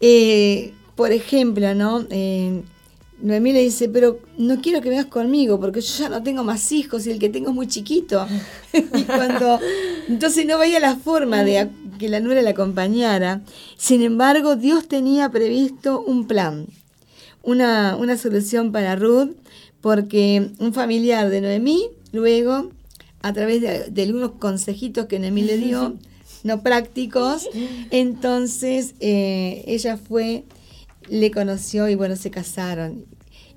eh, 0.00 0.72
por 0.96 1.12
ejemplo, 1.12 1.74
¿no? 1.74 2.06
Eh, 2.10 2.62
Noemí 3.20 3.52
le 3.52 3.60
dice, 3.60 3.88
pero 3.88 4.18
no 4.36 4.60
quiero 4.60 4.80
que 4.80 4.88
vengas 4.88 5.06
conmigo 5.06 5.60
porque 5.60 5.80
yo 5.80 5.94
ya 5.98 6.08
no 6.08 6.22
tengo 6.22 6.42
más 6.44 6.72
hijos 6.72 7.06
y 7.06 7.10
el 7.10 7.18
que 7.18 7.28
tengo 7.28 7.50
es 7.50 7.54
muy 7.54 7.68
chiquito. 7.68 8.26
y 8.72 9.02
cuando, 9.04 9.60
entonces 10.08 10.44
no 10.46 10.58
veía 10.58 10.80
la 10.80 10.96
forma 10.96 11.44
de 11.44 11.70
que 11.98 12.08
la 12.08 12.20
nuera 12.20 12.42
la 12.42 12.50
acompañara. 12.50 13.42
Sin 13.76 14.02
embargo, 14.02 14.56
Dios 14.56 14.88
tenía 14.88 15.30
previsto 15.30 16.00
un 16.00 16.26
plan, 16.26 16.66
una, 17.42 17.96
una 17.96 18.16
solución 18.16 18.72
para 18.72 18.96
Ruth, 18.96 19.36
porque 19.80 20.50
un 20.58 20.72
familiar 20.72 21.28
de 21.30 21.40
Noemí 21.40 21.88
luego 22.12 22.70
a 23.24 23.32
través 23.32 23.62
de, 23.62 23.90
de 23.90 24.02
algunos 24.02 24.32
consejitos 24.32 25.06
que 25.06 25.18
Nemi 25.18 25.42
le 25.42 25.56
dio, 25.56 25.96
no 26.44 26.62
prácticos. 26.62 27.48
Entonces 27.90 28.94
eh, 29.00 29.64
ella 29.66 29.96
fue, 29.96 30.44
le 31.08 31.30
conoció 31.30 31.88
y 31.88 31.94
bueno, 31.94 32.16
se 32.16 32.30
casaron. 32.30 33.06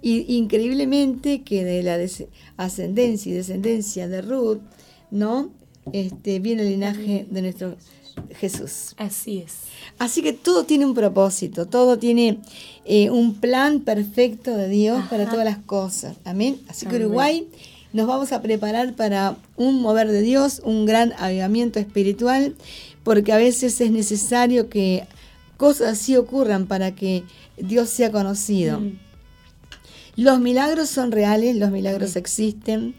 Y 0.01 0.37
increíblemente 0.37 1.43
que 1.43 1.65
de 1.65 1.83
la 1.83 1.99
ascendencia 2.55 3.31
y 3.31 3.35
descendencia 3.35 4.07
de 4.07 4.21
Ruth, 4.21 4.59
¿no? 5.11 5.51
Este, 5.91 6.39
viene 6.39 6.63
el 6.63 6.69
linaje 6.69 7.27
de 7.29 7.41
nuestro 7.41 7.75
Jesús. 8.35 8.93
Así 8.97 9.39
es. 9.39 9.53
Así 9.99 10.21
que 10.21 10.33
todo 10.33 10.63
tiene 10.65 10.85
un 10.85 10.93
propósito, 10.93 11.65
todo 11.65 11.97
tiene 11.97 12.39
eh, 12.85 13.09
un 13.09 13.35
plan 13.35 13.81
perfecto 13.81 14.55
de 14.55 14.69
Dios 14.69 15.03
para 15.09 15.29
todas 15.29 15.45
las 15.45 15.57
cosas. 15.57 16.17
Amén. 16.23 16.59
Así 16.67 16.85
que. 16.85 16.97
Uruguay 16.97 17.47
nos 17.93 18.07
vamos 18.07 18.31
a 18.31 18.41
preparar 18.41 18.93
para 18.93 19.37
un 19.55 19.81
mover 19.81 20.11
de 20.11 20.21
Dios, 20.21 20.61
un 20.63 20.85
gran 20.85 21.13
avivamiento 21.17 21.79
espiritual, 21.79 22.55
porque 23.03 23.31
a 23.31 23.37
veces 23.37 23.79
es 23.81 23.91
necesario 23.91 24.69
que 24.69 25.07
cosas 25.57 25.93
así 25.93 26.15
ocurran 26.15 26.67
para 26.67 26.93
que 26.93 27.23
Dios 27.57 27.89
sea 27.89 28.11
conocido. 28.11 28.79
Mm. 28.79 28.99
Los 30.17 30.39
milagros 30.39 30.89
son 30.89 31.11
reales, 31.11 31.55
los 31.55 31.71
milagros 31.71 32.15
existen. 32.15 32.95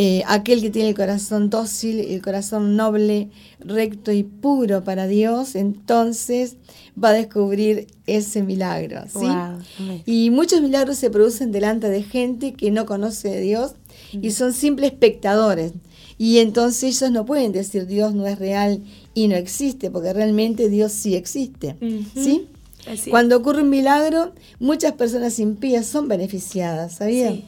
Eh, 0.00 0.22
aquel 0.28 0.62
que 0.62 0.70
tiene 0.70 0.90
el 0.90 0.94
corazón 0.94 1.50
dócil, 1.50 1.98
el 1.98 2.22
corazón 2.22 2.76
noble, 2.76 3.30
recto 3.58 4.12
y 4.12 4.22
puro 4.22 4.84
para 4.84 5.08
Dios, 5.08 5.56
entonces 5.56 6.54
va 7.02 7.08
a 7.08 7.14
descubrir 7.14 7.88
ese 8.06 8.44
milagro. 8.44 9.02
¿sí? 9.08 9.26
Wow. 9.26 10.02
Y 10.06 10.30
muchos 10.30 10.60
milagros 10.60 10.98
se 10.98 11.10
producen 11.10 11.50
delante 11.50 11.88
de 11.88 12.04
gente 12.04 12.52
que 12.52 12.70
no 12.70 12.86
conoce 12.86 13.28
de 13.28 13.40
Dios 13.40 13.72
y 14.12 14.30
son 14.30 14.52
simples 14.52 14.92
espectadores. 14.92 15.72
Y 16.16 16.38
entonces 16.38 16.84
ellos 16.84 17.10
no 17.10 17.26
pueden 17.26 17.50
decir 17.50 17.88
Dios 17.88 18.14
no 18.14 18.24
es 18.28 18.38
real 18.38 18.84
y 19.14 19.26
no 19.26 19.34
existe, 19.34 19.90
porque 19.90 20.12
realmente 20.12 20.68
Dios 20.68 20.92
sí 20.92 21.16
existe. 21.16 21.74
¿Sí? 22.14 22.46
Así. 22.86 23.10
Cuando 23.10 23.36
ocurre 23.36 23.62
un 23.62 23.70
milagro, 23.70 24.32
muchas 24.60 24.92
personas 24.92 25.40
impías 25.40 25.86
son 25.86 26.06
beneficiadas, 26.06 26.94
¿sabían? 26.94 27.34
Sí. 27.34 27.44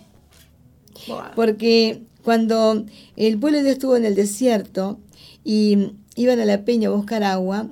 Wow. 1.07 1.19
Porque 1.37 2.10
cuando 2.25 2.85
el 3.17 3.39
pueblo 3.39 3.59
de 3.59 3.65
Dios 3.65 3.75
estuvo 3.75 3.97
en 3.97 4.05
el 4.05 4.15
desierto 4.15 4.99
y 5.45 5.93
iban 6.17 6.41
a 6.41 6.45
la 6.45 6.65
peña 6.65 6.89
a 6.89 6.93
buscar 6.93 7.23
agua, 7.23 7.69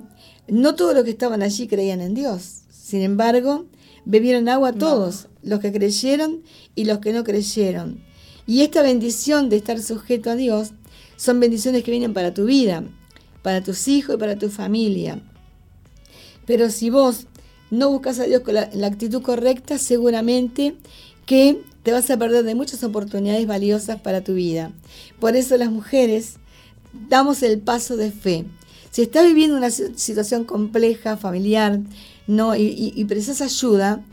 no 0.47 0.75
todos 0.75 0.95
los 0.95 1.03
que 1.03 1.11
estaban 1.11 1.41
allí 1.41 1.67
creían 1.67 2.01
en 2.01 2.13
Dios. 2.13 2.61
Sin 2.71 3.01
embargo, 3.01 3.65
bebieron 4.05 4.49
agua 4.49 4.73
todos, 4.73 5.27
los 5.43 5.59
que 5.59 5.71
creyeron 5.71 6.41
y 6.75 6.85
los 6.85 6.99
que 6.99 7.13
no 7.13 7.23
creyeron. 7.23 8.03
Y 8.47 8.61
esta 8.61 8.81
bendición 8.81 9.49
de 9.49 9.57
estar 9.57 9.79
sujeto 9.79 10.31
a 10.31 10.35
Dios 10.35 10.71
son 11.17 11.39
bendiciones 11.39 11.83
que 11.83 11.91
vienen 11.91 12.13
para 12.13 12.33
tu 12.33 12.45
vida, 12.45 12.83
para 13.43 13.63
tus 13.63 13.87
hijos 13.87 14.15
y 14.15 14.17
para 14.17 14.37
tu 14.37 14.49
familia. 14.49 15.21
Pero 16.47 16.71
si 16.71 16.89
vos 16.89 17.27
no 17.69 17.91
buscas 17.91 18.19
a 18.19 18.23
Dios 18.23 18.41
con 18.41 18.55
la, 18.55 18.69
la 18.73 18.87
actitud 18.87 19.21
correcta, 19.21 19.77
seguramente 19.77 20.75
que 21.27 21.61
te 21.89 21.93
vas 21.93 22.07
a 22.11 22.17
perder 22.17 22.43
de 22.45 22.53
muchas 22.53 22.83
oportunidades 22.83 23.47
valiosas 23.47 23.99
para 23.99 24.23
tu 24.23 24.35
vida. 24.35 24.71
Por 25.19 25.35
eso 25.35 25.57
las 25.57 25.71
mujeres 25.71 26.35
damos 27.09 27.41
el 27.41 27.57
paso 27.61 27.97
de 27.97 28.11
fe. 28.11 28.45
Si 28.91 29.01
estás 29.01 29.25
viviendo 29.25 29.57
una 29.57 29.71
si- 29.71 29.95
situación 29.95 30.43
compleja, 30.43 31.17
familiar, 31.17 31.79
no, 32.27 32.55
y, 32.55 32.61
y- 32.61 32.93
y 32.95 33.05
precisas 33.05 33.41
ayuda, 33.41 34.03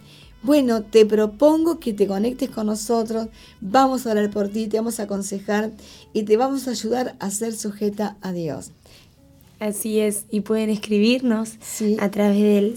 bueno, 0.43 0.85
te 0.85 1.05
propongo 1.05 1.79
que 1.79 1.93
te 1.93 2.07
conectes 2.07 2.49
con 2.49 2.65
nosotros, 2.69 3.29
vamos 3.61 4.07
a 4.07 4.13
orar 4.13 4.31
por 4.31 4.49
ti, 4.49 4.69
te 4.69 4.79
vamos 4.79 4.99
a 4.99 5.03
aconsejar 5.03 5.71
y 6.15 6.23
te 6.23 6.39
vamos 6.39 6.69
a 6.69 6.71
ayudar 6.71 7.15
a 7.19 7.31
ser 7.31 7.55
sujeta 7.55 8.17
a 8.23 8.33
Dios. 8.33 8.71
Así 9.61 10.01
es, 10.01 10.25
y 10.31 10.41
pueden 10.41 10.71
escribirnos 10.71 11.57
Sí. 11.61 11.99
a 12.01 12.11
través 12.11 12.41
del 12.41 12.77